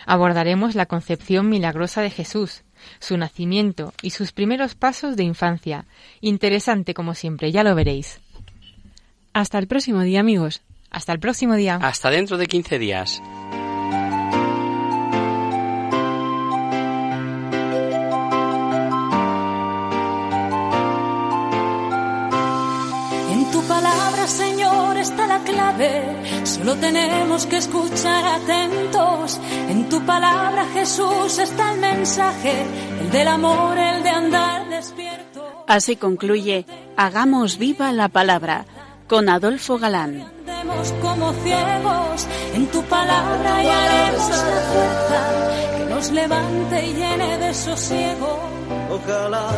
Abordaremos 0.06 0.74
la 0.74 0.88
concepción 0.88 1.50
milagrosa 1.50 2.02
de 2.02 2.10
Jesús, 2.10 2.64
su 3.00 3.18
nacimiento 3.18 3.94
y 4.02 4.12
sus 4.12 4.32
primeros 4.32 4.76
pasos 4.76 5.16
de 5.16 5.24
infancia. 5.24 5.86
Interesante 6.22 6.94
como 6.94 7.14
siempre, 7.14 7.52
ya 7.52 7.64
lo 7.64 7.76
veréis. 7.76 8.20
Hasta 9.34 9.60
el 9.60 9.68
próximo 9.68 10.02
día, 10.02 10.22
amigos. 10.22 10.64
Hasta 10.90 11.14
el 11.14 11.20
próximo 11.20 11.56
día. 11.56 11.76
Hasta 11.82 12.10
dentro 12.10 12.38
de 12.38 12.48
15 12.48 12.80
días. 12.80 13.22
En 23.32 23.52
tu 23.52 23.62
palabra, 23.68 24.28
Señor, 24.28 24.98
está 24.98 25.28
la 25.28 25.40
clave. 25.44 26.46
Solo 26.46 26.76
tenemos 26.76 27.46
que 27.46 27.58
escuchar 27.58 28.42
atentos. 28.42 29.40
En 29.70 29.90
tu 29.90 30.06
palabra, 30.06 30.66
Jesús, 30.74 31.38
está 31.38 31.74
el 31.74 31.80
mensaje, 31.82 32.66
el 33.02 33.12
del 33.12 33.28
amor, 33.28 33.78
el 33.78 34.04
de 34.04 34.10
andar 34.10 34.70
despierto. 34.70 35.66
Así 35.68 35.98
concluye 35.98 36.66
Hagamos 36.96 37.58
viva 37.58 37.92
la 37.92 38.08
palabra 38.08 38.66
con 39.08 39.30
Adolfo 39.30 39.78
Galán. 39.78 40.37
Como 41.02 41.34
ciegos, 41.44 42.28
en 42.54 42.68
tu 42.68 42.82
palabra 42.84 43.64
y 43.64 43.68
haremos 43.68 44.30
la 44.30 44.62
fuerza 44.72 45.78
que 45.78 45.86
nos 45.86 46.12
levante 46.12 46.86
y 46.86 46.94
llene 46.94 47.38
de 47.38 47.54
sosiego. 47.54 48.40
Ojalá 48.90 49.50